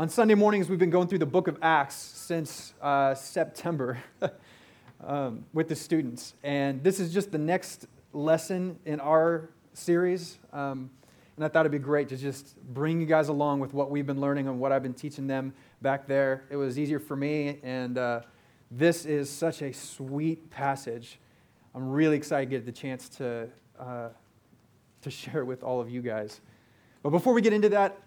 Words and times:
On 0.00 0.08
Sunday 0.08 0.34
mornings, 0.34 0.70
we've 0.70 0.78
been 0.78 0.88
going 0.88 1.08
through 1.08 1.18
the 1.18 1.26
book 1.26 1.46
of 1.46 1.58
Acts 1.60 1.94
since 1.94 2.72
uh, 2.80 3.14
September 3.14 3.98
um, 5.04 5.44
with 5.52 5.68
the 5.68 5.76
students. 5.76 6.32
And 6.42 6.82
this 6.82 7.00
is 7.00 7.12
just 7.12 7.30
the 7.30 7.36
next 7.36 7.86
lesson 8.14 8.78
in 8.86 8.98
our 8.98 9.50
series. 9.74 10.38
Um, 10.54 10.88
and 11.36 11.44
I 11.44 11.48
thought 11.48 11.66
it'd 11.66 11.72
be 11.72 11.78
great 11.78 12.08
to 12.08 12.16
just 12.16 12.56
bring 12.72 12.98
you 12.98 13.04
guys 13.04 13.28
along 13.28 13.60
with 13.60 13.74
what 13.74 13.90
we've 13.90 14.06
been 14.06 14.22
learning 14.22 14.48
and 14.48 14.58
what 14.58 14.72
I've 14.72 14.82
been 14.82 14.94
teaching 14.94 15.26
them 15.26 15.52
back 15.82 16.06
there. 16.06 16.44
It 16.48 16.56
was 16.56 16.78
easier 16.78 16.98
for 16.98 17.14
me, 17.14 17.58
and 17.62 17.98
uh, 17.98 18.20
this 18.70 19.04
is 19.04 19.28
such 19.28 19.60
a 19.60 19.70
sweet 19.70 20.50
passage. 20.50 21.18
I'm 21.74 21.90
really 21.90 22.16
excited 22.16 22.48
to 22.48 22.56
get 22.56 22.64
the 22.64 22.72
chance 22.72 23.10
to, 23.18 23.50
uh, 23.78 24.08
to 25.02 25.10
share 25.10 25.42
it 25.42 25.44
with 25.44 25.62
all 25.62 25.78
of 25.78 25.90
you 25.90 26.00
guys. 26.00 26.40
But 27.02 27.10
before 27.10 27.34
we 27.34 27.42
get 27.42 27.52
into 27.52 27.68
that, 27.68 27.98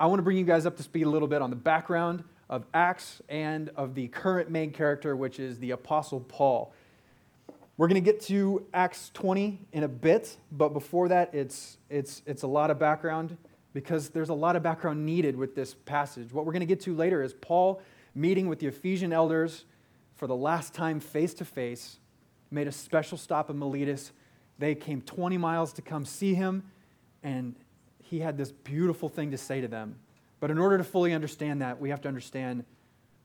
I 0.00 0.06
want 0.06 0.20
to 0.20 0.22
bring 0.22 0.36
you 0.36 0.44
guys 0.44 0.64
up 0.64 0.76
to 0.76 0.84
speed 0.84 1.06
a 1.06 1.10
little 1.10 1.26
bit 1.26 1.42
on 1.42 1.50
the 1.50 1.56
background 1.56 2.22
of 2.48 2.64
Acts 2.72 3.20
and 3.28 3.68
of 3.70 3.96
the 3.96 4.06
current 4.06 4.48
main 4.48 4.70
character, 4.70 5.16
which 5.16 5.40
is 5.40 5.58
the 5.58 5.72
Apostle 5.72 6.20
Paul. 6.20 6.72
We're 7.76 7.88
going 7.88 8.00
to 8.02 8.12
get 8.12 8.20
to 8.26 8.64
Acts 8.72 9.10
20 9.14 9.58
in 9.72 9.82
a 9.82 9.88
bit, 9.88 10.36
but 10.52 10.68
before 10.68 11.08
that, 11.08 11.34
it's, 11.34 11.78
it's, 11.90 12.22
it's 12.26 12.44
a 12.44 12.46
lot 12.46 12.70
of 12.70 12.78
background 12.78 13.36
because 13.72 14.10
there's 14.10 14.28
a 14.28 14.34
lot 14.34 14.54
of 14.54 14.62
background 14.62 15.04
needed 15.04 15.34
with 15.34 15.56
this 15.56 15.74
passage. 15.74 16.32
What 16.32 16.46
we're 16.46 16.52
going 16.52 16.60
to 16.60 16.66
get 16.66 16.80
to 16.82 16.94
later 16.94 17.20
is 17.20 17.32
Paul 17.32 17.82
meeting 18.14 18.46
with 18.46 18.60
the 18.60 18.68
Ephesian 18.68 19.12
elders 19.12 19.64
for 20.14 20.28
the 20.28 20.36
last 20.36 20.74
time 20.74 21.00
face 21.00 21.34
to 21.34 21.44
face, 21.44 21.98
made 22.52 22.68
a 22.68 22.72
special 22.72 23.18
stop 23.18 23.50
in 23.50 23.58
Miletus. 23.58 24.12
They 24.60 24.76
came 24.76 25.00
20 25.00 25.38
miles 25.38 25.72
to 25.72 25.82
come 25.82 26.04
see 26.04 26.34
him, 26.34 26.70
and 27.24 27.56
he 28.08 28.20
had 28.20 28.38
this 28.38 28.50
beautiful 28.50 29.08
thing 29.08 29.30
to 29.32 29.38
say 29.38 29.60
to 29.60 29.68
them. 29.68 29.96
But 30.40 30.50
in 30.50 30.58
order 30.58 30.78
to 30.78 30.84
fully 30.84 31.12
understand 31.12 31.60
that, 31.62 31.80
we 31.80 31.90
have 31.90 32.00
to 32.02 32.08
understand 32.08 32.64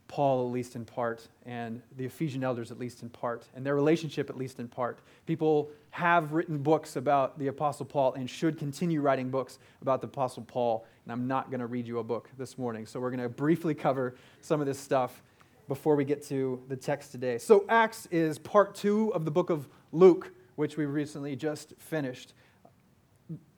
Paul, 0.08 0.48
at 0.48 0.52
least 0.52 0.76
in 0.76 0.84
part, 0.84 1.28
and 1.46 1.82
the 1.98 2.06
Ephesian 2.06 2.44
elders, 2.44 2.70
at 2.70 2.78
least 2.78 3.02
in 3.02 3.10
part, 3.10 3.48
and 3.56 3.66
their 3.66 3.76
relationship, 3.76 4.30
at 4.30 4.38
least 4.38 4.60
in 4.60 4.68
part. 4.68 5.00
People 5.26 5.70
have 5.92 6.34
written 6.34 6.58
books 6.58 6.98
about 6.98 7.40
the 7.40 7.48
Apostle 7.48 7.86
Paul 7.86 8.14
and 8.14 8.30
should 8.30 8.58
continue 8.58 9.00
writing 9.00 9.30
books 9.30 9.58
about 9.82 10.02
the 10.02 10.08
Apostle 10.08 10.44
Paul. 10.44 10.86
And 11.06 11.12
I'm 11.14 11.28
not 11.28 11.50
going 11.50 11.62
to 11.62 11.68
read 11.68 11.88
you 11.88 12.00
a 12.00 12.04
book 12.04 12.30
this 12.38 12.58
morning. 12.58 12.86
So 12.86 13.00
we're 13.00 13.12
going 13.12 13.24
to 13.24 13.30
briefly 13.30 13.74
cover 13.74 14.16
some 14.42 14.60
of 14.60 14.68
this 14.68 14.80
stuff 14.80 15.24
before 15.68 15.96
we 15.96 16.04
get 16.04 16.24
to 16.28 16.62
the 16.68 16.76
text 16.76 17.12
today. 17.12 17.38
So, 17.38 17.64
Acts 17.70 18.08
is 18.12 18.38
part 18.38 18.76
two 18.76 19.14
of 19.14 19.24
the 19.24 19.32
book 19.32 19.50
of 19.50 19.68
Luke, 19.94 20.34
which 20.56 20.76
we 20.76 20.86
recently 20.86 21.38
just 21.38 21.74
finished 21.78 22.34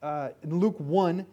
uh, 0.05 0.29
in 0.43 0.59
Luke 0.59 0.75
1, 0.77 1.25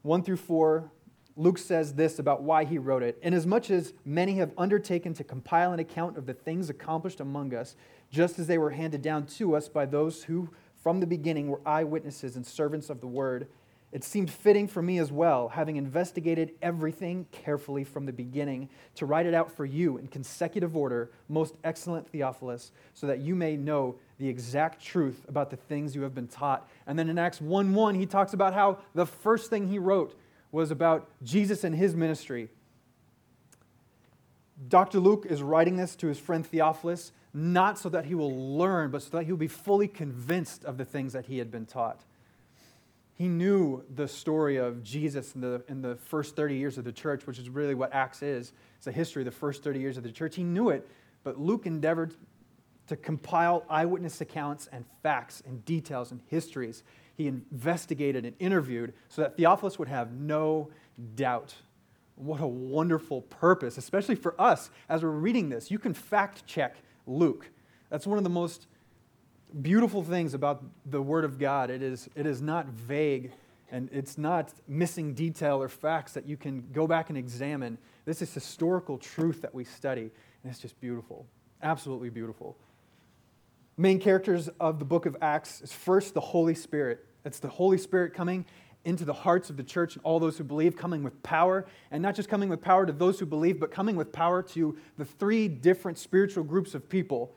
1 0.00 0.22
through 0.22 0.38
4, 0.38 0.90
Luke 1.36 1.58
says 1.58 1.92
this 1.92 2.18
about 2.18 2.42
why 2.42 2.64
he 2.64 2.78
wrote 2.78 3.02
it. 3.02 3.18
Inasmuch 3.22 3.70
as 3.70 3.92
many 4.06 4.36
have 4.36 4.52
undertaken 4.56 5.12
to 5.12 5.22
compile 5.22 5.74
an 5.74 5.80
account 5.80 6.16
of 6.16 6.24
the 6.24 6.32
things 6.32 6.70
accomplished 6.70 7.20
among 7.20 7.54
us, 7.54 7.76
just 8.10 8.38
as 8.38 8.46
they 8.46 8.56
were 8.56 8.70
handed 8.70 9.02
down 9.02 9.26
to 9.26 9.54
us 9.54 9.68
by 9.68 9.84
those 9.84 10.24
who 10.24 10.48
from 10.82 11.00
the 11.00 11.06
beginning 11.06 11.48
were 11.48 11.60
eyewitnesses 11.66 12.36
and 12.36 12.46
servants 12.46 12.88
of 12.88 13.02
the 13.02 13.06
word, 13.06 13.48
it 13.92 14.02
seemed 14.02 14.30
fitting 14.30 14.66
for 14.66 14.82
me 14.82 14.98
as 14.98 15.12
well, 15.12 15.48
having 15.48 15.76
investigated 15.76 16.52
everything 16.60 17.26
carefully 17.30 17.84
from 17.84 18.04
the 18.04 18.12
beginning, 18.12 18.68
to 18.96 19.06
write 19.06 19.26
it 19.26 19.34
out 19.34 19.50
for 19.50 19.64
you 19.64 19.96
in 19.96 20.08
consecutive 20.08 20.76
order, 20.76 21.10
most 21.28 21.54
excellent 21.62 22.08
Theophilus, 22.08 22.72
so 22.94 23.06
that 23.06 23.20
you 23.20 23.34
may 23.36 23.56
know 23.56 23.96
the 24.18 24.28
exact 24.28 24.84
truth 24.84 25.24
about 25.28 25.50
the 25.50 25.56
things 25.56 25.94
you 25.94 26.02
have 26.02 26.14
been 26.14 26.26
taught. 26.26 26.68
And 26.86 26.98
then 26.98 27.08
in 27.08 27.18
Acts 27.18 27.40
1 27.40 27.74
1, 27.74 27.94
he 27.94 28.06
talks 28.06 28.32
about 28.32 28.54
how 28.54 28.78
the 28.94 29.06
first 29.06 29.50
thing 29.50 29.68
he 29.68 29.78
wrote 29.78 30.18
was 30.50 30.70
about 30.70 31.08
Jesus 31.22 31.64
and 31.64 31.74
his 31.74 31.94
ministry. 31.94 32.48
Dr. 34.68 34.98
Luke 34.98 35.26
is 35.28 35.42
writing 35.42 35.76
this 35.76 35.94
to 35.96 36.08
his 36.08 36.18
friend 36.18 36.44
Theophilus, 36.44 37.12
not 37.32 37.78
so 37.78 37.88
that 37.90 38.06
he 38.06 38.14
will 38.14 38.56
learn, 38.56 38.90
but 38.90 39.02
so 39.02 39.10
that 39.18 39.24
he 39.24 39.32
will 39.32 39.38
be 39.38 39.48
fully 39.48 39.86
convinced 39.86 40.64
of 40.64 40.78
the 40.78 40.84
things 40.84 41.12
that 41.12 41.26
he 41.26 41.38
had 41.38 41.50
been 41.50 41.66
taught. 41.66 42.00
He 43.16 43.28
knew 43.28 43.82
the 43.94 44.06
story 44.06 44.56
of 44.56 44.82
Jesus 44.82 45.34
in 45.34 45.40
the, 45.40 45.62
in 45.68 45.80
the 45.80 45.96
first 45.96 46.36
30 46.36 46.56
years 46.56 46.76
of 46.76 46.84
the 46.84 46.92
church, 46.92 47.26
which 47.26 47.38
is 47.38 47.48
really 47.48 47.74
what 47.74 47.94
Acts 47.94 48.22
is. 48.22 48.52
It's 48.76 48.86
a 48.86 48.92
history 48.92 49.22
of 49.22 49.24
the 49.24 49.32
first 49.32 49.64
30 49.64 49.80
years 49.80 49.96
of 49.96 50.02
the 50.02 50.12
church. 50.12 50.36
He 50.36 50.44
knew 50.44 50.68
it, 50.68 50.86
but 51.24 51.40
Luke 51.40 51.64
endeavored 51.64 52.14
to 52.88 52.96
compile 52.96 53.64
eyewitness 53.70 54.20
accounts 54.20 54.68
and 54.70 54.84
facts 55.02 55.42
and 55.46 55.64
details 55.64 56.12
and 56.12 56.20
histories. 56.28 56.82
He 57.14 57.26
investigated 57.26 58.26
and 58.26 58.36
interviewed 58.38 58.92
so 59.08 59.22
that 59.22 59.38
Theophilus 59.38 59.78
would 59.78 59.88
have 59.88 60.12
no 60.12 60.68
doubt. 61.14 61.54
What 62.16 62.42
a 62.42 62.46
wonderful 62.46 63.22
purpose, 63.22 63.78
especially 63.78 64.14
for 64.14 64.38
us 64.38 64.70
as 64.90 65.02
we're 65.02 65.08
reading 65.08 65.48
this. 65.48 65.70
You 65.70 65.78
can 65.78 65.94
fact 65.94 66.46
check 66.46 66.76
Luke. 67.06 67.48
That's 67.88 68.06
one 68.06 68.18
of 68.18 68.24
the 68.24 68.30
most 68.30 68.66
beautiful 69.62 70.02
things 70.02 70.34
about 70.34 70.62
the 70.84 71.00
Word 71.00 71.24
of 71.24 71.38
God. 71.38 71.70
It 71.70 71.82
is, 71.82 72.08
it 72.14 72.26
is 72.26 72.42
not 72.42 72.66
vague 72.66 73.32
and 73.70 73.88
it's 73.92 74.16
not 74.16 74.52
missing 74.68 75.14
detail 75.14 75.60
or 75.60 75.68
facts 75.68 76.12
that 76.12 76.26
you 76.26 76.36
can 76.36 76.64
go 76.72 76.86
back 76.86 77.08
and 77.08 77.18
examine. 77.18 77.78
This 78.04 78.22
is 78.22 78.32
historical 78.32 78.96
truth 78.96 79.42
that 79.42 79.52
we 79.52 79.64
study, 79.64 80.02
and 80.42 80.52
it's 80.52 80.60
just 80.60 80.80
beautiful. 80.80 81.26
Absolutely 81.62 82.10
beautiful 82.10 82.56
main 83.76 83.98
characters 83.98 84.48
of 84.58 84.78
the 84.78 84.84
book 84.84 85.06
of 85.06 85.16
Acts 85.20 85.60
is 85.60 85.72
first 85.72 86.14
the 86.14 86.20
Holy 86.20 86.54
Spirit. 86.54 87.04
It's 87.24 87.38
the 87.38 87.48
Holy 87.48 87.78
Spirit 87.78 88.14
coming 88.14 88.44
into 88.84 89.04
the 89.04 89.12
hearts 89.12 89.50
of 89.50 89.56
the 89.56 89.62
church 89.64 89.96
and 89.96 90.04
all 90.04 90.20
those 90.20 90.38
who 90.38 90.44
believe, 90.44 90.76
coming 90.76 91.02
with 91.02 91.20
power, 91.22 91.66
and 91.90 92.02
not 92.02 92.14
just 92.14 92.28
coming 92.28 92.48
with 92.48 92.60
power 92.62 92.86
to 92.86 92.92
those 92.92 93.18
who 93.18 93.26
believe, 93.26 93.58
but 93.58 93.70
coming 93.70 93.96
with 93.96 94.12
power 94.12 94.42
to 94.42 94.76
the 94.96 95.04
three 95.04 95.48
different 95.48 95.98
spiritual 95.98 96.44
groups 96.44 96.74
of 96.74 96.88
people. 96.88 97.34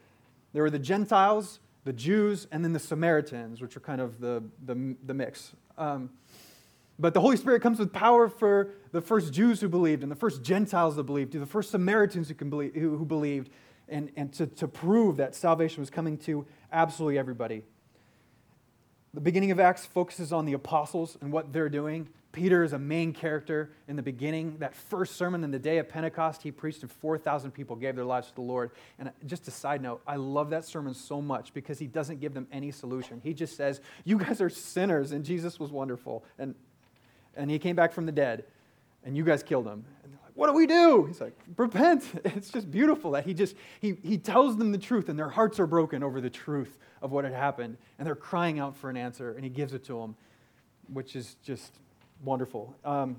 There 0.53 0.63
were 0.63 0.69
the 0.69 0.79
Gentiles, 0.79 1.59
the 1.89 1.93
Jews, 1.93 2.45
and 2.51 2.63
then 2.63 2.71
the 2.71 2.79
Samaritans, 2.79 3.61
which 3.61 3.75
are 3.75 3.79
kind 3.79 3.99
of 3.99 4.19
the, 4.19 4.43
the, 4.63 4.95
the 5.07 5.13
mix. 5.15 5.53
Um, 5.75 6.11
but 6.99 7.15
the 7.15 7.19
Holy 7.19 7.35
Spirit 7.35 7.63
comes 7.63 7.79
with 7.79 7.91
power 7.91 8.29
for 8.29 8.75
the 8.91 9.01
first 9.01 9.33
Jews 9.33 9.59
who 9.59 9.67
believed, 9.67 10.03
and 10.03 10.11
the 10.11 10.15
first 10.15 10.43
Gentiles 10.43 10.97
that 10.97 11.05
believed, 11.05 11.31
to 11.31 11.39
the 11.39 11.47
first 11.47 11.71
Samaritans 11.71 12.29
who, 12.29 12.35
believe, 12.45 12.75
who 12.75 13.03
believed, 13.05 13.49
and, 13.87 14.11
and 14.15 14.31
to, 14.33 14.45
to 14.45 14.67
prove 14.67 15.17
that 15.17 15.33
salvation 15.33 15.81
was 15.81 15.89
coming 15.89 16.15
to 16.19 16.45
absolutely 16.71 17.17
everybody. 17.17 17.63
The 19.15 19.21
beginning 19.21 19.49
of 19.49 19.59
Acts 19.59 19.87
focuses 19.87 20.31
on 20.31 20.45
the 20.45 20.53
apostles 20.53 21.17
and 21.21 21.31
what 21.31 21.51
they're 21.51 21.69
doing. 21.69 22.07
Peter 22.31 22.63
is 22.63 22.73
a 22.73 22.79
main 22.79 23.11
character 23.11 23.71
in 23.87 23.95
the 23.95 24.03
beginning. 24.03 24.57
That 24.59 24.75
first 24.75 25.15
sermon 25.15 25.43
in 25.43 25.49
the 25.49 25.59
day 25.59 25.79
of 25.79 25.89
Pentecost, 25.89 26.43
he 26.43 26.51
preached, 26.51 26.83
and 26.83 26.91
4,000 26.91 27.51
people 27.51 27.75
gave 27.75 27.95
their 27.95 28.05
lives 28.05 28.27
to 28.29 28.35
the 28.35 28.41
Lord. 28.41 28.71
And 28.99 29.09
uh, 29.09 29.11
just 29.25 29.47
a 29.47 29.51
side 29.51 29.81
note, 29.81 30.01
I 30.05 30.15
love 30.17 30.51
that 30.51 30.63
sermon 30.63 30.93
so 30.93 31.21
much 31.21 31.53
because 31.53 31.79
he 31.79 31.87
doesn't 31.87 32.19
give 32.19 32.35
them 32.35 32.47
any 32.51 32.69
solution. 32.71 33.19
He 33.23 33.33
just 33.33 33.57
says, 33.57 33.81
You 34.05 34.17
guys 34.19 34.41
are 34.41 34.49
sinners, 34.49 35.11
and 35.11 35.25
Jesus 35.25 35.59
was 35.59 35.71
wonderful. 35.71 36.23
And, 36.37 36.53
and 37.35 37.49
he 37.49 37.57
came 37.57 37.75
back 37.75 37.93
from 37.93 38.05
the 38.05 38.11
dead, 38.11 38.43
and 39.03 39.17
you 39.17 39.23
guys 39.23 39.41
killed 39.41 39.65
him 39.65 39.85
And 40.03 40.13
they're 40.13 40.19
like, 40.23 40.33
what 40.35 40.47
do 40.47 40.53
we 40.53 40.67
do? 40.67 41.05
He's 41.05 41.21
like, 41.21 41.37
repent. 41.57 42.03
It's 42.25 42.49
just 42.49 42.69
beautiful 42.69 43.11
that 43.11 43.25
he 43.25 43.33
just, 43.33 43.55
he, 43.81 43.97
he 44.03 44.17
tells 44.17 44.57
them 44.57 44.71
the 44.71 44.77
truth 44.77 45.09
and 45.09 45.17
their 45.17 45.29
hearts 45.29 45.59
are 45.59 45.67
broken 45.67 46.03
over 46.03 46.21
the 46.21 46.29
truth 46.29 46.77
of 47.01 47.11
what 47.11 47.23
had 47.23 47.33
happened. 47.33 47.77
And 47.97 48.05
they're 48.05 48.15
crying 48.15 48.59
out 48.59 48.75
for 48.75 48.89
an 48.89 48.97
answer 48.97 49.31
and 49.31 49.43
he 49.43 49.49
gives 49.49 49.73
it 49.73 49.83
to 49.85 49.99
them, 49.99 50.15
which 50.91 51.15
is 51.15 51.35
just 51.43 51.73
wonderful. 52.23 52.75
Um, 52.83 53.17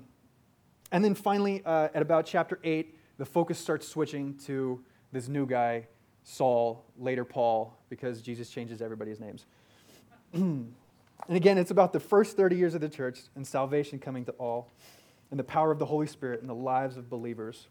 and 0.91 1.03
then 1.03 1.15
finally, 1.15 1.61
uh, 1.65 1.89
at 1.93 2.01
about 2.01 2.25
chapter 2.25 2.59
8, 2.63 2.97
the 3.17 3.25
focus 3.25 3.59
starts 3.59 3.87
switching 3.87 4.37
to 4.45 4.83
this 5.11 5.27
new 5.27 5.45
guy, 5.45 5.87
Saul, 6.23 6.85
later 6.97 7.23
Paul, 7.23 7.77
because 7.89 8.21
Jesus 8.21 8.49
changes 8.49 8.81
everybody's 8.81 9.19
names. 9.19 9.45
and 10.33 10.73
again, 11.29 11.57
it's 11.57 11.71
about 11.71 11.93
the 11.93 11.99
first 11.99 12.35
30 12.35 12.55
years 12.55 12.75
of 12.75 12.81
the 12.81 12.89
church 12.89 13.21
and 13.35 13.45
salvation 13.45 13.99
coming 13.99 14.25
to 14.25 14.31
all 14.33 14.69
and 15.29 15.39
the 15.39 15.43
power 15.43 15.71
of 15.71 15.79
the 15.79 15.85
Holy 15.85 16.07
Spirit 16.07 16.41
in 16.41 16.47
the 16.47 16.55
lives 16.55 16.97
of 16.97 17.09
believers. 17.09 17.67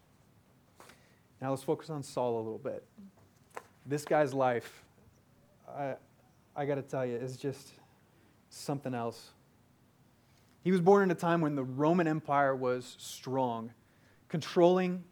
Now 1.41 1.51
let's 1.51 1.63
focus 1.63 1.89
on 1.89 2.03
Saul 2.03 2.37
a 2.37 2.43
little 2.43 2.57
bit. 2.57 2.83
This 3.85 4.05
guy's 4.05 4.33
life, 4.33 4.83
I, 5.67 5.95
I 6.55 6.65
got 6.65 6.75
to 6.75 6.81
tell 6.81 7.05
you, 7.05 7.15
is 7.15 7.37
just 7.37 7.71
something 8.49 8.93
else. 8.93 9.29
He 10.63 10.71
was 10.71 10.81
born 10.81 11.03
in 11.03 11.11
a 11.11 11.15
time 11.15 11.41
when 11.41 11.55
the 11.55 11.63
Roman 11.63 12.07
Empire 12.07 12.55
was 12.55 12.95
strong, 12.99 13.71
controlling, 14.29 15.03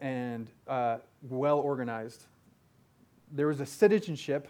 and 0.00 0.50
uh, 0.66 0.98
well 1.22 1.58
organized. 1.58 2.24
There 3.32 3.46
was 3.46 3.60
a 3.60 3.66
citizenship 3.66 4.48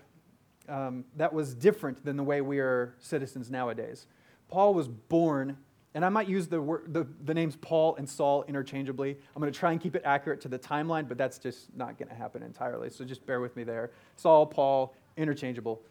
um, 0.68 1.04
that 1.16 1.32
was 1.32 1.54
different 1.54 2.04
than 2.04 2.16
the 2.16 2.22
way 2.22 2.40
we 2.40 2.58
are 2.58 2.94
citizens 2.98 3.50
nowadays. 3.50 4.06
Paul 4.48 4.74
was 4.74 4.88
born 4.88 5.56
and 5.94 6.04
I 6.04 6.10
might 6.10 6.28
use 6.28 6.46
the, 6.46 6.60
word, 6.60 6.92
the, 6.92 7.06
the, 7.24 7.32
names 7.32 7.56
Paul 7.56 7.96
and 7.96 8.08
Saul 8.08 8.44
interchangeably. 8.46 9.16
I'm 9.34 9.40
going 9.40 9.52
to 9.52 9.58
try 9.58 9.72
and 9.72 9.80
keep 9.80 9.96
it 9.96 10.02
accurate 10.04 10.40
to 10.42 10.48
the 10.48 10.58
timeline, 10.58 11.08
but 11.08 11.16
that's 11.16 11.38
just 11.38 11.74
not 11.74 11.98
going 11.98 12.08
to 12.08 12.14
happen 12.14 12.42
entirely. 12.42 12.90
So 12.90 13.04
just 13.04 13.24
bear 13.24 13.40
with 13.40 13.56
me 13.56 13.64
there. 13.64 13.90
Saul, 14.16 14.46
Paul, 14.46 14.94
interchangeable. 15.16 15.82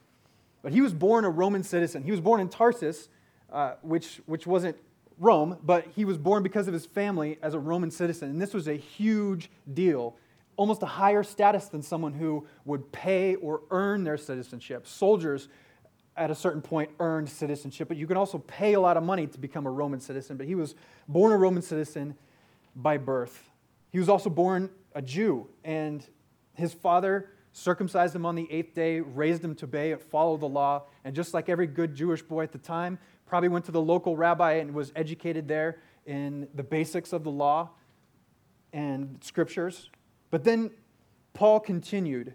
But 0.61 0.71
he 0.71 0.81
was 0.81 0.93
born 0.93 1.25
a 1.25 1.29
Roman 1.29 1.63
citizen. 1.63 2.03
He 2.03 2.11
was 2.11 2.21
born 2.21 2.39
in 2.39 2.47
Tarsus, 2.47 3.09
uh, 3.51 3.73
which, 3.81 4.21
which 4.25 4.45
wasn't 4.45 4.75
Rome, 5.19 5.57
but 5.63 5.87
he 5.95 6.05
was 6.05 6.17
born 6.17 6.43
because 6.43 6.67
of 6.67 6.73
his 6.73 6.85
family 6.85 7.39
as 7.41 7.53
a 7.53 7.59
Roman 7.59 7.91
citizen. 7.91 8.29
And 8.29 8.41
this 8.41 8.53
was 8.53 8.67
a 8.67 8.75
huge 8.75 9.49
deal, 9.73 10.15
almost 10.55 10.83
a 10.83 10.87
higher 10.87 11.23
status 11.23 11.65
than 11.65 11.81
someone 11.81 12.13
who 12.13 12.45
would 12.65 12.91
pay 12.91 13.35
or 13.35 13.61
earn 13.71 14.03
their 14.03 14.17
citizenship. 14.17 14.87
Soldiers 14.87 15.49
at 16.15 16.31
a 16.31 16.35
certain 16.35 16.61
point 16.61 16.89
earned 16.99 17.29
citizenship, 17.29 17.87
but 17.87 17.97
you 17.97 18.07
can 18.07 18.17
also 18.17 18.39
pay 18.39 18.73
a 18.73 18.79
lot 18.79 18.97
of 18.97 19.03
money 19.03 19.27
to 19.27 19.39
become 19.39 19.65
a 19.65 19.71
Roman 19.71 19.99
citizen. 19.99 20.35
But 20.35 20.47
he 20.47 20.55
was 20.55 20.75
born 21.07 21.31
a 21.31 21.37
Roman 21.37 21.61
citizen 21.61 22.15
by 22.75 22.97
birth. 22.97 23.49
He 23.91 23.99
was 23.99 24.09
also 24.09 24.29
born 24.29 24.69
a 24.93 25.01
Jew, 25.01 25.47
and 25.63 26.05
his 26.53 26.73
father 26.73 27.29
circumcised 27.51 28.15
him 28.15 28.25
on 28.25 28.35
the 28.35 28.51
eighth 28.51 28.75
day, 28.75 28.99
raised 28.99 29.43
him 29.43 29.55
to 29.55 29.65
obey, 29.65 29.95
follow 29.95 30.37
the 30.37 30.47
law, 30.47 30.83
and 31.03 31.15
just 31.15 31.33
like 31.33 31.49
every 31.49 31.65
good 31.65 31.95
Jewish 31.95 32.21
boy 32.21 32.43
at 32.43 32.51
the 32.51 32.57
time, 32.57 32.99
probably 33.27 33.49
went 33.49 33.65
to 33.65 33.71
the 33.71 33.81
local 33.81 34.15
rabbi 34.15 34.53
and 34.53 34.73
was 34.73 34.91
educated 34.95 35.47
there 35.47 35.79
in 36.05 36.47
the 36.55 36.63
basics 36.63 37.13
of 37.13 37.23
the 37.23 37.31
law 37.31 37.69
and 38.73 39.19
scriptures. 39.21 39.89
But 40.31 40.43
then 40.43 40.71
Paul 41.33 41.59
continued. 41.59 42.33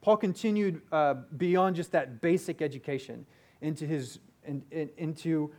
Paul 0.00 0.16
continued 0.16 0.82
uh, 0.92 1.14
beyond 1.36 1.76
just 1.76 1.92
that 1.92 2.20
basic 2.20 2.62
education 2.62 3.26
into, 3.60 3.86
his, 3.86 4.20
in, 4.44 4.62
in, 4.70 4.90
into 4.96 5.52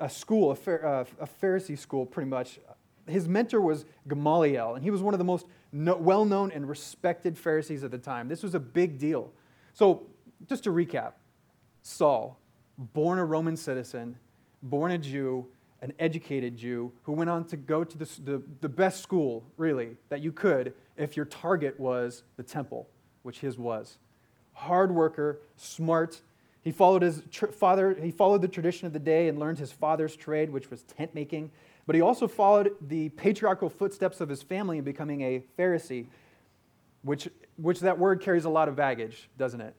a 0.00 0.08
school, 0.08 0.56
a, 0.66 0.72
uh, 0.72 1.04
a 1.20 1.26
Pharisee 1.26 1.78
school, 1.78 2.06
pretty 2.06 2.30
much. 2.30 2.58
His 3.06 3.28
mentor 3.28 3.60
was 3.60 3.84
Gamaliel, 4.08 4.74
and 4.74 4.84
he 4.84 4.90
was 4.90 5.02
one 5.02 5.14
of 5.14 5.18
the 5.18 5.24
most 5.24 5.46
no, 5.72 5.96
well 5.96 6.24
known 6.24 6.52
and 6.52 6.68
respected 6.68 7.36
Pharisees 7.36 7.84
at 7.84 7.90
the 7.90 7.98
time. 7.98 8.28
This 8.28 8.42
was 8.42 8.54
a 8.54 8.60
big 8.60 8.98
deal. 8.98 9.32
So, 9.74 10.06
just 10.48 10.64
to 10.64 10.70
recap 10.70 11.12
Saul, 11.82 12.38
born 12.92 13.18
a 13.18 13.24
Roman 13.24 13.56
citizen, 13.56 14.16
born 14.62 14.92
a 14.92 14.98
Jew, 14.98 15.46
an 15.80 15.92
educated 15.98 16.56
Jew, 16.56 16.92
who 17.02 17.12
went 17.12 17.30
on 17.30 17.44
to 17.46 17.56
go 17.56 17.84
to 17.84 17.98
the, 17.98 18.08
the, 18.24 18.42
the 18.60 18.68
best 18.68 19.02
school, 19.02 19.44
really, 19.56 19.96
that 20.08 20.20
you 20.20 20.32
could 20.32 20.74
if 20.96 21.16
your 21.16 21.26
target 21.26 21.78
was 21.78 22.22
the 22.36 22.42
temple, 22.42 22.88
which 23.22 23.40
his 23.40 23.58
was. 23.58 23.98
Hard 24.52 24.94
worker, 24.94 25.40
smart. 25.56 26.20
He 26.62 26.70
followed 26.70 27.02
his 27.02 27.22
tr- 27.30 27.46
father, 27.46 27.94
he 27.94 28.10
followed 28.10 28.42
the 28.42 28.48
tradition 28.48 28.86
of 28.86 28.92
the 28.92 29.00
day 29.00 29.28
and 29.28 29.38
learned 29.38 29.58
his 29.58 29.72
father's 29.72 30.14
trade, 30.14 30.50
which 30.50 30.70
was 30.70 30.82
tent 30.82 31.14
making. 31.14 31.50
But 31.86 31.96
he 31.96 32.00
also 32.00 32.28
followed 32.28 32.76
the 32.80 33.08
patriarchal 33.10 33.68
footsteps 33.68 34.20
of 34.20 34.28
his 34.28 34.42
family 34.42 34.78
in 34.78 34.84
becoming 34.84 35.22
a 35.22 35.42
Pharisee, 35.58 36.06
which, 37.02 37.28
which 37.56 37.80
that 37.80 37.98
word 37.98 38.20
carries 38.20 38.44
a 38.44 38.50
lot 38.50 38.68
of 38.68 38.76
baggage, 38.76 39.28
doesn't 39.36 39.60
it? 39.60 39.74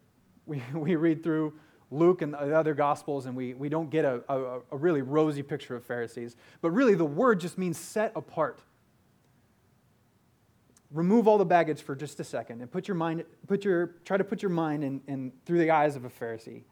We, 0.46 0.62
we 0.74 0.96
read 0.96 1.24
through 1.24 1.54
Luke 1.94 2.22
and 2.22 2.34
the 2.34 2.58
other 2.58 2.74
Gospels, 2.74 3.26
and 3.28 3.36
we, 3.36 3.54
we 3.54 3.70
don't 3.70 3.90
get 3.90 4.04
a, 4.04 4.22
a, 4.28 4.60
a 4.72 4.78
really 4.78 5.02
rosy 5.02 5.44
picture 5.44 5.76
of 5.76 5.86
Pharisees. 5.86 6.36
But 6.62 6.72
really, 6.72 6.96
the 6.96 7.06
word 7.06 7.40
just 7.40 7.58
means 7.58 7.78
set 7.78 8.12
apart. 8.16 8.60
Remove 10.92 11.28
all 11.28 11.38
the 11.38 11.46
baggage 11.46 11.82
for 11.82 11.96
just 11.96 12.20
a 12.20 12.24
second 12.24 12.62
and 12.62 12.72
put 12.72 12.88
your 12.88 12.96
mind, 12.96 13.24
put 13.48 13.64
your, 13.64 13.96
try 14.06 14.18
to 14.18 14.24
put 14.24 14.42
your 14.42 14.50
mind 14.50 14.84
in, 14.84 15.02
in, 15.08 15.32
through 15.46 15.60
the 15.60 15.72
eyes 15.72 15.96
of 15.96 16.06
a 16.06 16.10
Pharisee. 16.10 16.64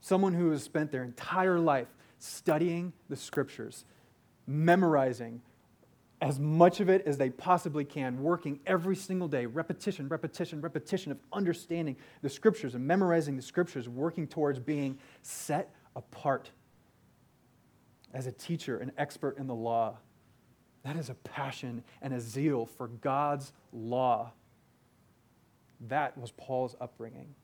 Someone 0.00 0.34
who 0.34 0.50
has 0.50 0.62
spent 0.62 0.92
their 0.92 1.02
entire 1.02 1.58
life 1.58 1.88
studying 2.18 2.92
the 3.08 3.16
scriptures, 3.16 3.84
memorizing, 4.46 5.40
as 6.20 6.40
much 6.40 6.80
of 6.80 6.88
it 6.88 7.06
as 7.06 7.16
they 7.16 7.30
possibly 7.30 7.84
can, 7.84 8.22
working 8.22 8.58
every 8.66 8.96
single 8.96 9.28
day, 9.28 9.46
repetition, 9.46 10.08
repetition, 10.08 10.60
repetition 10.60 11.12
of 11.12 11.18
understanding 11.32 11.96
the 12.22 12.28
scriptures 12.28 12.74
and 12.74 12.84
memorizing 12.84 13.36
the 13.36 13.42
scriptures, 13.42 13.88
working 13.88 14.26
towards 14.26 14.58
being 14.58 14.98
set 15.22 15.72
apart 15.94 16.50
as 18.12 18.26
a 18.26 18.32
teacher, 18.32 18.78
an 18.78 18.90
expert 18.98 19.38
in 19.38 19.46
the 19.46 19.54
law. 19.54 19.96
That 20.82 20.96
is 20.96 21.08
a 21.08 21.14
passion 21.14 21.84
and 22.02 22.12
a 22.12 22.20
zeal 22.20 22.66
for 22.66 22.88
God's 22.88 23.52
law. 23.72 24.32
That 25.88 26.18
was 26.18 26.32
Paul's 26.32 26.74
upbringing. 26.80 27.34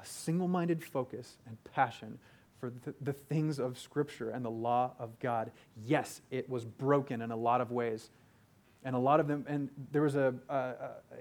A 0.00 0.06
single 0.06 0.46
minded 0.46 0.84
focus 0.84 1.36
and 1.46 1.56
passion 1.64 2.18
for 2.60 2.70
the, 2.70 2.94
the, 3.00 3.12
things 3.12 3.58
of 3.58 3.78
Scripture 3.78 4.30
and 4.30 4.44
the 4.44 4.50
law 4.50 4.92
of 4.98 5.18
God. 5.18 5.50
Yes, 5.84 6.22
it 6.30 6.48
was 6.48 6.64
broken 6.64 7.20
in 7.22 7.30
a 7.30 7.36
lot 7.36 7.60
of 7.60 7.70
ways. 7.70 8.10
And 8.84 8.94
a 8.94 8.98
lot 8.98 9.20
of 9.20 9.26
them, 9.26 9.44
and 9.48 9.68
there 9.90 10.02
was 10.02 10.14
a, 10.14 10.34
a, 10.48 10.74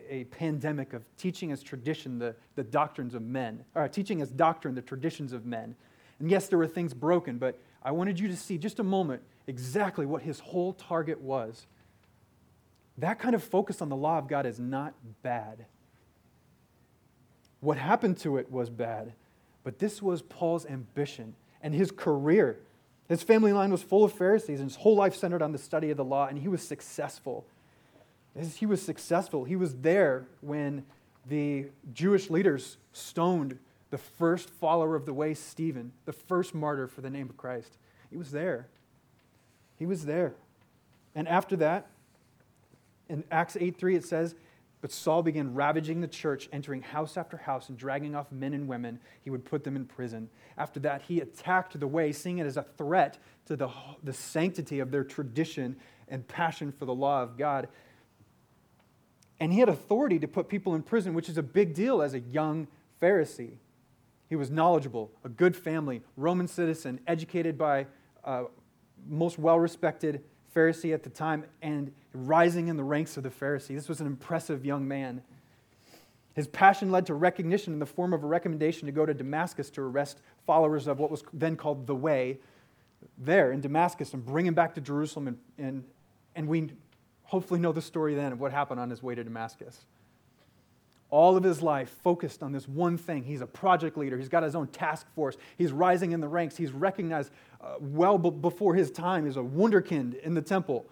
a 0.10 0.24
pandemic 0.26 0.94
of 0.94 1.04
teaching 1.18 1.52
as 1.52 1.64
tradition 1.64 2.20
the, 2.20 2.36
the 2.56 2.64
doctrines 2.64 3.16
of 3.16 3.24
men, 3.24 3.66
or 3.74 3.88
teaching 3.88 4.22
as 4.22 4.30
doctrine 4.30 4.76
the 4.76 4.82
traditions 4.82 5.34
of 5.34 5.46
men. 5.46 5.76
And 6.20 6.30
yes, 6.30 6.48
there 6.48 6.60
were 6.60 6.68
things 6.68 6.94
broken, 6.94 7.38
but 7.38 7.60
I 7.82 7.92
wanted 7.92 8.20
you 8.20 8.28
to 8.28 8.38
see 8.38 8.58
just 8.58 8.80
a 8.80 8.84
moment 8.84 9.24
exactly 9.48 10.06
what 10.06 10.22
his 10.22 10.40
whole 10.40 10.74
target 10.74 11.20
was. 11.20 11.66
That 12.98 13.20
kind 13.20 13.36
of 13.36 13.44
focus 13.44 13.82
on 13.82 13.90
the 13.90 13.96
law 13.96 14.18
of 14.18 14.28
God 14.28 14.46
is 14.46 14.60
not 14.60 14.94
bad. 15.22 15.66
What 17.60 17.78
happened 17.78 18.18
to 18.20 18.38
it 18.38 18.52
was 18.52 18.70
bad. 18.70 19.14
But 19.66 19.80
this 19.80 20.02
was 20.02 20.22
Paul's 20.22 20.66
ambition 20.68 21.36
and 21.62 21.74
his 21.74 21.92
career. 21.92 22.60
His 23.10 23.24
family 23.24 23.52
line 23.52 23.72
was 23.72 23.82
full 23.82 24.06
of 24.06 24.14
Pharisees, 24.14 24.62
and 24.62 24.70
his 24.70 24.78
whole 24.78 24.96
life 24.96 25.16
centered 25.16 25.42
on 25.42 25.52
the 25.52 25.58
study 25.58 25.90
of 25.90 25.98
the 25.98 26.06
law, 26.06 26.28
and 26.28 26.40
he 26.40 26.48
was 26.48 26.62
successful. 26.62 27.46
He 28.58 28.66
was 28.66 28.82
successful. 28.82 29.44
He 29.44 29.56
was 29.56 29.76
there 29.76 30.28
when 30.42 30.86
the 31.28 31.66
Jewish 31.94 32.30
leaders 32.30 32.78
stoned 32.94 33.58
the 33.90 33.98
first 33.98 34.50
follower 34.50 34.96
of 34.96 35.06
the 35.06 35.14
way, 35.14 35.34
Stephen, 35.34 35.92
the 36.06 36.14
first 36.14 36.54
martyr 36.54 36.88
for 36.88 37.02
the 37.02 37.10
name 37.10 37.30
of 37.30 37.38
Christ. 37.38 37.78
He 38.12 38.18
was 38.18 38.32
there. 38.32 38.68
He 39.80 39.86
was 39.86 40.06
there. 40.06 40.36
And 41.16 41.28
after 41.28 41.56
that, 41.58 41.88
in 43.10 43.24
Acts 43.32 43.58
8 43.60 43.78
3, 43.78 43.96
it 43.96 44.06
says, 44.06 44.36
but 44.82 44.92
Saul 44.92 45.24
began 45.24 45.54
ravaging 45.54 46.02
the 46.02 46.08
church, 46.08 46.48
entering 46.52 46.82
house 46.82 47.18
after 47.18 47.38
house 47.38 47.70
and 47.70 47.78
dragging 47.78 48.16
off 48.16 48.32
men 48.32 48.54
and 48.54 48.68
women. 48.68 49.00
He 49.22 49.30
would 49.30 49.46
put 49.46 49.64
them 49.64 49.76
in 49.76 49.86
prison. 49.86 50.30
After 50.58 50.80
that, 50.82 51.02
he 51.04 51.22
attacked 51.22 51.80
the 51.80 51.88
way, 51.88 52.12
seeing 52.12 52.38
it 52.38 52.46
as 52.46 52.58
a 52.58 52.64
threat 52.64 53.18
to 53.48 53.56
the, 53.56 53.70
the 54.04 54.14
sanctity 54.14 54.80
of 54.80 54.92
their 54.92 55.04
tradition 55.04 55.78
and 56.08 56.28
passion 56.28 56.72
for 56.72 56.86
the 56.86 56.94
law 56.94 57.24
of 57.24 57.38
God. 57.38 57.68
And 59.40 59.52
he 59.52 59.60
had 59.60 59.70
authority 59.70 60.20
to 60.20 60.28
put 60.28 60.50
people 60.50 60.76
in 60.76 60.84
prison, 60.84 61.14
which 61.14 61.30
is 61.30 61.38
a 61.38 61.44
big 61.44 61.74
deal 61.74 62.02
as 62.02 62.14
a 62.14 62.20
young 62.20 62.68
Pharisee. 63.02 63.58
He 64.30 64.36
was 64.36 64.50
knowledgeable, 64.50 65.12
a 65.24 65.30
good 65.30 65.56
family, 65.56 66.02
Roman 66.16 66.48
citizen, 66.48 67.00
educated 67.08 67.58
by 67.58 67.88
uh, 68.24 68.46
most 69.08 69.38
well 69.38 69.60
respected 69.60 70.24
Pharisee 70.56 70.94
at 70.94 71.04
the 71.04 71.10
time 71.10 71.46
and 71.62 71.92
rising 72.16 72.68
in 72.68 72.78
the 72.78 72.84
ranks 72.84 73.18
of 73.18 73.24
the 73.24 73.30
Pharisee. 73.30 73.76
This 73.76 73.90
was 73.90 74.02
an 74.02 74.08
impressive 74.08 74.66
young 74.66 74.88
man. 74.88 75.22
His 76.34 76.48
passion 76.48 76.92
led 76.92 77.06
to 77.06 77.14
recognition 77.14 77.74
in 77.74 77.80
the 77.80 77.86
form 77.86 78.14
of 78.14 78.24
a 78.24 78.28
recommendation 78.28 78.86
to 78.88 78.92
go 78.92 79.06
to 79.06 79.14
Damascus 79.14 79.70
to 79.72 79.82
arrest 79.82 80.20
followers 80.46 80.88
of 80.88 81.00
what 81.00 81.10
was 81.10 81.24
then 81.32 81.56
called 81.56 81.88
the 81.88 81.96
Way 81.96 82.40
there 83.18 83.52
in 83.52 83.62
Damascus 83.62 84.14
and 84.14 84.26
bring 84.26 84.46
him 84.46 84.54
back 84.54 84.76
to 84.76 84.82
Jerusalem. 84.82 85.28
And, 85.28 85.38
and, 85.58 85.84
and 86.36 86.48
we 86.48 86.72
hopefully 87.24 87.60
know 87.60 87.72
the 87.72 87.82
story 87.82 88.16
then 88.16 88.34
of 88.34 88.40
what 88.40 88.52
happened 88.52 88.80
on 88.80 88.90
his 88.90 89.02
way 89.02 89.16
to 89.16 89.24
Damascus. 89.24 89.86
All 91.10 91.38
of 91.38 91.44
his 91.44 91.62
life 91.62 91.90
focused 92.04 92.44
on 92.44 92.52
this 92.52 92.68
one 92.68 92.98
thing. 92.98 93.24
He's 93.24 93.42
a 93.42 93.48
project 93.48 93.98
leader. 93.98 94.18
He's 94.18 94.28
got 94.28 94.44
his 94.44 94.56
own 94.56 94.68
task 94.68 95.08
force. 95.16 95.38
He's 95.58 95.72
rising 95.72 96.12
in 96.12 96.20
the 96.20 96.28
ranks. 96.28 96.58
He's 96.58 96.72
recognized 96.72 97.32
uh, 97.62 97.76
well 97.80 98.18
b- 98.18 98.32
before 98.32 98.76
his 98.76 98.92
time 98.92 99.26
as 99.26 99.38
a 99.38 99.42
wunderkind 99.42 100.20
in 100.22 100.34
the 100.34 100.42
temple. 100.42 100.86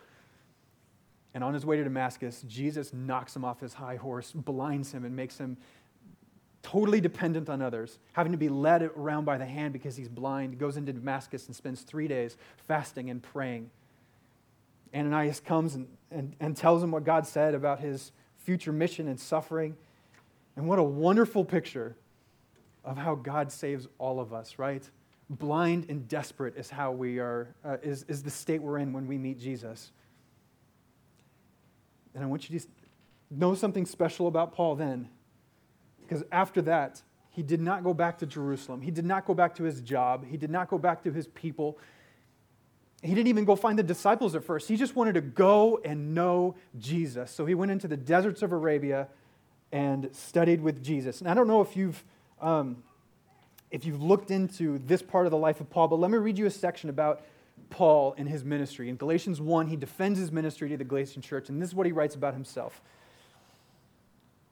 And 1.34 1.44
on 1.44 1.54
his 1.54 1.66
way 1.66 1.78
to 1.78 1.84
Damascus, 1.84 2.44
Jesus 2.48 2.94
knocks 2.94 3.36
him 3.36 3.44
off 3.44 3.60
his 3.60 3.74
high 3.74 3.96
horse, 3.96 4.32
blinds 4.32 4.92
him, 4.92 5.04
and 5.04 5.16
makes 5.16 5.38
him 5.38 5.58
totally 6.62 7.02
dependent 7.02 7.50
on 7.50 7.62
others, 7.62 8.00
having 8.14 8.32
to 8.32 8.38
be 8.38 8.50
led 8.50 8.84
around 8.84 9.26
by 9.26 9.38
the 9.38 9.46
hand 9.46 9.74
because 9.74 9.96
he's 9.96 10.08
blind, 10.08 10.58
goes 10.58 10.78
into 10.78 10.94
Damascus 10.94 11.48
and 11.48 11.56
spends 11.56 11.82
three 11.82 12.08
days 12.08 12.38
fasting 12.68 13.10
and 13.10 13.22
praying. 13.22 13.70
Ananias 14.96 15.40
comes 15.40 15.76
and, 15.76 15.88
and, 16.12 16.36
and 16.40 16.56
tells 16.56 16.82
him 16.82 16.92
what 16.92 17.04
God 17.04 17.28
said 17.28 17.54
about 17.54 17.80
his 17.80 18.12
future 18.38 18.72
mission 18.72 19.08
and 19.08 19.20
suffering. 19.20 19.76
And 20.56 20.68
what 20.68 20.80
a 20.80 20.84
wonderful 20.84 21.44
picture 21.44 21.96
of 22.86 22.98
how 22.98 23.16
God 23.16 23.52
saves 23.52 23.88
all 23.98 24.20
of 24.20 24.34
us, 24.34 24.60
right? 24.60 24.88
Blind 25.30 25.88
and 25.90 26.08
desperate 26.08 26.58
is 26.58 26.70
how 26.70 26.92
we 26.92 27.20
are, 27.20 27.54
uh, 27.66 27.78
is, 27.82 28.04
is 28.08 28.24
the 28.24 28.30
state 28.30 28.62
we're 28.62 28.78
in 28.78 28.94
when 28.94 29.08
we 29.08 29.18
meet 29.18 29.40
Jesus. 29.40 29.92
And 32.14 32.24
I 32.24 32.28
want 32.28 32.50
you 32.50 32.60
to 32.60 32.66
know 33.32 33.56
something 33.56 33.86
special 33.86 34.28
about 34.28 34.54
Paul 34.54 34.76
then. 34.76 35.10
Because 36.02 36.24
after 36.32 36.62
that, 36.64 37.02
he 37.30 37.42
did 37.42 37.62
not 37.62 37.84
go 37.84 37.94
back 37.94 38.20
to 38.20 38.26
Jerusalem. 38.26 38.82
He 38.82 38.92
did 38.92 39.06
not 39.06 39.26
go 39.26 39.34
back 39.34 39.56
to 39.56 39.64
his 39.64 39.82
job. 39.82 40.26
He 40.26 40.38
did 40.38 40.52
not 40.52 40.70
go 40.70 40.78
back 40.78 41.04
to 41.04 41.12
his 41.12 41.28
people. 41.28 41.80
He 43.02 43.16
didn't 43.16 43.28
even 43.28 43.44
go 43.44 43.56
find 43.56 43.78
the 43.78 43.84
disciples 43.84 44.36
at 44.36 44.44
first. 44.44 44.68
He 44.68 44.78
just 44.78 44.96
wanted 44.96 45.14
to 45.16 45.22
go 45.22 45.82
and 45.84 46.14
know 46.14 46.56
Jesus. 46.78 47.32
So 47.32 47.46
he 47.46 47.56
went 47.56 47.72
into 47.72 47.88
the 47.88 47.98
deserts 47.98 48.44
of 48.44 48.52
Arabia 48.52 49.08
and 49.72 50.10
studied 50.16 50.62
with 50.62 50.84
Jesus. 50.84 51.20
And 51.20 51.30
I 51.30 51.34
don't 51.34 51.48
know 51.48 51.62
if 51.62 51.76
you've, 51.76 52.04
um, 52.40 52.84
if 53.72 53.84
you've 53.86 54.02
looked 54.02 54.30
into 54.30 54.78
this 54.86 55.02
part 55.02 55.26
of 55.26 55.32
the 55.32 55.38
life 55.38 55.60
of 55.60 55.70
Paul, 55.70 55.88
but 55.88 55.96
let 55.96 56.12
me 56.12 56.18
read 56.20 56.38
you 56.38 56.46
a 56.46 56.52
section 56.52 56.92
about 56.92 57.24
Paul 57.70 58.14
in 58.14 58.28
his 58.28 58.44
ministry. 58.44 58.90
In 58.90 58.96
Galatians 58.96 59.42
1, 59.42 59.68
he 59.68 59.76
defends 59.76 60.20
his 60.20 60.32
ministry 60.32 60.70
to 60.70 60.78
the 60.78 60.84
Galatian 60.84 61.22
church, 61.22 61.50
and 61.50 61.62
this 61.62 61.70
is 61.70 61.76
what 61.76 61.86
he 61.86 61.92
writes 61.92 62.16
about 62.16 62.34
himself. 62.34 62.82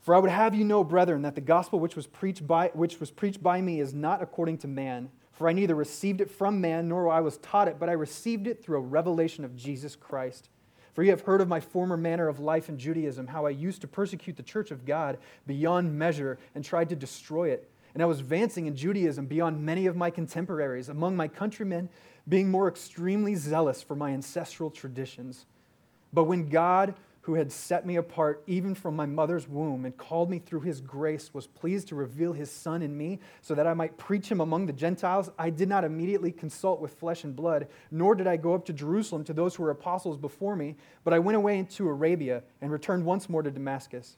For 0.01 0.15
I 0.15 0.19
would 0.19 0.31
have 0.31 0.55
you 0.55 0.63
know, 0.63 0.83
brethren, 0.83 1.21
that 1.21 1.35
the 1.35 1.41
gospel 1.41 1.79
which 1.79 1.95
was 1.95 2.07
preached 2.07 2.45
by, 2.47 2.69
which 2.73 2.99
was 2.99 3.11
preached 3.11 3.41
by 3.41 3.61
me 3.61 3.79
is 3.79 3.93
not 3.93 4.21
according 4.21 4.57
to 4.59 4.67
man. 4.67 5.09
For 5.31 5.47
I 5.47 5.53
neither 5.53 5.75
received 5.75 6.21
it 6.21 6.29
from 6.29 6.59
man, 6.59 6.87
nor 6.87 7.09
I 7.09 7.21
was 7.21 7.37
taught 7.37 7.67
it, 7.67 7.79
but 7.79 7.89
I 7.89 7.93
received 7.93 8.47
it 8.47 8.63
through 8.63 8.77
a 8.77 8.81
revelation 8.81 9.45
of 9.45 9.55
Jesus 9.55 9.95
Christ. 9.95 10.49
For 10.93 11.03
you 11.03 11.11
have 11.11 11.21
heard 11.21 11.39
of 11.39 11.47
my 11.47 11.59
former 11.59 11.97
manner 11.97 12.27
of 12.27 12.39
life 12.39 12.67
in 12.67 12.77
Judaism, 12.77 13.27
how 13.27 13.45
I 13.45 13.51
used 13.51 13.81
to 13.81 13.87
persecute 13.87 14.35
the 14.35 14.43
church 14.43 14.71
of 14.71 14.85
God 14.85 15.17
beyond 15.47 15.97
measure 15.97 16.37
and 16.53 16.65
tried 16.65 16.89
to 16.89 16.95
destroy 16.95 17.49
it. 17.49 17.69
And 17.93 18.03
I 18.03 18.05
was 18.05 18.19
advancing 18.19 18.67
in 18.67 18.75
Judaism 18.75 19.25
beyond 19.25 19.63
many 19.63 19.85
of 19.85 19.95
my 19.95 20.09
contemporaries, 20.09 20.89
among 20.89 21.15
my 21.15 21.27
countrymen, 21.27 21.89
being 22.27 22.49
more 22.49 22.67
extremely 22.67 23.35
zealous 23.35 23.81
for 23.81 23.95
my 23.95 24.11
ancestral 24.11 24.69
traditions. 24.69 25.45
But 26.13 26.25
when 26.25 26.49
God, 26.49 26.95
who 27.21 27.35
had 27.35 27.51
set 27.51 27.85
me 27.85 27.95
apart 27.97 28.43
even 28.47 28.73
from 28.73 28.95
my 28.95 29.05
mother's 29.05 29.47
womb 29.47 29.85
and 29.85 29.95
called 29.95 30.29
me 30.29 30.39
through 30.39 30.61
his 30.61 30.81
grace, 30.81 31.33
was 31.33 31.47
pleased 31.47 31.87
to 31.89 31.95
reveal 31.95 32.33
his 32.33 32.51
Son 32.51 32.81
in 32.81 32.97
me 32.97 33.19
so 33.41 33.53
that 33.53 33.67
I 33.67 33.73
might 33.73 33.97
preach 33.97 34.29
him 34.29 34.41
among 34.41 34.65
the 34.65 34.73
Gentiles, 34.73 35.29
I 35.37 35.49
did 35.51 35.69
not 35.69 35.83
immediately 35.83 36.31
consult 36.31 36.81
with 36.81 36.93
flesh 36.95 37.23
and 37.23 37.35
blood, 37.35 37.67
nor 37.91 38.15
did 38.15 38.27
I 38.27 38.37
go 38.37 38.53
up 38.53 38.65
to 38.65 38.73
Jerusalem 38.73 39.23
to 39.25 39.33
those 39.33 39.55
who 39.55 39.63
were 39.63 39.69
apostles 39.69 40.17
before 40.17 40.55
me, 40.55 40.75
but 41.03 41.13
I 41.13 41.19
went 41.19 41.37
away 41.37 41.59
into 41.59 41.87
Arabia 41.87 42.43
and 42.59 42.71
returned 42.71 43.05
once 43.05 43.29
more 43.29 43.43
to 43.43 43.51
Damascus. 43.51 44.17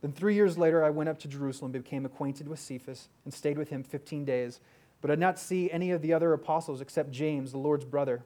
Then 0.00 0.12
three 0.12 0.34
years 0.34 0.56
later, 0.56 0.82
I 0.82 0.90
went 0.90 1.10
up 1.10 1.18
to 1.20 1.28
Jerusalem, 1.28 1.72
became 1.72 2.06
acquainted 2.06 2.48
with 2.48 2.58
Cephas, 2.58 3.08
and 3.24 3.34
stayed 3.34 3.58
with 3.58 3.68
him 3.68 3.82
15 3.82 4.24
days, 4.24 4.60
but 5.00 5.10
I 5.10 5.14
did 5.14 5.20
not 5.20 5.38
see 5.38 5.70
any 5.70 5.90
of 5.90 6.02
the 6.02 6.12
other 6.12 6.32
apostles 6.32 6.80
except 6.80 7.10
James, 7.10 7.52
the 7.52 7.58
Lord's 7.58 7.84
brother. 7.84 8.22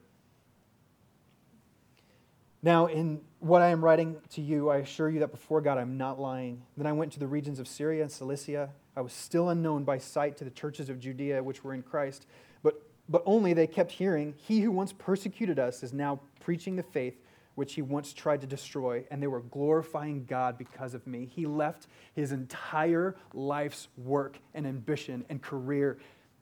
Now, 2.62 2.86
in 2.86 3.20
what 3.40 3.60
I 3.60 3.68
am 3.68 3.84
writing 3.84 4.16
to 4.30 4.40
you, 4.40 4.70
I 4.70 4.78
assure 4.78 5.10
you 5.10 5.20
that 5.20 5.30
before 5.30 5.60
God 5.60 5.76
I'm 5.76 5.98
not 5.98 6.18
lying. 6.18 6.62
Then 6.76 6.86
I 6.86 6.92
went 6.92 7.12
to 7.12 7.18
the 7.18 7.26
regions 7.26 7.60
of 7.60 7.68
Syria 7.68 8.02
and 8.02 8.10
Cilicia. 8.10 8.70
I 8.96 9.02
was 9.02 9.12
still 9.12 9.50
unknown 9.50 9.84
by 9.84 9.98
sight 9.98 10.36
to 10.38 10.44
the 10.44 10.50
churches 10.50 10.88
of 10.88 10.98
Judea 10.98 11.42
which 11.42 11.62
were 11.62 11.74
in 11.74 11.82
Christ, 11.82 12.26
but, 12.62 12.80
but 13.08 13.22
only 13.26 13.52
they 13.52 13.66
kept 13.66 13.92
hearing, 13.92 14.34
He 14.36 14.60
who 14.60 14.70
once 14.70 14.92
persecuted 14.92 15.58
us 15.58 15.82
is 15.82 15.92
now 15.92 16.20
preaching 16.40 16.76
the 16.76 16.82
faith 16.82 17.16
which 17.54 17.74
he 17.74 17.82
once 17.82 18.12
tried 18.12 18.40
to 18.40 18.46
destroy, 18.46 19.04
and 19.10 19.22
they 19.22 19.26
were 19.26 19.40
glorifying 19.40 20.24
God 20.24 20.58
because 20.58 20.94
of 20.94 21.06
me. 21.06 21.28
He 21.30 21.46
left 21.46 21.86
his 22.14 22.32
entire 22.32 23.16
life's 23.32 23.88
work 23.96 24.38
and 24.54 24.66
ambition 24.66 25.24
and 25.28 25.40
career 25.40 25.98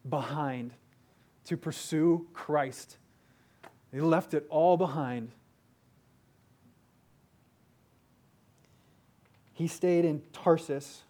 behind 0.08 0.72
to 1.46 1.56
pursue 1.56 2.26
Christ. 2.32 2.96
He 3.92 4.00
left 4.00 4.34
it 4.34 4.46
all 4.48 4.76
behind 4.76 5.32
He 9.52 9.68
stayed 9.68 10.04
in 10.04 10.22
Tarsus 10.32 11.02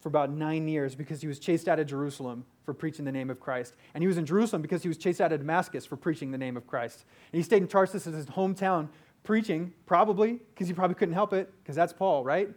for 0.00 0.08
about 0.08 0.30
nine 0.30 0.66
years 0.68 0.94
because 0.94 1.20
he 1.20 1.26
was 1.26 1.38
chased 1.38 1.68
out 1.68 1.78
of 1.78 1.86
Jerusalem 1.86 2.46
for 2.64 2.72
preaching 2.72 3.04
the 3.04 3.12
name 3.12 3.28
of 3.28 3.40
Christ. 3.40 3.74
And 3.92 4.02
he 4.02 4.08
was 4.08 4.16
in 4.16 4.24
Jerusalem 4.24 4.62
because 4.62 4.82
he 4.82 4.88
was 4.88 4.96
chased 4.96 5.20
out 5.20 5.32
of 5.32 5.40
Damascus 5.40 5.84
for 5.84 5.96
preaching 5.96 6.30
the 6.30 6.38
name 6.38 6.56
of 6.56 6.66
Christ. 6.66 7.04
And 7.32 7.38
he 7.38 7.42
stayed 7.42 7.60
in 7.60 7.68
Tarsus 7.68 8.06
as 8.06 8.14
his 8.14 8.26
hometown 8.26 8.88
preaching, 9.24 9.74
probably 9.84 10.40
because 10.54 10.68
he 10.68 10.74
probably 10.74 10.94
couldn't 10.94 11.14
help 11.14 11.32
it, 11.32 11.52
because 11.62 11.76
that's 11.76 11.92
Paul, 11.92 12.24
right? 12.24 12.48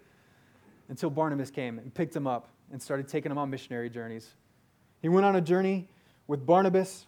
Until 0.87 1.09
Barnabas 1.09 1.49
came 1.49 1.79
and 1.79 1.93
picked 1.93 2.15
him 2.15 2.27
up 2.27 2.47
and 2.71 2.81
started 2.81 3.07
taking 3.07 3.31
him 3.31 3.37
on 3.37 3.49
missionary 3.49 3.89
journeys. 3.89 4.29
He 5.03 5.09
went 5.09 5.25
on 5.25 5.35
a 5.35 5.41
journey 5.41 5.89
with 6.27 6.45
Barnabas. 6.45 7.05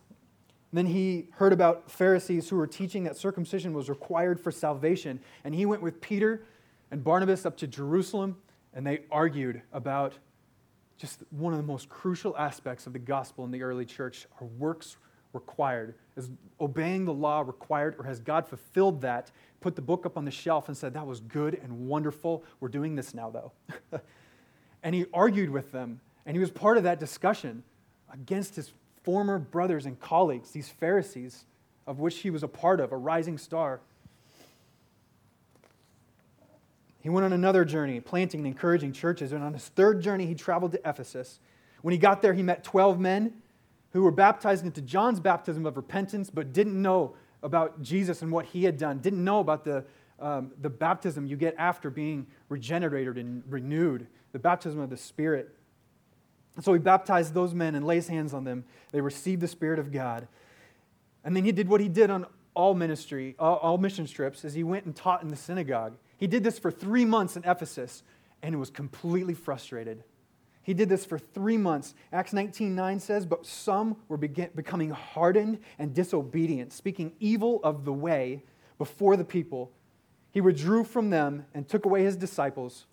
Then 0.74 0.86
he 0.86 1.30
heard 1.32 1.54
about 1.54 1.90
Pharisees 1.90 2.50
who 2.50 2.58
were 2.58 2.68
teaching 2.68 3.06
that 3.06 3.16
circumcision 3.16 3.74
was 3.74 3.90
required 3.90 4.38
for 4.38 4.52
salvation. 4.52 5.22
And 5.46 5.56
he 5.56 5.66
went 5.66 5.82
with 5.82 6.02
Peter 6.02 6.46
and 6.92 7.02
Barnabas 7.02 7.46
up 7.46 7.56
to 7.58 7.68
Jerusalem, 7.68 8.36
and 8.74 8.86
they 8.86 9.04
argued 9.10 9.62
about 9.72 10.14
just 10.98 11.24
one 11.30 11.54
of 11.54 11.58
the 11.58 11.66
most 11.66 11.88
crucial 11.88 12.38
aspects 12.38 12.86
of 12.86 12.92
the 12.92 13.00
gospel 13.00 13.46
in 13.46 13.52
the 13.52 13.64
early 13.64 13.86
church 13.86 14.28
are 14.42 14.48
works 14.48 14.98
required. 15.32 15.96
Is 16.18 16.30
obeying 16.60 17.06
the 17.06 17.14
law 17.14 17.44
required, 17.48 17.96
or 17.98 18.04
has 18.04 18.20
God 18.20 18.46
fulfilled 18.46 19.00
that, 19.02 19.32
put 19.62 19.78
the 19.78 19.82
book 19.82 20.06
up 20.06 20.18
on 20.18 20.26
the 20.26 20.32
shelf, 20.32 20.68
and 20.68 20.76
said, 20.76 20.94
That 20.94 21.08
was 21.08 21.22
good 21.22 21.60
and 21.64 21.88
wonderful. 21.88 22.44
We're 22.60 22.68
doing 22.68 22.96
this 22.96 23.14
now, 23.14 23.30
though. 23.30 23.52
and 24.84 24.94
he 24.94 25.06
argued 25.14 25.50
with 25.50 25.72
them, 25.72 26.02
and 26.26 26.36
he 26.36 26.42
was 26.42 26.52
part 26.52 26.76
of 26.78 26.84
that 26.84 27.00
discussion 27.00 27.64
against 28.16 28.56
his 28.56 28.72
former 29.04 29.38
brothers 29.38 29.86
and 29.86 30.00
colleagues, 30.00 30.52
these 30.52 30.70
Pharisees, 30.70 31.46
of 31.86 32.00
which 32.00 32.20
he 32.20 32.30
was 32.30 32.44
a 32.44 32.48
part 32.48 32.80
of, 32.80 32.92
a 32.92 32.98
rising 32.98 33.38
star. 33.38 33.80
He 37.02 37.10
went 37.10 37.26
on 37.26 37.34
another 37.34 37.66
journey, 37.66 38.00
planting 38.00 38.40
and 38.40 38.48
encouraging 38.48 38.94
churches. 38.94 39.32
And 39.32 39.44
on 39.44 39.54
his 39.54 39.68
third 39.68 40.02
journey, 40.02 40.26
he 40.26 40.34
traveled 40.34 40.72
to 40.72 40.80
Ephesus. 40.90 41.40
When 41.84 41.92
he 41.92 42.00
got 42.00 42.24
there, 42.24 42.34
he 42.34 42.42
met 42.42 42.64
12 42.64 43.00
men 43.00 43.34
who 43.92 44.02
were 44.02 44.12
baptized 44.12 44.66
into 44.66 44.82
John's 44.82 45.20
baptism 45.20 45.66
of 45.66 45.78
repentance, 45.78 46.32
but 46.32 46.52
didn't 46.52 46.82
know 46.82 47.16
about 47.44 47.82
Jesus 47.84 48.24
and 48.24 48.32
what 48.32 48.46
he 48.46 48.64
had 48.64 48.78
done, 48.78 48.98
didn't 49.00 49.24
know 49.24 49.40
about 49.40 49.64
the, 49.64 49.86
um, 50.20 50.52
the 50.62 50.70
baptism 50.70 51.28
you 51.28 51.38
get 51.38 51.54
after 51.60 51.92
being 51.92 52.26
regenerated 52.50 53.18
and 53.18 53.44
renewed, 53.48 54.08
the 54.32 54.40
baptism 54.40 54.80
of 54.80 54.90
the 54.90 54.98
Spirit. 54.98 55.56
So 56.62 56.74
he 56.74 56.80
baptized 56.80 57.34
those 57.34 57.54
men 57.54 57.76
and 57.76 57.86
lays 57.86 58.08
hands 58.08 58.34
on 58.34 58.44
them. 58.44 58.64
They 58.92 59.02
received 59.02 59.42
the 59.42 59.48
Spirit 59.48 59.80
of 59.80 59.92
God. 59.92 60.28
And 61.24 61.36
then 61.36 61.44
he 61.44 61.52
did 61.52 61.68
what 61.68 61.82
he 61.82 61.90
did 61.90 62.10
on 62.10 62.26
all 62.54 62.74
ministry, 62.74 63.36
all, 63.38 63.58
all 63.58 63.78
mission 63.78 64.06
trips, 64.06 64.46
as 64.46 64.54
he 64.54 64.64
went 64.64 64.86
and 64.86 64.96
taught 64.96 65.22
in 65.22 65.28
the 65.28 65.36
synagogue. 65.36 65.98
He 66.18 66.28
did 66.28 66.44
this 66.44 66.58
for 66.58 66.72
three 66.72 67.04
months 67.04 67.36
in 67.36 67.44
Ephesus 67.44 68.04
and 68.42 68.60
was 68.60 68.70
completely 68.70 69.34
frustrated. 69.34 70.04
He 70.66 70.74
did 70.74 70.90
this 70.90 71.06
for 71.06 71.20
three 71.20 71.58
months. 71.58 71.94
Acts 72.12 72.34
19 72.34 72.74
9 72.74 73.00
says, 73.00 73.26
But 73.26 73.46
some 73.46 73.98
were 74.08 74.18
begin- 74.18 74.50
becoming 74.56 74.90
hardened 74.90 75.60
and 75.78 75.94
disobedient, 75.94 76.74
speaking 76.74 77.14
evil 77.20 77.60
of 77.64 77.86
the 77.86 77.94
way 77.94 78.44
before 78.78 79.16
the 79.16 79.24
people. 79.24 79.72
He 80.32 80.42
withdrew 80.42 80.84
from 80.84 81.12
them 81.12 81.46
and 81.54 81.68
took 81.68 81.86
away 81.86 82.04
his 82.04 82.16
disciples, 82.16 82.88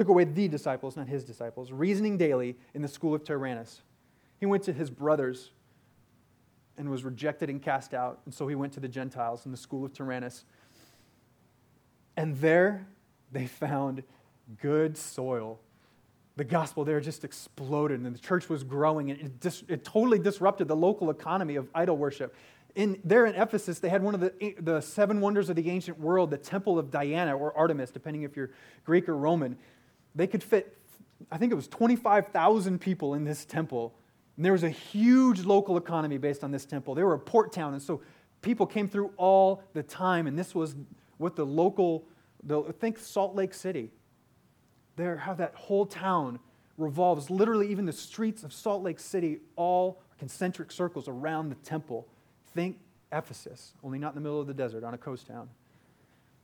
took 0.00 0.08
away 0.08 0.24
the 0.24 0.48
disciples, 0.48 0.96
not 0.96 1.06
his 1.08 1.24
disciples, 1.24 1.70
reasoning 1.70 2.16
daily 2.16 2.56
in 2.72 2.80
the 2.80 2.88
school 2.88 3.14
of 3.14 3.22
Tyrannus. 3.22 3.82
He 4.38 4.46
went 4.46 4.62
to 4.62 4.72
his 4.72 4.88
brothers 4.88 5.50
and 6.78 6.88
was 6.88 7.04
rejected 7.04 7.50
and 7.50 7.60
cast 7.60 7.92
out. 7.92 8.20
And 8.24 8.32
so 8.32 8.48
he 8.48 8.54
went 8.54 8.72
to 8.72 8.80
the 8.80 8.88
Gentiles 8.88 9.44
in 9.44 9.50
the 9.50 9.58
school 9.58 9.84
of 9.84 9.92
Tyrannus. 9.92 10.46
And 12.16 12.34
there 12.38 12.86
they 13.30 13.46
found 13.46 14.02
good 14.62 14.96
soil. 14.96 15.60
The 16.36 16.44
gospel 16.44 16.82
there 16.82 16.98
just 17.00 17.22
exploded, 17.22 18.00
and 18.00 18.14
the 18.14 18.18
church 18.18 18.48
was 18.48 18.64
growing, 18.64 19.10
and 19.10 19.20
it, 19.20 19.38
dis- 19.38 19.64
it 19.68 19.84
totally 19.84 20.18
disrupted 20.18 20.66
the 20.66 20.76
local 20.76 21.10
economy 21.10 21.56
of 21.56 21.68
idol 21.74 21.98
worship. 21.98 22.34
In, 22.74 22.98
there 23.04 23.26
in 23.26 23.34
Ephesus, 23.34 23.80
they 23.80 23.90
had 23.90 24.02
one 24.02 24.14
of 24.14 24.20
the, 24.22 24.54
the 24.62 24.80
seven 24.80 25.20
wonders 25.20 25.50
of 25.50 25.56
the 25.56 25.68
ancient 25.68 26.00
world, 26.00 26.30
the 26.30 26.38
Temple 26.38 26.78
of 26.78 26.90
Diana 26.90 27.36
or 27.36 27.54
Artemis, 27.54 27.90
depending 27.90 28.22
if 28.22 28.34
you're 28.34 28.50
Greek 28.86 29.06
or 29.06 29.14
Roman. 29.18 29.58
They 30.14 30.26
could 30.26 30.42
fit, 30.42 30.76
I 31.30 31.38
think 31.38 31.52
it 31.52 31.54
was 31.54 31.68
25,000 31.68 32.80
people 32.80 33.14
in 33.14 33.24
this 33.24 33.44
temple. 33.44 33.94
And 34.36 34.44
there 34.44 34.52
was 34.52 34.62
a 34.62 34.70
huge 34.70 35.44
local 35.44 35.76
economy 35.76 36.18
based 36.18 36.42
on 36.42 36.50
this 36.50 36.64
temple. 36.64 36.94
They 36.94 37.04
were 37.04 37.14
a 37.14 37.18
port 37.18 37.52
town, 37.52 37.74
and 37.74 37.82
so 37.82 38.00
people 38.42 38.66
came 38.66 38.88
through 38.88 39.12
all 39.16 39.62
the 39.74 39.82
time, 39.82 40.26
and 40.26 40.38
this 40.38 40.54
was 40.54 40.74
what 41.18 41.36
the 41.36 41.44
local, 41.44 42.06
the, 42.42 42.62
think 42.80 42.98
Salt 42.98 43.34
Lake 43.34 43.52
City. 43.52 43.90
There, 44.96 45.16
how 45.16 45.34
that 45.34 45.54
whole 45.54 45.86
town 45.86 46.38
revolves, 46.78 47.30
literally, 47.30 47.70
even 47.70 47.84
the 47.84 47.92
streets 47.92 48.42
of 48.42 48.52
Salt 48.52 48.82
Lake 48.82 48.98
City, 48.98 49.40
all 49.56 50.02
concentric 50.18 50.72
circles 50.72 51.08
around 51.08 51.50
the 51.50 51.54
temple. 51.56 52.08
Think 52.54 52.78
Ephesus, 53.12 53.74
only 53.84 53.98
not 53.98 54.10
in 54.10 54.14
the 54.14 54.20
middle 54.20 54.40
of 54.40 54.46
the 54.46 54.54
desert, 54.54 54.84
on 54.84 54.94
a 54.94 54.98
coast 54.98 55.26
town. 55.26 55.48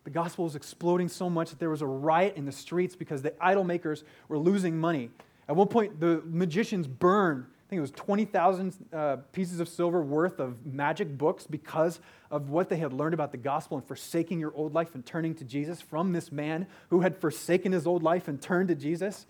The 0.07 0.11
gospel 0.11 0.45
was 0.45 0.55
exploding 0.55 1.09
so 1.09 1.29
much 1.29 1.51
that 1.51 1.59
there 1.59 1.69
was 1.69 1.83
a 1.83 1.87
riot 1.87 2.37
in 2.37 2.47
the 2.47 2.53
streets 2.53 2.95
because 2.95 3.23
the 3.23 3.35
idol 3.45 3.65
makers 3.65 4.05
were 4.29 4.39
losing 4.39 4.79
money. 4.79 5.11
At 5.49 5.57
one 5.57 5.69
point, 5.69 6.01
the 6.01 6.23
magicians 6.25 6.87
burned 6.87 7.47
I 7.67 7.69
think 7.69 7.79
it 7.79 7.81
was 7.81 7.91
20,000 7.91 8.75
uh, 8.93 9.17
pieces 9.33 9.59
of 9.59 9.69
silver 9.69 10.01
worth 10.01 10.39
of 10.39 10.65
magic 10.65 11.19
books 11.19 11.49
because 11.49 11.99
of 12.31 12.49
what 12.49 12.69
they 12.69 12.77
had 12.77 12.93
learned 12.93 13.13
about 13.13 13.33
the 13.33 13.39
gospel 13.39 13.77
and 13.77 13.85
forsaking 13.85 14.39
your 14.39 14.55
old 14.55 14.73
life 14.73 14.95
and 14.95 15.05
turning 15.05 15.35
to 15.35 15.45
Jesus 15.45 15.81
from 15.81 16.13
this 16.13 16.31
man 16.31 16.69
who 16.91 17.01
had 17.01 17.17
forsaken 17.17 17.73
his 17.73 17.85
old 17.85 18.05
life 18.05 18.29
and 18.29 18.41
turned 18.41 18.69
to 18.69 18.77
Jesus. 18.77 19.27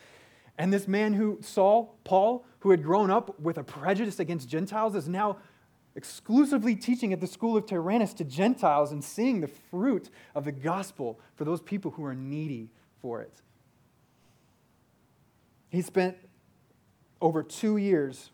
And 0.59 0.71
this 0.71 0.87
man 0.87 1.15
who, 1.15 1.39
Saul, 1.41 1.97
Paul, 2.05 2.45
who 2.59 2.73
had 2.73 2.83
grown 2.83 3.11
up 3.11 3.41
with 3.41 3.57
a 3.57 3.65
prejudice 3.65 4.21
against 4.21 4.51
Gentiles, 4.51 4.95
is 4.95 5.09
now 5.09 5.39
exclusively 5.97 6.77
teaching 6.77 7.13
at 7.13 7.21
the 7.21 7.27
school 7.27 7.57
of 7.57 7.67
Tyrannus 7.67 8.13
to 8.15 8.25
Gentiles 8.25 8.93
and 8.93 9.03
seeing 9.03 9.41
the 9.41 9.49
fruit 9.49 10.11
of 10.35 10.45
the 10.45 10.53
gospel 10.53 11.19
for 11.35 11.45
those 11.45 11.61
people 11.61 11.91
who 11.93 12.05
are 12.05 12.15
needy 12.15 12.71
for 13.01 13.23
it. 13.23 13.33
He 15.71 15.83
spent 15.83 16.17
over 17.21 17.43
two 17.43 17.79
years 17.79 18.31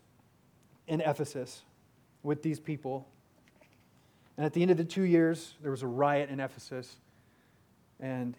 in 0.87 1.01
Ephesus 1.01 1.63
with 2.21 2.43
these 2.43 2.59
people. 2.59 3.07
And 4.37 4.45
at 4.45 4.53
the 4.53 4.61
end 4.61 4.71
of 4.71 4.77
the 4.77 4.83
two 4.83 5.03
years, 5.03 5.53
there 5.61 5.71
was 5.71 5.83
a 5.83 5.87
riot 5.87 6.29
in 6.29 6.39
Ephesus. 6.39 6.97
And 7.99 8.35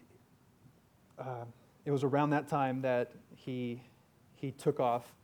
uh, 1.19 1.45
it 1.85 1.91
was 1.91 2.05
around 2.05 2.31
that 2.31 2.49
time 2.49 2.83
that 2.83 3.13
he, 3.35 3.83
he 4.37 4.51
took 4.51 4.81
off. 4.81 5.15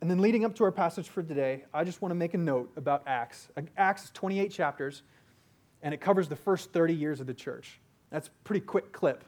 And 0.00 0.08
then 0.08 0.20
leading 0.20 0.44
up 0.44 0.54
to 0.56 0.64
our 0.64 0.70
passage 0.70 1.08
for 1.08 1.22
today, 1.22 1.64
I 1.74 1.82
just 1.82 2.00
want 2.00 2.10
to 2.10 2.14
make 2.14 2.34
a 2.34 2.38
note 2.38 2.70
about 2.76 3.02
Acts. 3.06 3.48
Acts 3.76 4.04
is 4.04 4.10
28 4.10 4.52
chapters, 4.52 5.02
and 5.82 5.92
it 5.92 6.00
covers 6.00 6.28
the 6.28 6.36
first 6.36 6.72
30 6.72 6.94
years 6.94 7.20
of 7.20 7.26
the 7.26 7.34
church. 7.34 7.80
That's 8.10 8.28
a 8.28 8.30
pretty 8.44 8.64
quick 8.64 8.92
clip, 8.92 9.24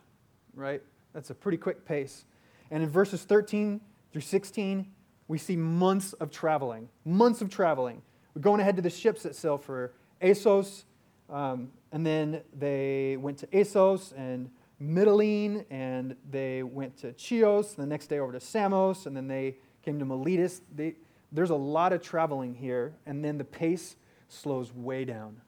right? 0.55 0.81
That's 1.13 1.31
a 1.31 1.35
pretty 1.35 1.59
quick 1.59 1.85
pace. 1.85 2.25
And 2.71 2.85
in 2.85 2.89
verses 2.89 3.25
13 3.25 3.81
through 4.13 4.21
16, 4.21 4.87
we 5.27 5.39
see 5.39 5.57
months 5.57 6.13
of 6.15 6.31
traveling. 6.31 6.89
Months 7.05 7.41
of 7.41 7.51
traveling. 7.51 8.01
We're 8.35 8.43
going 8.43 8.61
ahead 8.61 8.77
to 8.77 8.83
the 8.83 8.91
ships 8.91 9.25
that 9.25 9.35
sail 9.35 9.59
for 9.59 9.93
Assos, 10.23 10.85
um, 11.29 11.73
and 11.91 12.07
then 12.07 12.43
they 12.57 13.17
went 13.17 13.39
to 13.39 13.59
Assos 13.59 14.13
and 14.17 14.51
Mytilene, 14.81 15.65
and 15.69 16.15
they 16.31 16.63
went 16.63 16.97
to 16.99 17.13
Chios, 17.17 17.75
the 17.75 17.87
next 17.87 18.07
day 18.07 18.21
over 18.21 18.33
to 18.33 18.41
Samos, 18.41 19.07
and 19.07 19.17
then 19.17 19.27
they 19.27 19.57
came 19.85 19.99
to 19.99 20.05
Miletus. 20.05 20.61
They, 20.75 20.95
there's 21.33 21.51
a 21.51 21.57
lot 21.57 21.93
of 21.93 22.03
traveling 22.03 22.55
here, 22.55 22.95
and 23.07 23.25
then 23.25 23.39
the 23.39 23.45
pace 23.45 23.97
slows 24.29 24.73
way 24.73 25.05
down. 25.05 25.41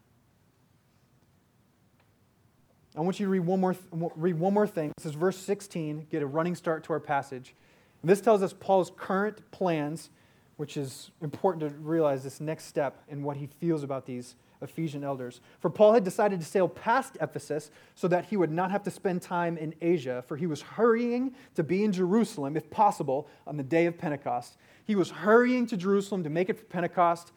I 2.96 3.00
want 3.00 3.18
you 3.18 3.26
to 3.26 3.30
read 3.30 3.40
one 3.40 3.60
more, 3.60 3.74
read 3.90 4.38
one 4.38 4.52
more 4.52 4.66
thing. 4.66 4.92
This 4.96 5.06
is 5.06 5.14
verse 5.14 5.38
16, 5.38 6.08
get 6.10 6.22
a 6.22 6.26
running 6.26 6.54
start 6.54 6.84
to 6.84 6.92
our 6.92 7.00
passage. 7.00 7.54
And 8.02 8.10
this 8.10 8.20
tells 8.20 8.42
us 8.42 8.52
Paul's 8.52 8.92
current 8.96 9.50
plans, 9.50 10.10
which 10.56 10.76
is 10.76 11.10
important 11.22 11.70
to 11.70 11.78
realize 11.78 12.22
this 12.22 12.40
next 12.40 12.66
step 12.66 13.02
and 13.08 13.24
what 13.24 13.38
he 13.38 13.48
feels 13.60 13.82
about 13.82 14.04
these 14.04 14.36
Ephesian 14.62 15.04
elders. 15.04 15.40
For 15.60 15.70
Paul 15.70 15.94
had 15.94 16.04
decided 16.04 16.40
to 16.40 16.46
sail 16.46 16.68
past 16.68 17.16
Ephesus 17.20 17.70
so 17.94 18.08
that 18.08 18.26
he 18.26 18.36
would 18.36 18.50
not 18.50 18.70
have 18.70 18.82
to 18.84 18.90
spend 18.90 19.22
time 19.22 19.56
in 19.56 19.74
Asia, 19.80 20.24
for 20.26 20.36
he 20.36 20.46
was 20.46 20.62
hurrying 20.62 21.34
to 21.54 21.62
be 21.62 21.84
in 21.84 21.92
Jerusalem, 21.92 22.56
if 22.56 22.70
possible, 22.70 23.28
on 23.46 23.56
the 23.56 23.62
day 23.62 23.86
of 23.86 23.98
Pentecost. 23.98 24.56
He 24.84 24.94
was 24.94 25.10
hurrying 25.10 25.66
to 25.66 25.76
Jerusalem 25.76 26.24
to 26.24 26.30
make 26.30 26.48
it 26.48 26.58
for 26.58 26.64
Pentecost. 26.64 27.32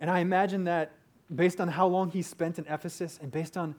And 0.00 0.10
I 0.10 0.20
imagine 0.20 0.64
that 0.64 0.92
based 1.34 1.60
on 1.60 1.68
how 1.68 1.86
long 1.86 2.10
he 2.10 2.22
spent 2.22 2.58
in 2.58 2.66
Ephesus 2.66 3.18
and 3.22 3.30
based 3.30 3.56
on 3.56 3.74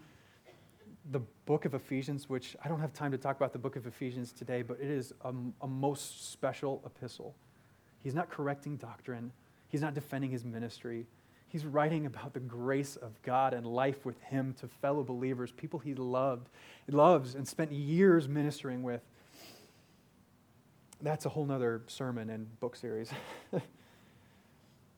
the 1.12 1.20
book 1.46 1.66
of 1.66 1.74
Ephesians, 1.74 2.30
which 2.30 2.56
I 2.64 2.68
don't 2.68 2.80
have 2.80 2.94
time 2.94 3.12
to 3.12 3.18
talk 3.18 3.36
about 3.36 3.54
the 3.54 3.60
book 3.60 3.76
of 3.76 3.86
Ephesians 3.86 4.32
today, 4.32 4.62
but 4.62 4.80
it 4.80 4.90
is 4.90 5.14
a, 5.22 5.34
a, 5.62 5.68
most 5.68 6.32
special 6.32 6.82
epistle. 6.86 7.36
He's 8.02 8.16
not 8.16 8.30
correcting 8.30 8.78
doctrine, 8.78 9.32
he's 9.68 9.82
not 9.82 9.94
defending 9.94 10.32
his 10.32 10.44
ministry. 10.44 11.06
He's 11.56 11.66
writing 11.66 12.06
about 12.06 12.34
the 12.34 12.42
grace 12.42 12.98
of 12.98 13.14
God 13.22 13.54
and 13.54 13.66
life 13.66 14.06
with 14.06 14.20
him 14.24 14.54
to 14.60 14.68
fellow 14.68 15.06
believers, 15.06 15.54
people 15.54 15.80
he 15.80 15.94
loved, 15.94 16.50
loves, 16.90 17.34
and 17.34 17.48
spent 17.48 17.72
years 17.72 18.28
ministering 18.28 18.84
with. 18.84 19.00
That's 21.02 21.26
a 21.26 21.30
whole 21.30 21.46
nother 21.46 21.84
sermon 21.88 22.30
and 22.30 22.60
book 22.60 22.76
series. 22.76 23.10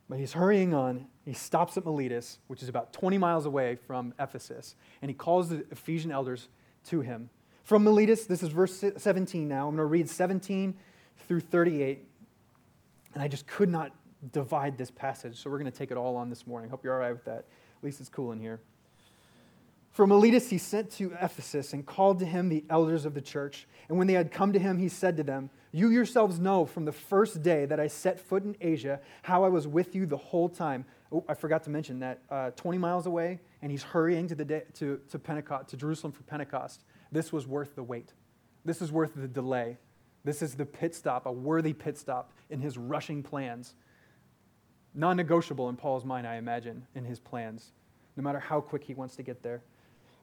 But 0.09 0.17
he's 0.17 0.33
hurrying 0.33 0.73
on. 0.73 1.05
He 1.25 1.33
stops 1.33 1.77
at 1.77 1.85
Miletus, 1.85 2.39
which 2.47 2.63
is 2.63 2.69
about 2.69 2.91
20 2.91 3.19
miles 3.19 3.45
away 3.45 3.75
from 3.75 4.15
Ephesus, 4.19 4.73
and 5.03 5.11
he 5.11 5.13
calls 5.13 5.49
the 5.49 5.63
Ephesian 5.69 6.11
elders 6.11 6.47
to 6.85 7.01
him. 7.01 7.29
From 7.65 7.83
Miletus, 7.83 8.25
this 8.25 8.41
is 8.41 8.49
verse 8.49 8.83
17 8.97 9.47
now. 9.47 9.67
I'm 9.67 9.75
going 9.75 9.77
to 9.77 9.85
read 9.85 10.09
17 10.09 10.73
through 11.27 11.41
38. 11.41 12.03
And 13.13 13.21
I 13.21 13.27
just 13.27 13.45
could 13.45 13.69
not 13.69 13.91
divide 14.31 14.77
this 14.77 14.91
passage, 14.91 15.37
so 15.37 15.49
we're 15.49 15.59
going 15.59 15.71
to 15.71 15.77
take 15.77 15.91
it 15.91 15.97
all 15.97 16.15
on 16.15 16.29
this 16.29 16.47
morning. 16.47 16.69
Hope 16.69 16.83
you're 16.83 16.93
all 16.93 16.99
right 16.99 17.13
with 17.13 17.25
that. 17.25 17.39
At 17.39 17.83
least 17.83 17.99
it's 17.99 18.09
cool 18.09 18.31
in 18.31 18.39
here. 18.39 18.59
From 19.91 20.09
Miletus, 20.09 20.49
he 20.49 20.57
sent 20.59 20.91
to 20.91 21.13
Ephesus 21.21 21.73
and 21.73 21.85
called 21.85 22.19
to 22.19 22.25
him 22.25 22.49
the 22.49 22.63
elders 22.69 23.05
of 23.05 23.15
the 23.15 23.21
church. 23.21 23.67
And 23.89 23.97
when 23.97 24.05
they 24.05 24.13
had 24.13 24.31
come 24.31 24.53
to 24.53 24.59
him, 24.59 24.77
he 24.77 24.89
said 24.89 25.17
to 25.17 25.23
them, 25.23 25.49
you 25.71 25.89
yourselves 25.89 26.39
know 26.39 26.65
from 26.65 26.85
the 26.85 26.91
first 26.91 27.41
day 27.43 27.65
that 27.65 27.79
I 27.79 27.87
set 27.87 28.19
foot 28.19 28.43
in 28.43 28.55
Asia 28.61 28.99
how 29.21 29.43
I 29.43 29.49
was 29.49 29.67
with 29.67 29.95
you 29.95 30.05
the 30.05 30.17
whole 30.17 30.49
time. 30.49 30.85
Oh, 31.11 31.23
I 31.27 31.33
forgot 31.33 31.63
to 31.63 31.69
mention 31.69 31.99
that 31.99 32.21
uh, 32.29 32.51
20 32.51 32.77
miles 32.77 33.05
away, 33.05 33.39
and 33.61 33.71
he's 33.71 33.83
hurrying 33.83 34.27
to, 34.27 34.35
the 34.35 34.45
day, 34.45 34.63
to, 34.75 34.99
to 35.09 35.19
Pentecost, 35.19 35.69
to 35.69 35.77
Jerusalem 35.77 36.13
for 36.13 36.23
Pentecost. 36.23 36.83
This 37.11 37.31
was 37.31 37.47
worth 37.47 37.75
the 37.75 37.83
wait. 37.83 38.13
This 38.65 38.81
is 38.81 38.91
worth 38.91 39.11
the 39.15 39.27
delay. 39.27 39.77
This 40.23 40.41
is 40.41 40.55
the 40.55 40.65
pit 40.65 40.93
stop, 40.93 41.25
a 41.25 41.31
worthy 41.31 41.73
pit 41.73 41.97
stop 41.97 42.33
in 42.49 42.59
his 42.59 42.77
rushing 42.77 43.23
plans. 43.23 43.75
Non 44.97 45.15
negotiable 45.15 45.69
in 45.69 45.75
Paul's 45.75 46.03
mind, 46.03 46.25
I 46.25 46.37
imagine, 46.37 46.87
in 46.95 47.05
his 47.05 47.19
plans, 47.19 47.71
no 48.15 48.23
matter 48.23 48.39
how 48.39 48.59
quick 48.59 48.83
he 48.83 48.95
wants 48.95 49.15
to 49.17 49.23
get 49.23 49.43
there. 49.43 49.61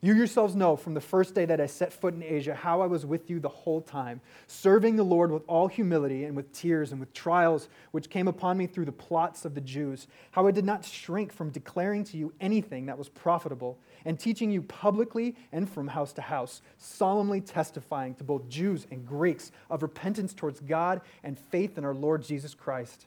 You 0.00 0.14
yourselves 0.14 0.56
know 0.56 0.74
from 0.74 0.94
the 0.94 1.00
first 1.00 1.32
day 1.32 1.44
that 1.44 1.60
I 1.60 1.66
set 1.66 1.92
foot 1.92 2.12
in 2.12 2.24
Asia 2.24 2.56
how 2.56 2.80
I 2.80 2.86
was 2.86 3.06
with 3.06 3.30
you 3.30 3.38
the 3.38 3.48
whole 3.48 3.80
time, 3.80 4.20
serving 4.48 4.96
the 4.96 5.04
Lord 5.04 5.30
with 5.30 5.44
all 5.46 5.68
humility 5.68 6.24
and 6.24 6.36
with 6.36 6.52
tears 6.52 6.90
and 6.90 6.98
with 6.98 7.12
trials 7.12 7.68
which 7.92 8.10
came 8.10 8.26
upon 8.26 8.58
me 8.58 8.66
through 8.66 8.86
the 8.86 8.92
plots 8.92 9.44
of 9.44 9.54
the 9.54 9.60
Jews, 9.60 10.08
how 10.32 10.48
I 10.48 10.50
did 10.50 10.64
not 10.64 10.84
shrink 10.84 11.32
from 11.32 11.50
declaring 11.50 12.02
to 12.04 12.16
you 12.16 12.32
anything 12.40 12.86
that 12.86 12.98
was 12.98 13.08
profitable, 13.08 13.78
and 14.04 14.18
teaching 14.18 14.50
you 14.50 14.60
publicly 14.62 15.36
and 15.52 15.70
from 15.70 15.86
house 15.86 16.12
to 16.14 16.20
house, 16.20 16.62
solemnly 16.78 17.40
testifying 17.40 18.16
to 18.16 18.24
both 18.24 18.48
Jews 18.48 18.88
and 18.90 19.06
Greeks 19.06 19.52
of 19.70 19.82
repentance 19.82 20.34
towards 20.34 20.58
God 20.58 21.00
and 21.22 21.38
faith 21.38 21.78
in 21.78 21.84
our 21.84 21.94
Lord 21.94 22.24
Jesus 22.24 22.54
Christ. 22.54 23.06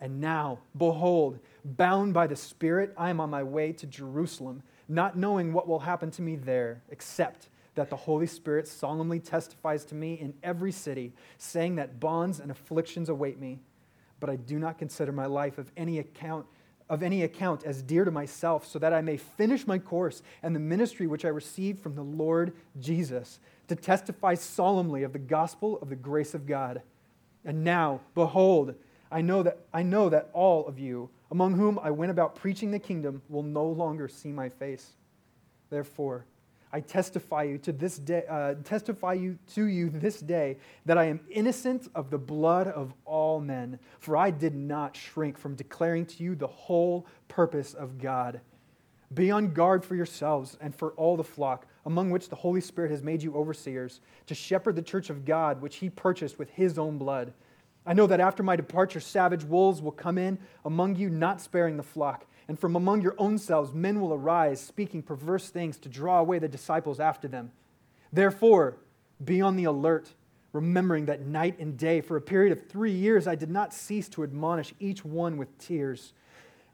And 0.00 0.20
now, 0.20 0.58
behold, 0.76 1.38
bound 1.64 2.12
by 2.12 2.26
the 2.26 2.36
Spirit, 2.36 2.92
I 2.96 3.10
am 3.10 3.20
on 3.20 3.30
my 3.30 3.42
way 3.42 3.72
to 3.72 3.86
Jerusalem 3.86 4.62
not 4.88 5.16
knowing 5.16 5.52
what 5.52 5.66
will 5.66 5.80
happen 5.80 6.10
to 6.12 6.22
me 6.22 6.36
there, 6.36 6.82
except 6.90 7.48
that 7.74 7.90
the 7.90 7.96
Holy 7.96 8.26
Spirit 8.26 8.68
solemnly 8.68 9.20
testifies 9.20 9.84
to 9.86 9.94
me 9.94 10.14
in 10.14 10.34
every 10.42 10.72
city, 10.72 11.12
saying 11.38 11.76
that 11.76 12.00
bonds 12.00 12.40
and 12.40 12.50
afflictions 12.50 13.08
await 13.08 13.38
me. 13.38 13.58
But 14.20 14.30
I 14.30 14.36
do 14.36 14.58
not 14.58 14.78
consider 14.78 15.12
my 15.12 15.26
life 15.26 15.58
of 15.58 15.70
any 15.76 15.98
account 15.98 16.46
of 16.88 17.02
any 17.02 17.24
account 17.24 17.64
as 17.64 17.82
dear 17.82 18.04
to 18.04 18.12
myself, 18.12 18.64
so 18.64 18.78
that 18.78 18.92
I 18.92 19.00
may 19.00 19.16
finish 19.16 19.66
my 19.66 19.76
course 19.76 20.22
and 20.40 20.54
the 20.54 20.60
ministry 20.60 21.08
which 21.08 21.24
I 21.24 21.28
received 21.30 21.80
from 21.80 21.96
the 21.96 22.04
Lord 22.04 22.52
Jesus, 22.78 23.40
to 23.66 23.74
testify 23.74 24.34
solemnly 24.34 25.02
of 25.02 25.12
the 25.12 25.18
gospel 25.18 25.80
of 25.82 25.88
the 25.88 25.96
grace 25.96 26.32
of 26.32 26.46
God. 26.46 26.82
And 27.44 27.64
now, 27.64 28.02
behold, 28.14 28.76
I 29.10 29.20
know 29.20 29.42
that 29.42 29.58
I 29.72 29.82
know 29.82 30.08
that 30.08 30.30
all 30.32 30.66
of 30.66 30.78
you 30.78 31.10
among 31.30 31.54
whom 31.54 31.78
I 31.78 31.90
went 31.90 32.10
about 32.10 32.34
preaching 32.34 32.70
the 32.70 32.78
kingdom, 32.78 33.22
will 33.28 33.42
no 33.42 33.66
longer 33.66 34.08
see 34.08 34.30
my 34.30 34.48
face. 34.48 34.92
Therefore, 35.70 36.24
I 36.72 36.80
testify 36.80 37.44
you 37.44 37.58
to 37.58 37.72
this 37.72 37.98
day, 37.98 38.24
uh, 38.28 38.54
testify 38.64 39.14
you 39.14 39.38
to 39.54 39.64
you 39.64 39.88
this 39.88 40.20
day 40.20 40.58
that 40.84 40.98
I 40.98 41.04
am 41.04 41.20
innocent 41.30 41.88
of 41.94 42.10
the 42.10 42.18
blood 42.18 42.68
of 42.68 42.92
all 43.04 43.40
men, 43.40 43.78
for 43.98 44.16
I 44.16 44.30
did 44.30 44.54
not 44.54 44.96
shrink 44.96 45.38
from 45.38 45.54
declaring 45.54 46.06
to 46.06 46.22
you 46.22 46.34
the 46.34 46.46
whole 46.46 47.06
purpose 47.28 47.72
of 47.74 47.98
God. 47.98 48.40
Be 49.14 49.30
on 49.30 49.52
guard 49.52 49.84
for 49.84 49.94
yourselves 49.94 50.58
and 50.60 50.74
for 50.74 50.90
all 50.92 51.16
the 51.16 51.24
flock, 51.24 51.66
among 51.86 52.10
which 52.10 52.28
the 52.28 52.36
Holy 52.36 52.60
Spirit 52.60 52.90
has 52.90 53.02
made 53.02 53.22
you 53.22 53.34
overseers, 53.34 54.00
to 54.26 54.34
shepherd 54.34 54.74
the 54.74 54.82
church 54.82 55.08
of 55.08 55.24
God, 55.24 55.62
which 55.62 55.76
he 55.76 55.88
purchased 55.88 56.38
with 56.38 56.50
his 56.50 56.78
own 56.78 56.98
blood. 56.98 57.32
I 57.86 57.94
know 57.94 58.06
that 58.08 58.20
after 58.20 58.42
my 58.42 58.56
departure, 58.56 58.98
savage 58.98 59.44
wolves 59.44 59.80
will 59.80 59.92
come 59.92 60.18
in 60.18 60.38
among 60.64 60.96
you, 60.96 61.08
not 61.08 61.40
sparing 61.40 61.76
the 61.76 61.82
flock. 61.82 62.26
And 62.48 62.58
from 62.58 62.76
among 62.76 63.02
your 63.02 63.14
own 63.18 63.38
selves, 63.38 63.72
men 63.72 64.00
will 64.00 64.12
arise, 64.12 64.60
speaking 64.60 65.02
perverse 65.02 65.48
things 65.48 65.78
to 65.78 65.88
draw 65.88 66.18
away 66.18 66.38
the 66.38 66.48
disciples 66.48 67.00
after 67.00 67.28
them. 67.28 67.52
Therefore, 68.12 68.76
be 69.24 69.40
on 69.40 69.56
the 69.56 69.64
alert, 69.64 70.14
remembering 70.52 71.06
that 71.06 71.26
night 71.26 71.58
and 71.58 71.76
day, 71.76 72.00
for 72.00 72.16
a 72.16 72.20
period 72.20 72.52
of 72.52 72.68
three 72.68 72.92
years, 72.92 73.26
I 73.26 73.34
did 73.34 73.50
not 73.50 73.72
cease 73.72 74.08
to 74.10 74.24
admonish 74.24 74.74
each 74.80 75.04
one 75.04 75.36
with 75.36 75.56
tears. 75.58 76.12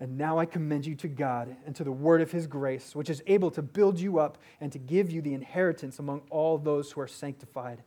And 0.00 0.18
now 0.18 0.38
I 0.38 0.46
commend 0.46 0.84
you 0.84 0.94
to 0.96 1.08
God 1.08 1.56
and 1.64 1.76
to 1.76 1.84
the 1.84 1.92
word 1.92 2.20
of 2.20 2.32
his 2.32 2.46
grace, 2.46 2.94
which 2.94 3.08
is 3.08 3.22
able 3.26 3.50
to 3.52 3.62
build 3.62 4.00
you 4.00 4.18
up 4.18 4.38
and 4.60 4.72
to 4.72 4.78
give 4.78 5.10
you 5.10 5.22
the 5.22 5.34
inheritance 5.34 5.98
among 5.98 6.22
all 6.28 6.58
those 6.58 6.90
who 6.90 7.00
are 7.00 7.08
sanctified. 7.08 7.82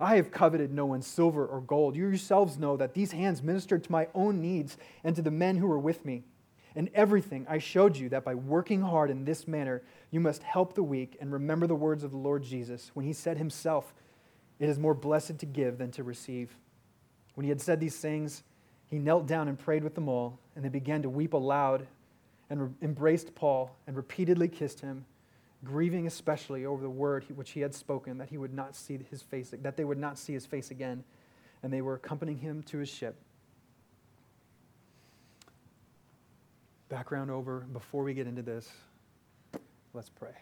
I 0.00 0.16
have 0.16 0.30
coveted 0.30 0.72
no 0.72 0.86
one's 0.86 1.06
silver 1.06 1.46
or 1.46 1.60
gold. 1.60 1.96
You 1.96 2.08
yourselves 2.08 2.58
know 2.58 2.76
that 2.76 2.94
these 2.94 3.12
hands 3.12 3.42
ministered 3.42 3.84
to 3.84 3.92
my 3.92 4.08
own 4.14 4.40
needs 4.40 4.76
and 5.04 5.16
to 5.16 5.22
the 5.22 5.30
men 5.30 5.56
who 5.56 5.66
were 5.66 5.78
with 5.78 6.04
me. 6.04 6.24
In 6.74 6.90
everything, 6.94 7.46
I 7.48 7.58
showed 7.58 7.96
you 7.96 8.10
that 8.10 8.24
by 8.24 8.34
working 8.34 8.82
hard 8.82 9.10
in 9.10 9.24
this 9.24 9.48
manner, 9.48 9.82
you 10.10 10.20
must 10.20 10.42
help 10.42 10.74
the 10.74 10.82
weak 10.82 11.16
and 11.20 11.32
remember 11.32 11.66
the 11.66 11.74
words 11.74 12.04
of 12.04 12.10
the 12.10 12.18
Lord 12.18 12.42
Jesus 12.42 12.90
when 12.92 13.06
he 13.06 13.14
said 13.14 13.38
himself, 13.38 13.94
It 14.58 14.68
is 14.68 14.78
more 14.78 14.94
blessed 14.94 15.38
to 15.38 15.46
give 15.46 15.78
than 15.78 15.90
to 15.92 16.04
receive. 16.04 16.54
When 17.34 17.44
he 17.44 17.50
had 17.50 17.62
said 17.62 17.80
these 17.80 17.96
things, 17.96 18.42
he 18.86 18.98
knelt 18.98 19.26
down 19.26 19.48
and 19.48 19.58
prayed 19.58 19.84
with 19.84 19.94
them 19.94 20.08
all, 20.08 20.38
and 20.54 20.64
they 20.64 20.68
began 20.68 21.02
to 21.02 21.08
weep 21.08 21.32
aloud 21.32 21.86
and 22.50 22.62
re- 22.62 22.70
embraced 22.82 23.34
Paul 23.34 23.74
and 23.86 23.96
repeatedly 23.96 24.48
kissed 24.48 24.80
him 24.80 25.06
grieving 25.64 26.06
especially 26.06 26.66
over 26.66 26.82
the 26.82 26.90
word 26.90 27.24
which 27.34 27.50
he 27.50 27.60
had 27.60 27.74
spoken 27.74 28.18
that 28.18 28.28
he 28.28 28.38
would 28.38 28.52
not 28.52 28.76
see 28.76 28.98
his 29.10 29.22
face 29.22 29.52
that 29.62 29.76
they 29.76 29.84
would 29.84 29.98
not 29.98 30.18
see 30.18 30.32
his 30.32 30.46
face 30.46 30.70
again 30.70 31.02
and 31.62 31.72
they 31.72 31.80
were 31.80 31.94
accompanying 31.94 32.38
him 32.38 32.62
to 32.62 32.78
his 32.78 32.88
ship 32.88 33.16
background 36.88 37.30
over 37.30 37.60
before 37.72 38.02
we 38.02 38.14
get 38.14 38.26
into 38.26 38.42
this. 38.42 38.70
Let's 39.92 40.08
pray. 40.08 40.34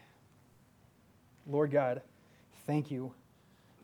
Lord 1.47 1.71
God, 1.71 2.03
thank 2.67 2.91
you. 2.91 3.13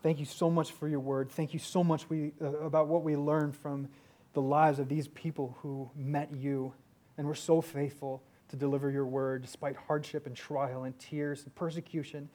Thank 0.03 0.19
you 0.19 0.25
so 0.25 0.51
much 0.51 0.73
for 0.73 0.89
your 0.89 1.01
word. 1.01 1.31
Thank 1.31 1.53
you 1.53 1.59
so 1.59 1.85
much 1.85 2.09
we, 2.09 2.33
uh, 2.41 2.47
about 2.59 2.89
what 2.89 3.03
we 3.03 3.17
learned 3.17 3.55
from 3.57 3.89
the 4.33 4.41
lives 4.41 4.79
of 4.79 4.89
these 4.89 5.09
people 5.09 5.57
who 5.61 5.91
met 5.95 6.35
you 6.35 6.73
and 7.19 7.27
were 7.27 7.35
so 7.35 7.61
faithful 7.61 8.23
to 8.51 8.57
deliver 8.57 8.91
your 8.91 9.07
word 9.07 9.43
despite 9.43 9.77
hardship 9.77 10.27
and 10.27 10.37
trial 10.37 10.85
and 10.85 10.99
tears 10.99 11.45
and 11.45 11.55
persecution. 11.55 12.29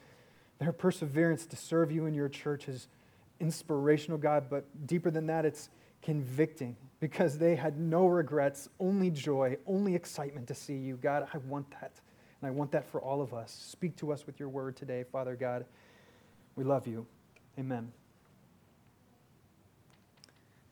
Their 0.59 0.71
perseverance 0.71 1.45
to 1.47 1.55
serve 1.55 1.91
you 1.91 2.05
in 2.05 2.13
your 2.13 2.29
church 2.29 2.67
is 2.67 2.87
inspirational, 3.39 4.17
God, 4.17 4.45
but 4.49 4.65
deeper 4.87 5.11
than 5.11 5.27
that, 5.27 5.45
it's 5.45 5.69
convicting 6.01 6.77
because 6.99 7.37
they 7.37 7.55
had 7.55 7.77
no 7.77 8.07
regrets, 8.07 8.69
only 8.79 9.09
joy, 9.09 9.57
only 9.67 9.95
excitement 9.95 10.47
to 10.47 10.55
see 10.55 10.75
you. 10.75 10.95
God, 10.97 11.27
I 11.33 11.37
want 11.39 11.69
that. 11.71 11.91
And 12.41 12.47
I 12.47 12.51
want 12.51 12.71
that 12.71 12.85
for 12.85 13.01
all 13.01 13.21
of 13.21 13.33
us. 13.33 13.51
Speak 13.51 13.95
to 13.97 14.11
us 14.11 14.25
with 14.25 14.39
your 14.39 14.49
word 14.49 14.75
today, 14.75 15.03
Father 15.11 15.35
God. 15.35 15.65
We 16.55 16.63
love 16.63 16.87
you. 16.87 17.05
Amen. 17.59 17.91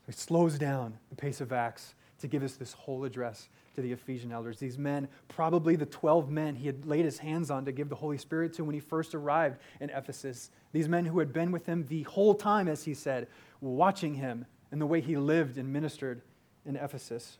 He 0.06 0.12
slows 0.12 0.58
down 0.58 0.98
the 1.10 1.16
pace 1.16 1.40
of 1.40 1.52
Acts 1.52 1.94
to 2.20 2.28
give 2.28 2.42
us 2.42 2.54
this 2.54 2.72
whole 2.72 3.04
address 3.04 3.48
to 3.74 3.82
the 3.82 3.92
Ephesian 3.92 4.32
elders. 4.32 4.58
These 4.58 4.78
men, 4.78 5.08
probably 5.28 5.76
the 5.76 5.86
12 5.86 6.30
men 6.30 6.54
he 6.54 6.66
had 6.66 6.86
laid 6.86 7.04
his 7.04 7.18
hands 7.18 7.50
on 7.50 7.64
to 7.64 7.72
give 7.72 7.88
the 7.88 7.94
Holy 7.94 8.18
Spirit 8.18 8.52
to 8.54 8.64
when 8.64 8.74
he 8.74 8.80
first 8.80 9.14
arrived 9.14 9.58
in 9.80 9.90
Ephesus. 9.90 10.50
These 10.72 10.88
men 10.88 11.04
who 11.06 11.18
had 11.18 11.32
been 11.32 11.52
with 11.52 11.66
him 11.66 11.86
the 11.88 12.02
whole 12.04 12.34
time, 12.34 12.68
as 12.68 12.84
he 12.84 12.94
said, 12.94 13.28
watching 13.60 14.14
him 14.14 14.46
and 14.70 14.80
the 14.80 14.86
way 14.86 15.00
he 15.00 15.16
lived 15.16 15.58
and 15.58 15.72
ministered 15.72 16.22
in 16.64 16.76
Ephesus. 16.76 17.38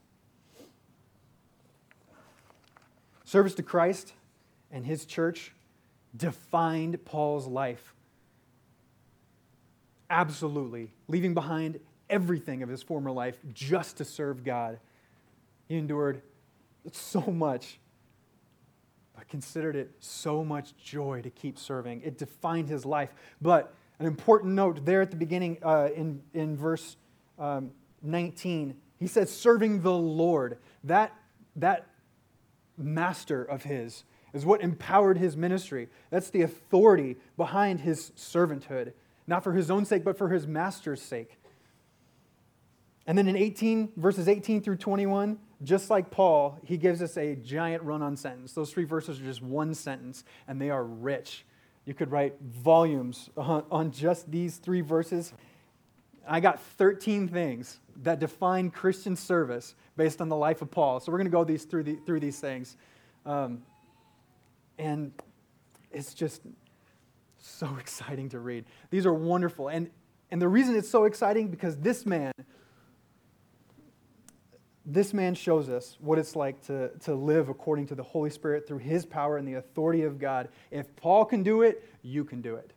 Service 3.24 3.54
to 3.54 3.62
Christ 3.62 4.12
and 4.70 4.84
his 4.84 5.04
church 5.04 5.52
defined 6.16 7.04
Paul's 7.04 7.46
life. 7.46 7.94
Absolutely. 10.10 10.92
Leaving 11.08 11.34
behind 11.34 11.80
everything 12.10 12.62
of 12.62 12.68
his 12.68 12.82
former 12.82 13.10
life 13.10 13.38
just 13.52 13.96
to 13.96 14.04
serve 14.04 14.44
God. 14.44 14.78
He 15.68 15.76
endured 15.76 16.22
so 16.92 17.20
much, 17.20 17.78
but 19.16 19.28
considered 19.28 19.76
it 19.76 19.90
so 20.00 20.44
much 20.44 20.76
joy 20.76 21.22
to 21.22 21.30
keep 21.30 21.58
serving. 21.58 22.02
It 22.02 22.18
defined 22.18 22.68
his 22.68 22.84
life. 22.84 23.14
But 23.40 23.74
an 23.98 24.06
important 24.06 24.54
note 24.54 24.84
there 24.84 25.00
at 25.00 25.10
the 25.10 25.16
beginning 25.16 25.58
uh, 25.62 25.88
in, 25.94 26.20
in 26.32 26.56
verse 26.56 26.96
um, 27.38 27.70
19, 28.02 28.76
he 28.98 29.06
says, 29.06 29.30
serving 29.30 29.82
the 29.82 29.92
Lord. 29.92 30.58
That, 30.84 31.12
that 31.56 31.86
master 32.76 33.42
of 33.42 33.62
his 33.62 34.04
is 34.32 34.44
what 34.44 34.60
empowered 34.60 35.16
his 35.16 35.36
ministry. 35.36 35.88
That's 36.10 36.30
the 36.30 36.42
authority 36.42 37.16
behind 37.36 37.80
his 37.80 38.10
servanthood, 38.16 38.92
not 39.26 39.44
for 39.44 39.52
his 39.52 39.70
own 39.70 39.84
sake, 39.84 40.04
but 40.04 40.18
for 40.18 40.28
his 40.28 40.46
master's 40.46 41.00
sake. 41.00 41.38
And 43.06 43.18
then 43.18 43.28
in 43.28 43.36
18, 43.36 43.92
verses 43.96 44.28
18 44.28 44.62
through 44.62 44.76
21, 44.76 45.38
just 45.62 45.90
like 45.90 46.10
Paul, 46.10 46.58
he 46.64 46.76
gives 46.76 47.02
us 47.02 47.16
a 47.16 47.34
giant 47.36 47.82
run 47.82 48.02
on 48.02 48.16
sentence. 48.16 48.52
Those 48.52 48.72
three 48.72 48.84
verses 48.84 49.20
are 49.20 49.24
just 49.24 49.42
one 49.42 49.74
sentence, 49.74 50.24
and 50.48 50.60
they 50.60 50.70
are 50.70 50.84
rich. 50.84 51.44
You 51.84 51.94
could 51.94 52.10
write 52.10 52.34
volumes 52.40 53.28
on, 53.36 53.64
on 53.70 53.90
just 53.90 54.30
these 54.30 54.56
three 54.56 54.80
verses. 54.80 55.32
I 56.26 56.40
got 56.40 56.60
13 56.60 57.28
things 57.28 57.78
that 58.02 58.18
define 58.18 58.70
Christian 58.70 59.16
service 59.16 59.74
based 59.96 60.20
on 60.20 60.28
the 60.28 60.36
life 60.36 60.62
of 60.62 60.70
Paul. 60.70 61.00
So 61.00 61.12
we're 61.12 61.18
going 61.18 61.26
to 61.26 61.32
go 61.32 61.44
these, 61.44 61.64
through, 61.64 61.84
the, 61.84 61.96
through 62.06 62.20
these 62.20 62.40
things. 62.40 62.76
Um, 63.26 63.62
and 64.78 65.12
it's 65.92 66.14
just 66.14 66.42
so 67.38 67.76
exciting 67.80 68.30
to 68.30 68.38
read. 68.38 68.64
These 68.90 69.04
are 69.04 69.14
wonderful. 69.14 69.68
And, 69.68 69.90
and 70.30 70.40
the 70.40 70.48
reason 70.48 70.74
it's 70.74 70.88
so 70.88 71.04
exciting 71.04 71.48
because 71.48 71.76
this 71.76 72.06
man 72.06 72.32
this 74.86 75.14
man 75.14 75.34
shows 75.34 75.68
us 75.68 75.96
what 76.00 76.18
it's 76.18 76.36
like 76.36 76.60
to, 76.66 76.90
to 77.00 77.14
live 77.14 77.48
according 77.48 77.86
to 77.86 77.94
the 77.94 78.02
Holy 78.02 78.30
Spirit 78.30 78.68
through 78.68 78.78
his 78.78 79.06
power 79.06 79.38
and 79.38 79.48
the 79.48 79.54
authority 79.54 80.02
of 80.02 80.18
God. 80.18 80.48
If 80.70 80.94
Paul 80.96 81.24
can 81.24 81.42
do 81.42 81.62
it, 81.62 81.82
you 82.02 82.24
can 82.24 82.42
do 82.42 82.56
it. 82.56 82.72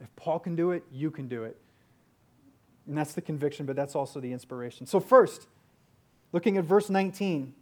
If 0.00 0.14
Paul 0.16 0.40
can 0.40 0.56
do 0.56 0.72
it, 0.72 0.84
you 0.90 1.10
can 1.10 1.28
do 1.28 1.44
it. 1.44 1.56
And 2.86 2.98
that's 2.98 3.14
the 3.14 3.20
conviction, 3.20 3.64
but 3.64 3.76
that's 3.76 3.94
also 3.94 4.20
the 4.20 4.32
inspiration. 4.32 4.86
So, 4.86 5.00
first, 5.00 5.46
looking 6.32 6.56
at 6.56 6.64
verse 6.64 6.90
19. 6.90 7.54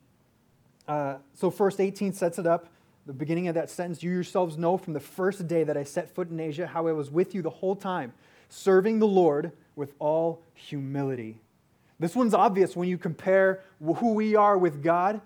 Uh, 0.88 1.16
so, 1.34 1.50
first 1.50 1.80
18 1.80 2.12
sets 2.12 2.38
it 2.38 2.46
up. 2.46 2.68
The 3.06 3.12
beginning 3.12 3.48
of 3.48 3.54
that 3.54 3.70
sentence 3.70 4.02
You 4.02 4.10
yourselves 4.10 4.56
know 4.56 4.78
from 4.78 4.94
the 4.94 5.00
first 5.00 5.46
day 5.46 5.62
that 5.64 5.76
I 5.76 5.84
set 5.84 6.14
foot 6.14 6.30
in 6.30 6.40
Asia 6.40 6.66
how 6.66 6.86
I 6.86 6.92
was 6.92 7.10
with 7.10 7.34
you 7.34 7.42
the 7.42 7.50
whole 7.50 7.76
time, 7.76 8.14
serving 8.48 8.98
the 8.98 9.06
Lord 9.06 9.52
with 9.76 9.92
all 9.98 10.42
humility 10.54 11.38
this 11.98 12.14
one's 12.16 12.34
obvious 12.34 12.74
when 12.76 12.88
you 12.88 12.98
compare 12.98 13.62
who 13.80 14.14
we 14.14 14.34
are 14.34 14.58
with 14.58 14.82
God, 14.82 15.20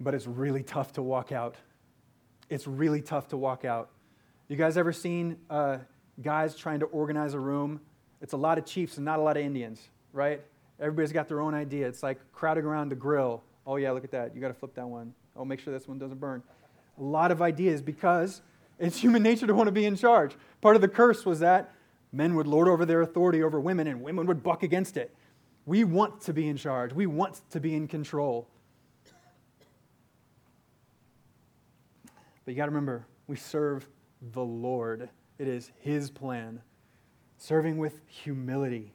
but 0.00 0.14
it's 0.14 0.26
really 0.26 0.62
tough 0.62 0.92
to 0.94 1.02
walk 1.02 1.32
out. 1.32 1.56
It's 2.50 2.66
really 2.66 3.00
tough 3.00 3.28
to 3.28 3.36
walk 3.36 3.64
out. 3.64 3.90
You 4.48 4.56
guys 4.56 4.76
ever 4.76 4.92
seen 4.92 5.38
uh, 5.48 5.78
guys 6.22 6.56
trying 6.56 6.80
to 6.80 6.86
organize 6.86 7.34
a 7.34 7.40
room? 7.40 7.80
It's 8.20 8.32
a 8.32 8.36
lot 8.36 8.58
of 8.58 8.66
chiefs 8.66 8.96
and 8.96 9.04
not 9.04 9.18
a 9.18 9.22
lot 9.22 9.36
of 9.36 9.42
Indians, 9.42 9.80
right? 10.12 10.42
Everybody's 10.80 11.12
got 11.12 11.28
their 11.28 11.40
own 11.40 11.54
idea. 11.54 11.86
It's 11.86 12.02
like 12.02 12.18
crowding 12.32 12.64
around 12.64 12.88
the 12.88 12.96
grill. 12.96 13.42
Oh, 13.66 13.76
yeah, 13.76 13.92
look 13.92 14.04
at 14.04 14.10
that. 14.10 14.34
You 14.34 14.40
got 14.40 14.48
to 14.48 14.54
flip 14.54 14.74
that 14.74 14.86
one. 14.86 15.14
Oh, 15.36 15.44
make 15.44 15.60
sure 15.60 15.72
this 15.72 15.88
one 15.88 15.98
doesn't 15.98 16.20
burn. 16.20 16.42
A 16.98 17.02
lot 17.02 17.30
of 17.30 17.40
ideas 17.40 17.80
because 17.80 18.42
it's 18.78 18.98
human 18.98 19.22
nature 19.22 19.46
to 19.46 19.54
want 19.54 19.68
to 19.68 19.72
be 19.72 19.86
in 19.86 19.96
charge. 19.96 20.36
Part 20.60 20.76
of 20.76 20.82
the 20.82 20.88
curse 20.88 21.24
was 21.24 21.40
that 21.40 21.72
men 22.12 22.34
would 22.34 22.46
lord 22.46 22.68
over 22.68 22.84
their 22.84 23.02
authority 23.02 23.42
over 23.42 23.60
women 23.60 23.86
and 23.86 24.02
women 24.02 24.26
would 24.26 24.42
buck 24.42 24.62
against 24.62 24.96
it. 24.96 25.14
We 25.66 25.84
want 25.84 26.20
to 26.22 26.32
be 26.32 26.48
in 26.48 26.56
charge, 26.56 26.92
we 26.92 27.06
want 27.06 27.40
to 27.50 27.60
be 27.60 27.74
in 27.74 27.88
control. 27.88 28.48
But 32.44 32.52
you 32.52 32.56
got 32.56 32.66
to 32.66 32.70
remember, 32.70 33.06
we 33.26 33.36
serve 33.36 33.88
the 34.32 34.42
Lord. 34.42 35.08
It 35.38 35.48
is 35.48 35.70
His 35.80 36.10
plan. 36.10 36.60
Serving 37.38 37.78
with 37.78 38.00
humility. 38.06 38.92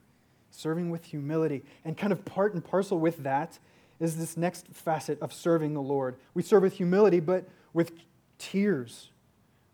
Serving 0.51 0.89
with 0.89 1.03
humility. 1.03 1.63
And 1.84 1.97
kind 1.97 2.13
of 2.13 2.23
part 2.25 2.53
and 2.53 2.63
parcel 2.63 2.99
with 2.99 3.23
that 3.23 3.58
is 3.99 4.17
this 4.17 4.38
next 4.38 4.67
facet 4.67 5.19
of 5.21 5.34
serving 5.34 5.73
the 5.73 5.82
Lord. 5.82 6.15
We 6.34 6.43
serve 6.43 6.63
with 6.63 6.73
humility, 6.73 7.19
but 7.19 7.49
with 7.73 7.91
tears. 8.38 9.10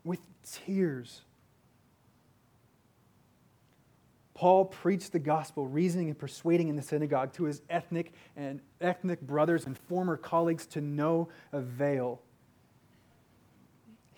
With 0.04 0.20
tears. 0.44 1.22
Paul 4.36 4.66
preached 4.66 5.14
the 5.14 5.20
gospel, 5.20 5.66
reasoning 5.66 6.10
and 6.10 6.20
persuading 6.20 6.68
in 6.68 6.76
the 6.76 6.82
synagogue 6.82 7.32
to 7.34 7.46
his 7.46 7.62
ethnic 7.70 8.12
and 8.36 8.60
ethnic 8.82 9.22
brothers 9.22 9.66
and 9.66 9.78
former 9.78 10.18
colleagues 10.18 10.66
to 10.68 10.82
no 10.82 11.30
avail. 11.54 12.22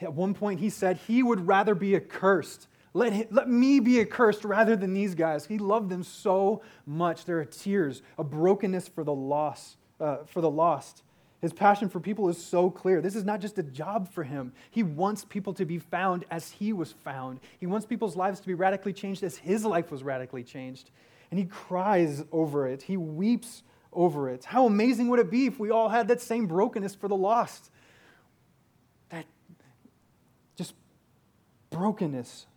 At 0.02 0.14
one 0.14 0.34
point, 0.34 0.60
he 0.60 0.72
said 0.72 0.98
he 1.08 1.22
would 1.22 1.48
rather 1.48 1.76
be 1.76 1.96
accursed. 1.96 2.68
Let, 2.94 3.14
him, 3.14 3.28
let 3.30 3.48
me 3.48 3.80
be 3.80 4.00
accursed 4.02 4.44
rather 4.44 4.76
than 4.76 4.94
these 4.94 5.14
guys. 5.14 5.46
He 5.46 5.60
loved 5.60 5.90
them 5.90 6.04
so 6.04 6.64
much. 6.88 7.26
There 7.26 7.40
are 7.40 7.46
tears, 7.46 8.02
a 8.18 8.24
brokenness 8.24 8.88
for 8.88 9.04
the 9.04 9.14
loss, 9.14 9.78
uh, 10.00 10.18
for 10.26 10.42
the 10.42 10.50
lost. 10.50 11.04
His 11.40 11.54
passion 11.54 11.88
for 11.88 12.00
people 12.00 12.30
is 12.30 12.44
so 12.44 12.72
clear. 12.72 13.00
This 13.00 13.16
is 13.16 13.24
not 13.24 13.42
just 13.42 13.60
a 13.60 13.64
job 13.64 14.12
for 14.12 14.24
him. 14.24 14.54
He 14.72 14.82
wants 14.82 15.24
people 15.24 15.54
to 15.54 15.66
be 15.66 15.78
found 15.78 16.26
as 16.32 16.50
he 16.52 16.74
was 16.74 16.92
found. 16.92 17.40
He 17.60 17.68
wants 17.68 17.86
people's 17.86 18.16
lives 18.16 18.40
to 18.40 18.48
be 18.48 18.56
radically 18.56 18.94
changed 18.94 19.24
as 19.24 19.38
his 19.38 19.64
life 19.64 19.92
was 19.92 20.02
radically 20.02 20.44
changed. 20.44 20.90
And 21.30 21.40
he 21.40 21.46
cries 21.46 22.24
over 22.32 22.68
it, 22.68 22.82
he 22.82 22.98
weeps 22.98 23.62
over 23.94 24.30
it. 24.30 24.46
How 24.46 24.66
amazing 24.66 25.10
would 25.10 25.20
it 25.20 25.30
be 25.30 25.46
if 25.46 25.60
we 25.60 25.70
all 25.70 25.90
had 25.90 26.08
that 26.08 26.22
same 26.22 26.48
brokenness 26.48 26.96
for 26.96 27.08
the 27.08 27.16
lost? 27.16 27.70
That 29.10 29.26
just 30.56 30.74
brokenness 31.70 32.48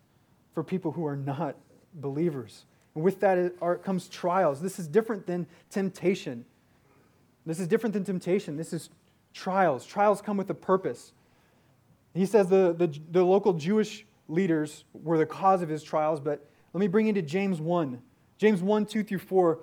for 0.54 0.64
people 0.64 0.92
who 0.92 1.04
are 1.06 1.16
not 1.16 1.56
believers. 1.94 2.64
And 2.94 3.04
with 3.04 3.20
that 3.20 3.82
comes 3.82 4.08
trials. 4.08 4.60
This 4.62 4.78
is 4.78 4.86
different 4.88 5.26
than 5.26 5.46
temptation. 5.70 6.44
This 7.46 7.60
is 7.60 7.68
different 7.68 7.94
than 7.94 8.04
temptation. 8.04 8.56
This 8.56 8.72
is 8.72 8.90
trials. 9.32 9.86
Trials 9.86 10.20
come 10.20 10.36
with 10.36 10.50
a 10.50 10.54
purpose. 10.54 11.12
He 12.14 12.26
says 12.26 12.48
the, 12.48 12.74
the, 12.76 12.98
the, 13.10 13.24
local 13.24 13.52
Jewish 13.52 14.04
leaders 14.28 14.84
were 14.92 15.18
the 15.18 15.26
cause 15.26 15.62
of 15.62 15.68
his 15.68 15.82
trials, 15.82 16.20
but 16.20 16.48
let 16.72 16.80
me 16.80 16.88
bring 16.88 17.06
into 17.06 17.22
James 17.22 17.60
1. 17.60 18.00
James 18.38 18.62
1, 18.62 18.86
2 18.86 19.02
through 19.04 19.18
4 19.18 19.60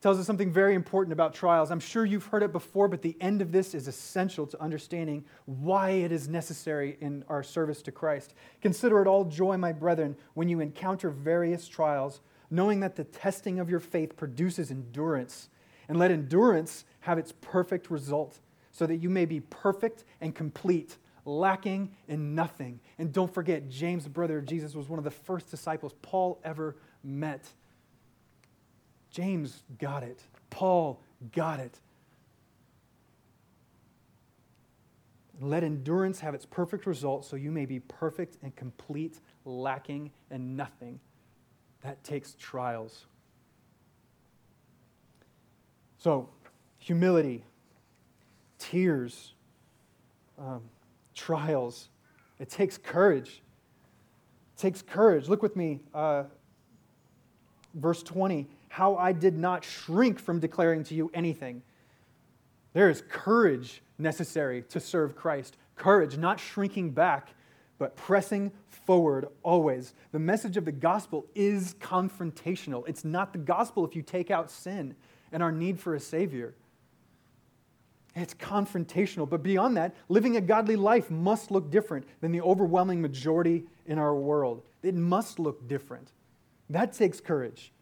tells 0.00 0.18
us 0.18 0.26
something 0.26 0.52
very 0.52 0.74
important 0.74 1.12
about 1.12 1.32
trials. 1.32 1.70
I'm 1.70 1.80
sure 1.80 2.04
you've 2.04 2.26
heard 2.26 2.42
it 2.42 2.52
before, 2.52 2.88
but 2.88 3.00
the 3.00 3.16
end 3.22 3.40
of 3.40 3.52
this 3.52 3.74
is 3.74 3.88
essential 3.88 4.46
to 4.48 4.62
understanding 4.62 5.24
why 5.46 5.90
it 5.90 6.12
is 6.12 6.28
necessary 6.28 6.98
in 7.00 7.24
our 7.28 7.42
service 7.42 7.80
to 7.82 7.92
Christ. 7.92 8.34
Consider 8.60 9.00
it 9.00 9.06
all 9.06 9.24
joy, 9.24 9.56
my 9.56 9.72
brethren, 9.72 10.14
when 10.34 10.48
you 10.48 10.60
encounter 10.60 11.08
various 11.08 11.66
trials, 11.66 12.20
knowing 12.50 12.80
that 12.80 12.96
the 12.96 13.04
testing 13.04 13.58
of 13.58 13.70
your 13.70 13.80
faith 13.80 14.14
produces 14.14 14.70
endurance 14.70 15.48
and 15.88 15.98
let 15.98 16.10
endurance 16.10 16.84
have 17.00 17.18
its 17.18 17.32
perfect 17.40 17.90
result, 17.90 18.38
so 18.70 18.86
that 18.86 18.96
you 18.96 19.10
may 19.10 19.24
be 19.24 19.40
perfect 19.40 20.04
and 20.20 20.34
complete, 20.34 20.96
lacking 21.24 21.90
in 22.08 22.34
nothing. 22.34 22.80
And 22.98 23.12
don't 23.12 23.32
forget, 23.32 23.68
James, 23.68 24.04
the 24.04 24.10
brother 24.10 24.38
of 24.38 24.46
Jesus, 24.46 24.74
was 24.74 24.88
one 24.88 24.98
of 24.98 25.04
the 25.04 25.10
first 25.10 25.50
disciples 25.50 25.94
Paul 26.02 26.40
ever 26.44 26.76
met. 27.02 27.46
James 29.10 29.62
got 29.78 30.02
it. 30.02 30.20
Paul 30.50 31.00
got 31.32 31.60
it. 31.60 31.78
Let 35.40 35.64
endurance 35.64 36.20
have 36.20 36.34
its 36.34 36.46
perfect 36.46 36.86
result 36.86 37.24
so 37.24 37.36
you 37.36 37.50
may 37.50 37.66
be 37.66 37.80
perfect 37.80 38.38
and 38.42 38.54
complete, 38.56 39.20
lacking 39.44 40.10
in 40.30 40.56
nothing. 40.56 41.00
That 41.82 42.02
takes 42.02 42.34
trials. 42.38 43.06
So, 46.04 46.28
humility, 46.76 47.42
tears, 48.58 49.32
um, 50.38 50.60
trials. 51.14 51.88
It 52.38 52.50
takes 52.50 52.76
courage. 52.76 53.40
It 54.54 54.60
takes 54.60 54.82
courage. 54.82 55.30
Look 55.30 55.42
with 55.42 55.56
me, 55.56 55.80
uh, 55.94 56.24
verse 57.72 58.02
20. 58.02 58.46
How 58.68 58.96
I 58.96 59.12
did 59.12 59.38
not 59.38 59.64
shrink 59.64 60.18
from 60.18 60.40
declaring 60.40 60.84
to 60.84 60.94
you 60.94 61.10
anything. 61.14 61.62
There 62.74 62.90
is 62.90 63.02
courage 63.08 63.80
necessary 63.96 64.60
to 64.68 64.80
serve 64.80 65.16
Christ. 65.16 65.56
Courage, 65.74 66.18
not 66.18 66.38
shrinking 66.38 66.90
back, 66.90 67.30
but 67.78 67.96
pressing 67.96 68.52
forward 68.68 69.28
always. 69.42 69.94
The 70.12 70.18
message 70.18 70.58
of 70.58 70.66
the 70.66 70.72
gospel 70.72 71.24
is 71.34 71.72
confrontational. 71.80 72.86
It's 72.86 73.06
not 73.06 73.32
the 73.32 73.38
gospel 73.38 73.86
if 73.86 73.96
you 73.96 74.02
take 74.02 74.30
out 74.30 74.50
sin 74.50 74.94
and 75.34 75.42
our 75.42 75.52
need 75.52 75.78
for 75.80 75.94
a 75.94 76.00
Savior. 76.00 76.54
It's 78.14 78.34
confrontational. 78.34 79.28
But 79.28 79.42
beyond 79.42 79.76
that, 79.76 79.94
living 80.08 80.36
a 80.36 80.40
godly 80.40 80.76
life 80.76 81.10
must 81.10 81.50
look 81.50 81.70
different 81.70 82.06
than 82.20 82.30
the 82.30 82.40
overwhelming 82.40 83.02
majority 83.02 83.64
in 83.86 83.98
our 83.98 84.14
world. 84.14 84.62
It 84.84 84.94
must 84.94 85.40
look 85.40 85.66
different. 85.66 86.12
That 86.70 86.92
takes 86.92 87.20
courage. 87.20 87.72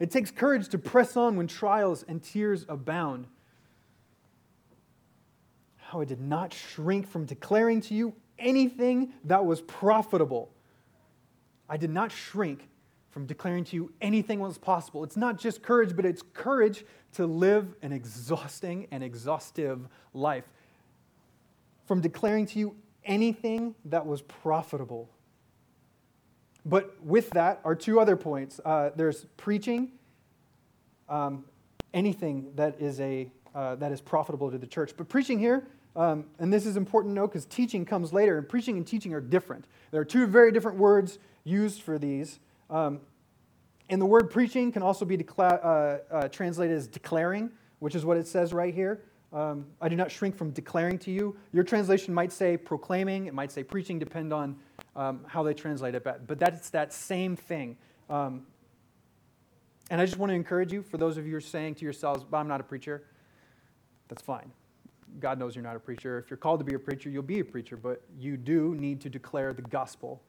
It 0.00 0.10
takes 0.10 0.30
courage 0.30 0.68
to 0.70 0.78
press 0.78 1.14
on 1.14 1.36
when 1.36 1.46
trials 1.46 2.02
and 2.08 2.22
tears 2.22 2.64
abound 2.68 3.26
how 5.76 6.00
I 6.00 6.06
did 6.06 6.22
not 6.22 6.54
shrink 6.54 7.06
from 7.06 7.26
declaring 7.26 7.82
to 7.82 7.94
you 7.94 8.14
anything 8.38 9.12
that 9.24 9.44
was 9.44 9.60
profitable. 9.60 10.50
I 11.68 11.76
did 11.76 11.90
not 11.90 12.10
shrink 12.10 12.70
from 13.12 13.26
declaring 13.26 13.62
to 13.64 13.76
you 13.76 13.92
anything 14.00 14.40
was 14.40 14.58
possible. 14.58 15.04
It's 15.04 15.16
not 15.16 15.38
just 15.38 15.62
courage, 15.62 15.94
but 15.94 16.04
it's 16.04 16.22
courage 16.34 16.84
to 17.14 17.26
live 17.26 17.74
an 17.82 17.92
exhausting 17.92 18.88
and 18.90 19.04
exhaustive 19.04 19.86
life. 20.14 20.44
From 21.86 22.00
declaring 22.00 22.46
to 22.46 22.58
you 22.58 22.74
anything 23.04 23.74
that 23.84 24.06
was 24.06 24.22
profitable. 24.22 25.08
But 26.64 26.96
with 27.04 27.30
that 27.30 27.60
are 27.64 27.74
two 27.74 28.00
other 28.00 28.16
points. 28.16 28.60
Uh, 28.64 28.90
there's 28.96 29.26
preaching, 29.36 29.92
um, 31.08 31.44
anything 31.92 32.52
that 32.56 32.80
is 32.80 33.00
a 33.00 33.30
uh, 33.54 33.74
that 33.76 33.92
is 33.92 34.00
profitable 34.00 34.50
to 34.50 34.56
the 34.56 34.66
church. 34.66 34.92
But 34.96 35.10
preaching 35.10 35.38
here 35.38 35.66
um, 35.94 36.24
and 36.38 36.52
this 36.52 36.64
is 36.64 36.76
important 36.76 37.12
to 37.12 37.14
know 37.14 37.26
because 37.26 37.44
teaching 37.44 37.84
comes 37.84 38.12
later, 38.12 38.38
and 38.38 38.48
preaching 38.48 38.76
and 38.76 38.86
teaching 38.86 39.12
are 39.12 39.20
different. 39.20 39.66
There 39.90 40.00
are 40.00 40.06
two 40.06 40.26
very 40.26 40.52
different 40.52 40.78
words 40.78 41.18
used 41.44 41.82
for 41.82 41.98
these. 41.98 42.38
Um, 42.72 43.00
and 43.90 44.00
the 44.00 44.06
word 44.06 44.30
preaching 44.30 44.72
can 44.72 44.82
also 44.82 45.04
be 45.04 45.18
decla- 45.18 45.62
uh, 45.62 46.14
uh, 46.14 46.28
translated 46.28 46.76
as 46.76 46.88
declaring, 46.88 47.50
which 47.78 47.94
is 47.94 48.04
what 48.04 48.16
it 48.16 48.26
says 48.26 48.52
right 48.52 48.74
here. 48.74 49.02
Um, 49.32 49.66
I 49.80 49.88
do 49.88 49.96
not 49.96 50.10
shrink 50.10 50.36
from 50.36 50.50
declaring 50.50 50.98
to 51.00 51.10
you. 51.10 51.36
Your 51.52 51.64
translation 51.64 52.12
might 52.12 52.32
say 52.32 52.56
proclaiming, 52.56 53.26
it 53.26 53.34
might 53.34 53.52
say 53.52 53.62
preaching, 53.62 53.98
depend 53.98 54.32
on 54.32 54.56
um, 54.96 55.20
how 55.26 55.42
they 55.42 55.54
translate 55.54 55.94
it. 55.94 56.02
But 56.02 56.26
but 56.26 56.38
that's 56.38 56.70
that 56.70 56.92
same 56.92 57.36
thing. 57.36 57.76
Um, 58.08 58.46
and 59.90 60.00
I 60.00 60.06
just 60.06 60.18
want 60.18 60.30
to 60.30 60.34
encourage 60.34 60.72
you, 60.72 60.82
for 60.82 60.96
those 60.96 61.18
of 61.18 61.26
you 61.26 61.32
who 61.32 61.36
are 61.36 61.40
saying 61.40 61.74
to 61.76 61.84
yourselves, 61.84 62.24
I'm 62.32 62.48
not 62.48 62.60
a 62.60 62.64
preacher, 62.64 63.04
that's 64.08 64.22
fine. 64.22 64.50
God 65.20 65.38
knows 65.38 65.54
you're 65.54 65.64
not 65.64 65.76
a 65.76 65.80
preacher. 65.80 66.18
If 66.18 66.30
you're 66.30 66.38
called 66.38 66.60
to 66.60 66.64
be 66.64 66.74
a 66.74 66.78
preacher, 66.78 67.10
you'll 67.10 67.22
be 67.22 67.40
a 67.40 67.44
preacher, 67.44 67.76
but 67.76 68.02
you 68.18 68.38
do 68.38 68.74
need 68.74 69.02
to 69.02 69.10
declare 69.10 69.52
the 69.52 69.62
gospel. 69.62 70.22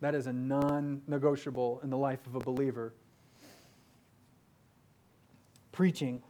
That 0.00 0.14
is 0.14 0.26
a 0.26 0.32
non 0.32 1.02
negotiable 1.06 1.80
in 1.82 1.90
the 1.90 1.96
life 1.96 2.26
of 2.26 2.34
a 2.34 2.40
believer. 2.40 2.92
Preaching. 5.72 6.22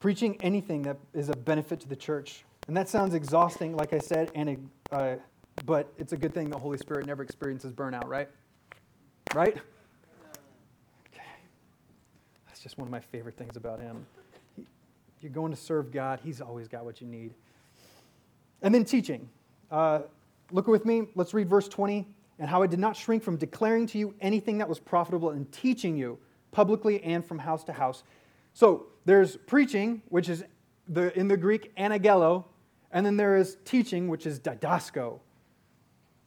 Preaching 0.00 0.36
anything 0.40 0.82
that 0.82 0.98
is 1.14 1.28
a 1.28 1.36
benefit 1.36 1.80
to 1.80 1.88
the 1.88 1.96
church. 1.96 2.44
And 2.68 2.76
that 2.76 2.88
sounds 2.88 3.14
exhausting, 3.14 3.76
like 3.76 3.92
I 3.92 3.98
said, 3.98 4.30
and 4.34 4.68
uh, 4.90 5.16
but 5.64 5.92
it's 5.98 6.12
a 6.12 6.16
good 6.16 6.34
thing 6.34 6.50
the 6.50 6.58
Holy 6.58 6.78
Spirit 6.78 7.06
never 7.06 7.22
experiences 7.22 7.72
burnout, 7.72 8.06
right? 8.06 8.28
Right? 9.34 9.56
Okay. 11.06 11.22
That's 12.46 12.60
just 12.60 12.76
one 12.76 12.88
of 12.88 12.92
my 12.92 13.00
favorite 13.00 13.36
things 13.36 13.56
about 13.56 13.80
him 13.80 14.04
you're 15.26 15.32
going 15.32 15.52
to 15.52 15.60
serve 15.60 15.90
God, 15.90 16.20
He's 16.22 16.40
always 16.40 16.68
got 16.68 16.84
what 16.84 17.00
you 17.00 17.06
need. 17.06 17.32
And 18.62 18.72
then 18.72 18.84
teaching. 18.84 19.28
Uh, 19.70 20.02
look 20.52 20.68
with 20.68 20.84
me. 20.84 21.08
Let's 21.16 21.34
read 21.34 21.48
verse 21.48 21.66
20. 21.66 22.06
And 22.38 22.48
how 22.48 22.62
I 22.62 22.66
did 22.66 22.78
not 22.78 22.96
shrink 22.96 23.22
from 23.22 23.36
declaring 23.36 23.86
to 23.88 23.98
you 23.98 24.14
anything 24.20 24.58
that 24.58 24.68
was 24.68 24.78
profitable 24.78 25.30
and 25.30 25.50
teaching 25.52 25.96
you 25.96 26.18
publicly 26.50 27.02
and 27.02 27.24
from 27.24 27.38
house 27.38 27.64
to 27.64 27.72
house. 27.72 28.02
So 28.52 28.86
there's 29.04 29.36
preaching, 29.36 30.02
which 30.08 30.28
is 30.28 30.44
the, 30.88 31.16
in 31.18 31.28
the 31.28 31.36
Greek 31.36 31.74
anangello, 31.76 32.44
and 32.92 33.04
then 33.04 33.16
there 33.16 33.36
is 33.36 33.58
teaching, 33.64 34.08
which 34.08 34.26
is 34.26 34.40
didasko. 34.40 35.20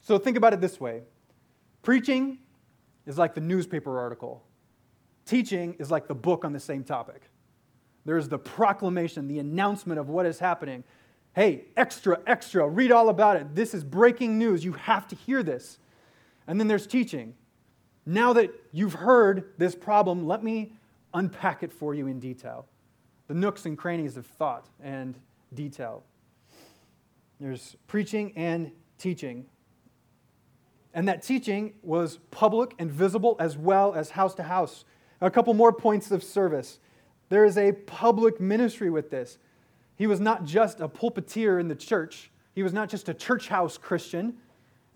So 0.01 0.17
think 0.17 0.37
about 0.37 0.53
it 0.53 0.61
this 0.61 0.79
way 0.79 1.03
preaching 1.81 2.39
is 3.05 3.17
like 3.17 3.33
the 3.33 3.41
newspaper 3.41 3.97
article, 3.97 4.43
teaching 5.25 5.75
is 5.79 5.89
like 5.89 6.07
the 6.07 6.15
book 6.15 6.45
on 6.45 6.53
the 6.53 6.59
same 6.59 6.83
topic. 6.83 7.29
There's 8.05 8.27
the 8.27 8.39
proclamation, 8.39 9.27
the 9.27 9.39
announcement 9.39 9.99
of 9.99 10.09
what 10.09 10.25
is 10.25 10.39
happening. 10.39 10.83
Hey, 11.33 11.65
extra, 11.77 12.19
extra, 12.25 12.67
read 12.67 12.91
all 12.91 13.09
about 13.09 13.35
it. 13.35 13.55
This 13.55 13.73
is 13.73 13.83
breaking 13.83 14.37
news. 14.37 14.63
You 14.63 14.73
have 14.73 15.07
to 15.09 15.15
hear 15.15 15.43
this. 15.43 15.77
And 16.49 16.59
then 16.59 16.67
there's 16.67 16.87
teaching. 16.87 17.35
Now 18.07 18.33
that 18.33 18.51
you've 18.71 18.95
heard 18.95 19.53
this 19.59 19.75
problem, 19.75 20.25
let 20.25 20.43
me 20.43 20.73
unpack 21.13 21.61
it 21.61 21.71
for 21.71 21.93
you 21.93 22.07
in 22.07 22.19
detail. 22.19 22.65
The 23.27 23.35
nooks 23.35 23.67
and 23.67 23.77
crannies 23.77 24.17
of 24.17 24.25
thought 24.25 24.65
and 24.83 25.15
detail. 25.53 26.03
There's 27.39 27.75
preaching 27.85 28.33
and 28.35 28.71
teaching. 28.97 29.45
And 30.95 31.07
that 31.07 31.21
teaching 31.21 31.73
was 31.83 32.17
public 32.31 32.73
and 32.79 32.91
visible 32.91 33.35
as 33.39 33.55
well 33.55 33.93
as 33.93 34.09
house 34.09 34.33
to 34.35 34.43
house. 34.43 34.85
A 35.21 35.29
couple 35.29 35.53
more 35.53 35.71
points 35.71 36.09
of 36.09 36.23
service. 36.23 36.79
There 37.29 37.45
is 37.45 37.59
a 37.59 37.73
public 37.73 38.41
ministry 38.41 38.89
with 38.89 39.11
this. 39.11 39.37
He 39.97 40.07
was 40.07 40.19
not 40.19 40.45
just 40.45 40.79
a 40.79 40.89
pulpiteer 40.89 41.59
in 41.59 41.67
the 41.67 41.75
church, 41.75 42.31
he 42.55 42.63
was 42.63 42.73
not 42.73 42.89
just 42.89 43.07
a 43.07 43.13
church 43.13 43.49
house 43.49 43.77
Christian. 43.77 44.37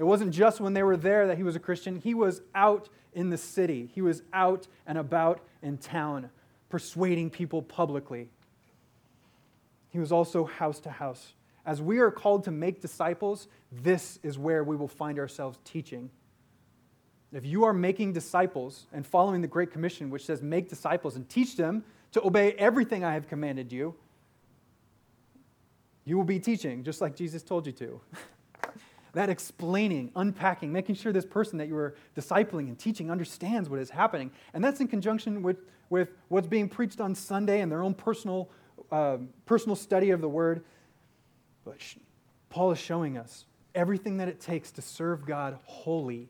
It 0.04 0.06
wasn't 0.06 0.32
just 0.32 0.60
when 0.60 0.74
they 0.74 0.84
were 0.84 0.98
there 0.98 1.28
that 1.28 1.38
he 1.38 1.44
was 1.44 1.56
a 1.56 1.62
Christian. 1.62 1.96
He 1.96 2.14
was 2.14 2.42
out 2.54 2.90
in 3.14 3.30
the 3.30 3.38
city, 3.38 3.90
he 3.94 4.02
was 4.02 4.22
out 4.34 4.68
and 4.86 4.98
about 4.98 5.40
in 5.62 5.78
town, 5.78 6.30
persuading 6.68 7.30
people 7.30 7.62
publicly. 7.62 8.28
He 9.92 10.00
was 10.00 10.12
also 10.12 10.44
house 10.44 10.82
to 10.82 10.90
house. 10.90 11.36
As 11.66 11.82
we 11.82 12.00
are 12.00 12.12
called 12.12 12.44
to 12.44 12.52
make 12.52 12.82
disciples, 12.82 13.48
this 13.72 14.20
is 14.24 14.38
where 14.38 14.66
we 14.66 14.76
will 14.76 14.90
find 14.90 15.18
ourselves 15.18 15.58
teaching. 15.64 16.10
If 17.32 17.46
you 17.46 17.64
are 17.64 17.72
making 17.72 18.12
disciples 18.12 18.88
and 18.92 19.08
following 19.08 19.40
the 19.40 19.48
Great 19.48 19.72
Commission, 19.72 20.10
which 20.10 20.26
says 20.26 20.42
make 20.42 20.68
disciples 20.68 21.16
and 21.16 21.30
teach 21.30 21.56
them 21.56 21.82
to 22.12 22.28
obey 22.28 22.52
everything 22.54 23.06
I 23.06 23.14
have 23.14 23.30
commanded 23.30 23.72
you, 23.72 23.96
you 26.04 26.18
will 26.18 26.26
be 26.26 26.40
teaching 26.40 26.84
just 26.84 27.00
like 27.00 27.16
Jesus 27.16 27.42
told 27.42 27.66
you 27.66 27.72
to. 27.72 28.02
that 29.14 29.30
explaining, 29.30 30.12
unpacking, 30.16 30.72
making 30.72 30.96
sure 30.96 31.14
this 31.14 31.26
person 31.26 31.58
that 31.60 31.68
you 31.68 31.76
are 31.76 31.96
discipling 32.18 32.68
and 32.68 32.78
teaching 32.78 33.12
understands 33.12 33.70
what 33.70 33.80
is 33.80 33.90
happening. 33.90 34.32
And 34.54 34.64
that's 34.64 34.80
in 34.82 34.88
conjunction 34.88 35.42
with, 35.42 35.58
with 35.90 36.10
what's 36.30 36.48
being 36.48 36.68
preached 36.68 37.00
on 37.00 37.16
Sunday 37.16 37.62
and 37.62 37.72
their 37.72 37.84
own 37.84 37.94
personal, 37.94 38.50
uh, 38.92 39.18
personal 39.46 39.76
study 39.76 40.10
of 40.10 40.22
the 40.22 40.30
Word. 40.30 40.64
But 41.64 41.78
Paul 42.50 42.72
is 42.72 42.80
showing 42.80 43.18
us 43.18 43.46
everything 43.76 44.18
that 44.18 44.28
it 44.28 44.40
takes 44.40 44.72
to 44.72 44.82
serve 44.82 45.26
God 45.26 45.58
wholly, 45.66 46.28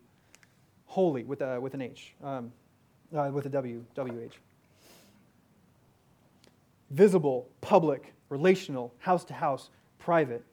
holy 0.85 1.23
with, 1.23 1.41
a, 1.41 1.59
with 1.59 1.73
an 1.73 1.81
H, 1.81 2.13
um, 2.23 2.51
uh, 3.15 3.31
with 3.33 3.45
a 3.45 3.49
W, 3.49 3.83
W-H 3.95 4.33
visible, 6.93 7.49
public, 7.59 8.13
relational, 8.29 8.93
house 8.99 9.25
to 9.25 9.33
house, 9.33 9.69
private. 9.97 10.43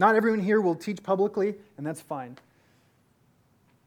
Not 0.00 0.14
everyone 0.14 0.40
here 0.40 0.62
will 0.62 0.74
teach 0.74 1.02
publicly, 1.02 1.56
and 1.76 1.86
that's 1.86 2.00
fine. 2.00 2.38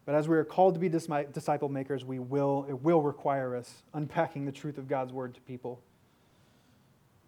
But 0.06 0.13
as 0.13 0.28
we 0.28 0.38
are 0.38 0.43
called 0.43 0.76
to 0.76 0.80
be 0.80 0.88
disciple 0.88 1.69
makers, 1.69 2.06
we 2.06 2.19
will, 2.19 2.67
it 2.69 2.84
will 2.84 3.02
require 3.02 3.56
us 3.56 3.82
unpacking 3.95 4.45
the 4.45 4.52
truth 4.52 4.78
of 4.78 4.88
God's 4.88 5.12
word 5.12 5.34
to 5.34 5.41
people. 5.41 5.82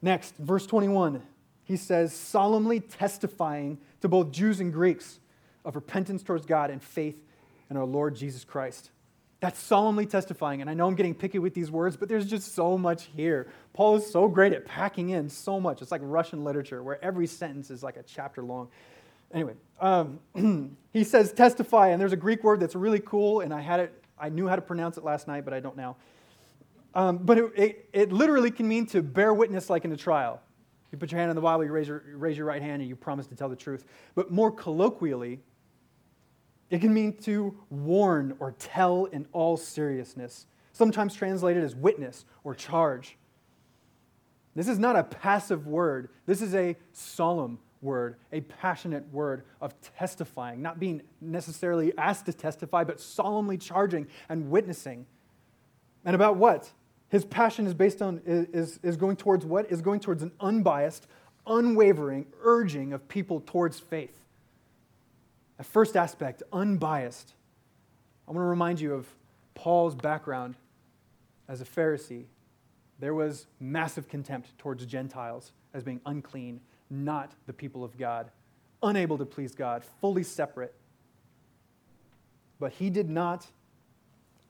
Next, 0.03 0.35
verse 0.37 0.67
21. 0.67 1.23
he 1.63 1.77
says, 1.77 2.13
solemnly 2.13 2.79
testifying 2.79 3.79
to 4.01 4.07
both 4.07 4.31
Jews 4.31 4.59
and 4.59 4.71
Greeks 4.71 5.19
of 5.65 5.73
repentance 5.73 6.21
towards 6.21 6.45
God 6.45 6.69
and 6.69 6.79
faith 6.79 7.19
in 7.71 7.77
our 7.77 7.85
Lord 7.85 8.15
Jesus 8.15 8.43
Christ. 8.43 8.91
That's 9.41 9.59
solemnly 9.59 10.05
testifying. 10.05 10.61
And 10.61 10.69
I 10.69 10.73
know 10.73 10.87
I'm 10.87 10.95
getting 10.95 11.13
picky 11.13 11.39
with 11.39 11.53
these 11.53 11.69
words, 11.69 11.97
but 11.97 12.09
there's 12.09 12.25
just 12.25 12.55
so 12.55 12.77
much 12.77 13.09
here. 13.15 13.47
Paul 13.73 13.97
is 13.97 14.09
so 14.09 14.27
great 14.27 14.53
at 14.53 14.65
packing 14.65 15.09
in 15.09 15.29
so 15.29 15.59
much. 15.59 15.81
It's 15.81 15.91
like 15.91 16.01
Russian 16.03 16.43
literature, 16.43 16.81
where 16.81 17.03
every 17.03 17.27
sentence 17.27 17.69
is 17.69 17.83
like 17.83 17.97
a 17.97 18.03
chapter 18.03 18.43
long. 18.43 18.69
Anyway, 19.33 19.53
um, 19.81 20.19
he 20.93 21.03
says 21.03 21.33
testify, 21.33 21.89
and 21.89 21.99
there's 21.99 22.13
a 22.13 22.17
Greek 22.17 22.43
word 22.43 22.59
that's 22.59 22.75
really 22.75 23.01
cool, 23.01 23.41
and 23.41 23.53
I 23.53 23.59
had 23.59 23.81
it, 23.81 24.03
I 24.17 24.29
knew 24.29 24.47
how 24.47 24.55
to 24.55 24.61
pronounce 24.61 24.97
it 24.97 25.03
last 25.03 25.27
night, 25.27 25.43
but 25.43 25.53
I 25.53 25.59
don't 25.59 25.75
now. 25.75 25.97
Um, 26.93 27.17
but 27.17 27.37
it, 27.37 27.51
it, 27.55 27.89
it, 27.91 28.11
literally 28.13 28.49
can 28.49 28.69
mean 28.69 28.85
to 28.87 29.01
bear 29.03 29.33
witness 29.33 29.69
like 29.69 29.83
in 29.83 29.91
a 29.91 29.97
trial. 29.97 30.41
You 30.93 30.97
put 30.97 31.11
your 31.11 31.19
hand 31.19 31.29
on 31.29 31.35
the 31.35 31.41
Bible, 31.41 31.65
you 31.65 31.71
raise 31.73 31.89
your, 31.89 32.01
you 32.09 32.15
raise 32.15 32.37
your 32.37 32.45
right 32.45 32.61
hand, 32.61 32.81
and 32.81 32.87
you 32.87 32.95
promise 32.95 33.27
to 33.27 33.35
tell 33.35 33.49
the 33.49 33.55
truth. 33.57 33.83
But 34.15 34.31
more 34.31 34.49
colloquially, 34.49 35.41
it 36.69 36.81
can 36.81 36.93
mean 36.93 37.13
to 37.19 37.55
warn 37.69 38.35
or 38.39 38.53
tell 38.53 39.05
in 39.05 39.27
all 39.31 39.57
seriousness, 39.57 40.47
sometimes 40.71 41.13
translated 41.13 41.63
as 41.63 41.75
witness 41.75 42.25
or 42.43 42.55
charge. 42.55 43.17
This 44.55 44.67
is 44.67 44.79
not 44.79 44.95
a 44.95 45.03
passive 45.03 45.67
word, 45.67 46.09
this 46.25 46.41
is 46.41 46.55
a 46.55 46.75
solemn 46.93 47.59
word, 47.81 48.15
a 48.31 48.41
passionate 48.41 49.07
word 49.11 49.43
of 49.61 49.73
testifying, 49.81 50.61
not 50.61 50.79
being 50.79 51.01
necessarily 51.21 51.93
asked 51.97 52.25
to 52.25 52.33
testify, 52.33 52.83
but 52.83 52.99
solemnly 52.99 53.57
charging 53.57 54.07
and 54.27 54.49
witnessing. 54.49 55.05
And 56.03 56.15
about 56.15 56.37
what? 56.37 56.71
His 57.09 57.23
passion 57.23 57.67
is 57.67 57.73
based 57.73 58.01
on, 58.01 58.21
is, 58.25 58.79
is 58.81 58.97
going 58.97 59.15
towards 59.15 59.45
what? 59.45 59.71
Is 59.71 59.81
going 59.81 59.99
towards 59.99 60.23
an 60.23 60.31
unbiased, 60.39 61.07
unwavering 61.45 62.25
urging 62.41 62.93
of 62.93 63.07
people 63.07 63.41
towards 63.45 63.79
faith. 63.79 64.24
A 65.57 65.63
first 65.63 65.95
aspect, 65.95 66.43
unbiased. 66.51 67.33
I 68.27 68.31
want 68.31 68.43
to 68.43 68.49
remind 68.49 68.79
you 68.79 68.93
of 68.93 69.07
Paul's 69.53 69.95
background 69.95 70.55
as 71.47 71.61
a 71.61 71.65
Pharisee. 71.65 72.25
There 72.99 73.13
was 73.13 73.47
massive 73.59 74.07
contempt 74.07 74.57
towards 74.57 74.85
Gentiles 74.85 75.51
as 75.73 75.83
being 75.83 76.01
unclean, 76.05 76.61
not 76.89 77.33
the 77.45 77.53
people 77.53 77.83
of 77.83 77.97
God, 77.97 78.31
unable 78.83 79.17
to 79.17 79.25
please 79.25 79.53
God, 79.55 79.83
fully 80.01 80.23
separate. 80.23 80.73
But 82.59 82.73
he 82.73 82.89
did 82.89 83.09
not, 83.09 83.47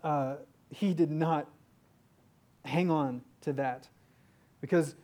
uh, 0.03 0.35
he 0.69 0.93
did 0.93 1.11
not 1.11 1.47
hang 2.63 2.89
on 2.89 3.21
to 3.41 3.53
that 3.53 3.87
because 4.61 4.95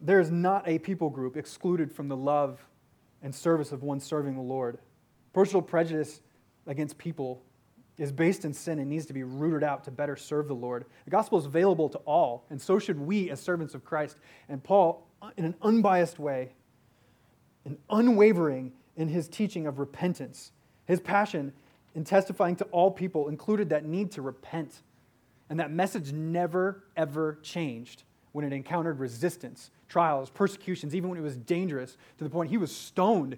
there 0.00 0.20
is 0.20 0.30
not 0.30 0.66
a 0.66 0.78
people 0.78 1.10
group 1.10 1.36
excluded 1.36 1.92
from 1.92 2.08
the 2.08 2.16
love 2.16 2.64
and 3.22 3.34
service 3.34 3.72
of 3.72 3.82
one 3.82 4.00
serving 4.00 4.34
the 4.34 4.42
Lord. 4.42 4.78
Personal 5.32 5.62
prejudice 5.62 6.20
against 6.66 6.98
people 6.98 7.42
is 7.98 8.12
based 8.12 8.44
in 8.44 8.52
sin 8.52 8.78
and 8.78 8.88
needs 8.88 9.06
to 9.06 9.12
be 9.12 9.24
rooted 9.24 9.64
out 9.64 9.84
to 9.84 9.90
better 9.90 10.16
serve 10.16 10.46
the 10.48 10.54
Lord. 10.54 10.84
The 11.04 11.10
gospel 11.10 11.38
is 11.38 11.46
available 11.46 11.88
to 11.88 11.98
all, 11.98 12.44
and 12.50 12.60
so 12.60 12.78
should 12.78 12.98
we 12.98 13.30
as 13.30 13.40
servants 13.40 13.74
of 13.74 13.84
Christ. 13.84 14.16
And 14.48 14.62
Paul, 14.62 15.06
in 15.36 15.44
an 15.44 15.54
unbiased 15.62 16.18
way, 16.18 16.52
and 17.64 17.76
unwavering 17.90 18.72
in 18.96 19.08
his 19.08 19.28
teaching 19.28 19.66
of 19.66 19.78
repentance, 19.78 20.52
his 20.86 21.00
passion 21.00 21.52
in 21.94 22.04
testifying 22.04 22.56
to 22.56 22.64
all 22.66 22.90
people 22.90 23.28
included 23.28 23.68
that 23.70 23.84
need 23.84 24.12
to 24.12 24.22
repent. 24.22 24.82
And 25.50 25.58
that 25.58 25.70
message 25.70 26.12
never, 26.12 26.84
ever 26.96 27.38
changed 27.42 28.04
when 28.32 28.44
it 28.44 28.52
encountered 28.52 29.00
resistance, 29.00 29.70
trials, 29.88 30.30
persecutions, 30.30 30.94
even 30.94 31.10
when 31.10 31.18
it 31.18 31.22
was 31.22 31.36
dangerous 31.36 31.96
to 32.18 32.24
the 32.24 32.30
point 32.30 32.50
he 32.50 32.56
was 32.56 32.74
stoned 32.74 33.36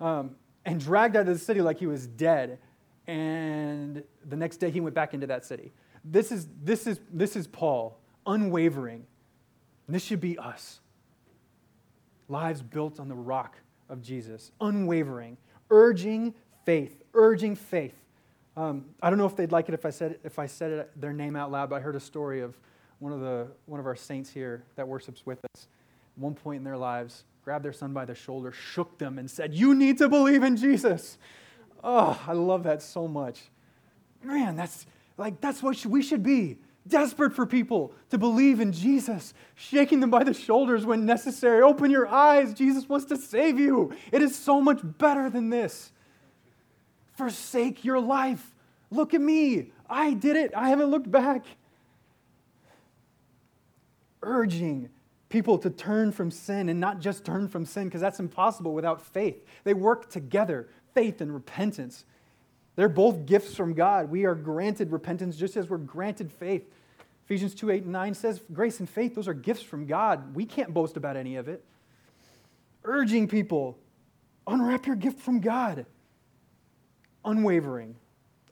um, 0.00 0.34
and 0.64 0.80
dragged 0.80 1.16
out 1.16 1.28
of 1.28 1.38
the 1.38 1.38
city 1.38 1.60
like 1.60 1.78
he 1.78 1.86
was 1.86 2.06
dead. 2.06 2.58
And 3.06 4.02
the 4.24 4.36
next 4.36 4.58
day 4.58 4.70
he 4.70 4.80
went 4.80 4.94
back 4.94 5.14
into 5.14 5.26
that 5.26 5.44
city. 5.44 5.72
This 6.04 6.32
is, 6.32 6.48
this 6.62 6.86
is, 6.86 7.00
this 7.12 7.36
is 7.36 7.46
Paul, 7.46 7.98
unwavering. 8.26 9.06
And 9.86 9.94
this 9.94 10.04
should 10.04 10.20
be 10.20 10.38
us. 10.38 10.80
Lives 12.28 12.62
built 12.62 12.98
on 12.98 13.08
the 13.08 13.14
rock 13.14 13.56
of 13.88 14.02
Jesus, 14.02 14.50
unwavering, 14.60 15.36
urging 15.70 16.34
faith, 16.64 17.02
urging 17.12 17.54
faith. 17.54 17.94
Um, 18.56 18.86
I 19.02 19.10
don't 19.10 19.18
know 19.18 19.26
if 19.26 19.36
they'd 19.36 19.52
like 19.52 19.68
it 19.68 19.74
if 19.74 19.84
I 19.84 19.90
said 19.90 20.18
if 20.24 20.38
I 20.38 20.46
said 20.46 20.70
it, 20.70 21.00
their 21.00 21.12
name 21.12 21.36
out 21.36 21.50
loud, 21.50 21.70
but 21.70 21.76
I 21.76 21.80
heard 21.80 21.96
a 21.96 22.00
story 22.00 22.40
of 22.40 22.56
one 22.98 23.12
of 23.12 23.20
the 23.20 23.48
one 23.66 23.80
of 23.80 23.86
our 23.86 23.96
saints 23.96 24.30
here 24.30 24.64
that 24.76 24.86
worships 24.86 25.26
with 25.26 25.38
us. 25.38 25.66
At 26.16 26.22
one 26.22 26.34
point 26.34 26.58
in 26.58 26.64
their 26.64 26.76
lives, 26.76 27.24
grabbed 27.44 27.64
their 27.64 27.72
son 27.72 27.92
by 27.92 28.04
the 28.04 28.14
shoulder, 28.14 28.50
shook 28.52 28.98
them, 28.98 29.18
and 29.18 29.30
said, 29.30 29.54
You 29.54 29.74
need 29.74 29.98
to 29.98 30.08
believe 30.08 30.42
in 30.42 30.56
Jesus. 30.56 31.18
Oh, 31.82 32.18
I 32.26 32.32
love 32.32 32.62
that 32.62 32.82
so 32.82 33.06
much. 33.06 33.40
Man, 34.22 34.56
that's 34.56 34.86
like, 35.18 35.40
that's 35.40 35.62
what 35.62 35.84
we 35.84 36.02
should 36.02 36.22
be. 36.22 36.56
Desperate 36.86 37.34
for 37.34 37.46
people 37.46 37.92
to 38.10 38.18
believe 38.18 38.60
in 38.60 38.72
Jesus, 38.72 39.32
shaking 39.54 40.00
them 40.00 40.10
by 40.10 40.24
the 40.24 40.34
shoulders 40.34 40.84
when 40.84 41.06
necessary. 41.06 41.62
Open 41.62 41.90
your 41.90 42.06
eyes. 42.06 42.54
Jesus 42.54 42.88
wants 42.88 43.06
to 43.06 43.16
save 43.16 43.58
you. 43.58 43.94
It 44.12 44.22
is 44.22 44.36
so 44.36 44.60
much 44.60 44.80
better 44.82 45.30
than 45.30 45.50
this. 45.50 45.92
Forsake 47.16 47.84
your 47.84 48.00
life. 48.00 48.54
Look 48.90 49.14
at 49.14 49.20
me. 49.20 49.72
I 49.88 50.14
did 50.14 50.36
it. 50.36 50.52
I 50.54 50.68
haven't 50.70 50.90
looked 50.90 51.10
back. 51.10 51.44
Urging 54.22 54.90
people 55.34 55.58
to 55.58 55.68
turn 55.68 56.12
from 56.12 56.30
sin 56.30 56.68
and 56.68 56.78
not 56.78 57.00
just 57.00 57.24
turn 57.24 57.48
from 57.48 57.66
sin, 57.66 57.86
because 57.86 58.00
that's 58.00 58.20
impossible 58.20 58.72
without 58.72 59.02
faith. 59.02 59.44
They 59.64 59.74
work 59.74 60.08
together, 60.08 60.68
faith 60.94 61.20
and 61.20 61.34
repentance. 61.34 62.04
They're 62.76 62.88
both 62.88 63.26
gifts 63.26 63.56
from 63.56 63.74
God. 63.74 64.12
We 64.12 64.26
are 64.26 64.36
granted 64.36 64.92
repentance 64.92 65.36
just 65.36 65.56
as 65.56 65.68
we're 65.68 65.78
granted 65.78 66.30
faith. 66.30 66.62
Ephesians 67.24 67.52
2 67.56 67.72
8 67.72 67.82
and 67.82 67.92
9 67.92 68.14
says, 68.14 68.40
Grace 68.52 68.78
and 68.78 68.88
faith, 68.88 69.16
those 69.16 69.26
are 69.26 69.34
gifts 69.34 69.62
from 69.62 69.86
God. 69.86 70.36
We 70.36 70.46
can't 70.46 70.72
boast 70.72 70.96
about 70.96 71.16
any 71.16 71.34
of 71.34 71.48
it. 71.48 71.64
Urging 72.84 73.26
people, 73.26 73.76
unwrap 74.46 74.86
your 74.86 74.94
gift 74.94 75.18
from 75.18 75.40
God. 75.40 75.84
Unwavering, 77.24 77.96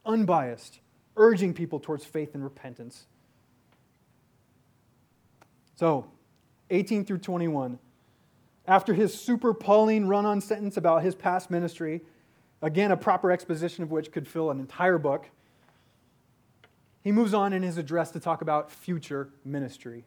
unbiased, 0.05 0.81
urging 1.17 1.55
people 1.55 1.79
towards 1.79 2.05
faith 2.05 2.35
and 2.35 2.43
repentance. 2.43 3.07
So, 5.77 6.07
18 6.73 7.05
through 7.05 7.19
21. 7.19 7.79
After 8.67 8.95
his 8.95 9.15
super 9.15 9.55
Pauline 9.55 10.07
run 10.07 10.25
on 10.25 10.41
sentence 10.41 10.77
about 10.77 11.03
his 11.03 11.15
past 11.15 11.51
ministry, 11.51 12.01
again, 12.61 12.91
a 12.91 12.97
proper 12.97 13.31
exposition 13.31 13.83
of 13.83 13.91
which 13.91 14.11
could 14.11 14.27
fill 14.27 14.51
an 14.51 14.59
entire 14.59 14.99
book, 14.99 15.31
he 17.03 17.13
moves 17.13 17.35
on 17.35 17.53
in 17.53 17.63
his 17.63 17.79
address 17.79 18.11
to 18.13 18.21
talk 18.21 18.43
about 18.43 18.71
future 18.71 19.31
ministry. 19.45 20.05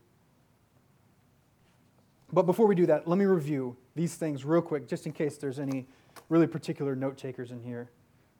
But 2.32 2.43
before 2.43 2.67
we 2.67 2.75
do 2.75 2.86
that, 2.88 3.08
let 3.08 3.17
me 3.17 3.25
review 3.25 3.75
these 3.95 4.15
things 4.15 4.43
real 4.43 4.62
quick, 4.62 4.88
just 4.88 5.06
in 5.06 5.12
case 5.12 5.38
there's 5.38 5.60
any 5.60 5.88
really 6.30 6.47
particular 6.47 6.95
note 6.95 7.17
takers 7.17 7.51
in 7.51 7.62
here. 7.62 7.89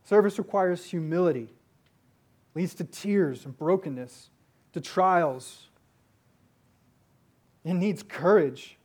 Service 0.04 0.38
requires 0.38 0.86
humility, 0.86 1.54
leads 2.56 2.74
to 2.76 2.84
tears 2.84 3.46
and 3.46 3.58
brokenness, 3.58 4.30
to 4.74 4.82
trials, 4.82 5.68
it 7.66 7.74
needs 7.74 8.04
courage. 8.04 8.78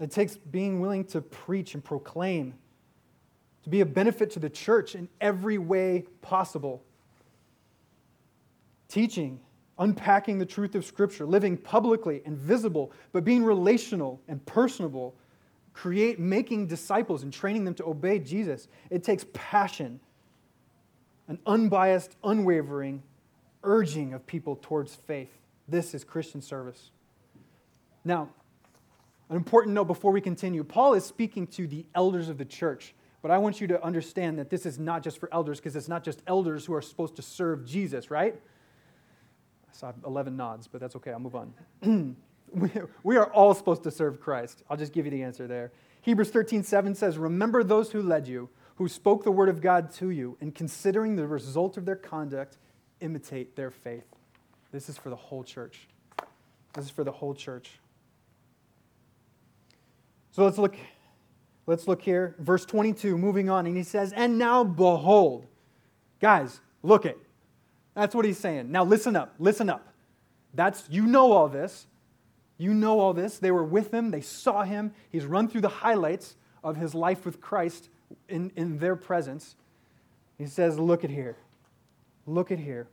It 0.00 0.10
takes 0.10 0.36
being 0.36 0.80
willing 0.80 1.04
to 1.06 1.20
preach 1.20 1.74
and 1.74 1.84
proclaim, 1.84 2.54
to 3.64 3.68
be 3.68 3.80
a 3.80 3.86
benefit 3.86 4.30
to 4.32 4.40
the 4.40 4.50
church 4.50 4.94
in 4.94 5.08
every 5.20 5.58
way 5.58 6.04
possible. 6.22 6.82
Teaching, 8.88 9.40
unpacking 9.78 10.38
the 10.38 10.46
truth 10.46 10.74
of 10.74 10.84
Scripture, 10.84 11.26
living 11.26 11.56
publicly 11.56 12.22
and 12.24 12.38
visible, 12.38 12.92
but 13.12 13.24
being 13.24 13.44
relational 13.44 14.20
and 14.28 14.44
personable, 14.46 15.14
create 15.72 16.20
making 16.20 16.68
disciples 16.68 17.24
and 17.24 17.32
training 17.32 17.64
them 17.64 17.74
to 17.74 17.84
obey 17.84 18.18
Jesus. 18.18 18.68
It 18.90 19.02
takes 19.02 19.24
passion, 19.32 19.98
an 21.26 21.38
unbiased, 21.46 22.16
unwavering 22.22 23.02
urging 23.64 24.12
of 24.12 24.26
people 24.26 24.56
towards 24.60 24.94
faith. 24.94 25.30
This 25.66 25.94
is 25.94 26.04
Christian 26.04 26.42
service. 26.42 26.91
Now, 28.04 28.30
an 29.28 29.36
important 29.36 29.74
note 29.74 29.84
before 29.84 30.12
we 30.12 30.20
continue 30.20 30.64
Paul 30.64 30.94
is 30.94 31.04
speaking 31.04 31.46
to 31.48 31.66
the 31.66 31.86
elders 31.94 32.28
of 32.28 32.38
the 32.38 32.44
church, 32.44 32.94
but 33.22 33.30
I 33.30 33.38
want 33.38 33.60
you 33.60 33.66
to 33.68 33.82
understand 33.82 34.38
that 34.38 34.50
this 34.50 34.66
is 34.66 34.78
not 34.78 35.02
just 35.02 35.18
for 35.18 35.28
elders 35.32 35.58
because 35.58 35.76
it's 35.76 35.88
not 35.88 36.04
just 36.04 36.22
elders 36.26 36.66
who 36.66 36.74
are 36.74 36.82
supposed 36.82 37.16
to 37.16 37.22
serve 37.22 37.64
Jesus, 37.64 38.10
right? 38.10 38.34
I 39.68 39.74
saw 39.74 39.92
11 40.04 40.36
nods, 40.36 40.66
but 40.66 40.80
that's 40.80 40.96
okay. 40.96 41.12
I'll 41.12 41.20
move 41.20 41.36
on. 41.36 42.16
we 43.02 43.16
are 43.16 43.32
all 43.32 43.54
supposed 43.54 43.84
to 43.84 43.90
serve 43.90 44.20
Christ. 44.20 44.62
I'll 44.68 44.76
just 44.76 44.92
give 44.92 45.06
you 45.06 45.10
the 45.10 45.22
answer 45.22 45.46
there. 45.46 45.72
Hebrews 46.02 46.30
13, 46.30 46.64
7 46.64 46.94
says, 46.94 47.16
Remember 47.16 47.62
those 47.62 47.92
who 47.92 48.02
led 48.02 48.26
you, 48.26 48.50
who 48.74 48.88
spoke 48.88 49.22
the 49.22 49.30
word 49.30 49.48
of 49.48 49.60
God 49.60 49.92
to 49.94 50.10
you, 50.10 50.36
and 50.40 50.54
considering 50.54 51.16
the 51.16 51.26
result 51.26 51.76
of 51.76 51.84
their 51.84 51.96
conduct, 51.96 52.58
imitate 53.00 53.56
their 53.56 53.70
faith. 53.70 54.04
This 54.72 54.88
is 54.88 54.98
for 54.98 55.10
the 55.10 55.16
whole 55.16 55.44
church. 55.44 55.88
This 56.74 56.86
is 56.86 56.90
for 56.90 57.04
the 57.04 57.12
whole 57.12 57.34
church. 57.34 57.70
So 60.32 60.44
let's 60.44 60.58
look 60.58 60.76
let's 61.66 61.86
look 61.86 62.02
here. 62.02 62.34
Verse 62.38 62.64
22 62.66 63.16
moving 63.16 63.48
on. 63.48 63.66
And 63.66 63.76
he 63.76 63.82
says 63.82 64.12
and 64.12 64.38
now 64.38 64.64
behold 64.64 65.46
guys 66.20 66.60
look 66.82 67.06
it. 67.06 67.18
That's 67.94 68.14
what 68.14 68.24
he's 68.24 68.38
saying. 68.38 68.72
Now 68.72 68.84
listen 68.84 69.14
up 69.14 69.34
listen 69.38 69.70
up. 69.70 69.86
That's 70.54 70.84
you 70.90 71.06
know 71.06 71.32
all 71.32 71.48
this. 71.48 71.86
You 72.58 72.74
know 72.74 73.00
all 73.00 73.12
this. 73.12 73.38
They 73.38 73.50
were 73.50 73.64
with 73.64 73.92
him. 73.92 74.10
They 74.10 74.20
saw 74.20 74.64
him. 74.64 74.92
He's 75.10 75.24
run 75.24 75.48
through 75.48 75.62
the 75.62 75.68
highlights 75.68 76.36
of 76.64 76.76
his 76.76 76.94
life 76.94 77.24
with 77.24 77.40
christ 77.40 77.88
in, 78.28 78.52
in 78.56 78.78
their 78.78 78.96
presence. 78.96 79.56
He 80.38 80.46
says 80.46 80.78
look 80.78 81.04
at 81.04 81.10
here. 81.10 81.36
Look 82.26 82.50
at 82.50 82.58
here 82.58 82.88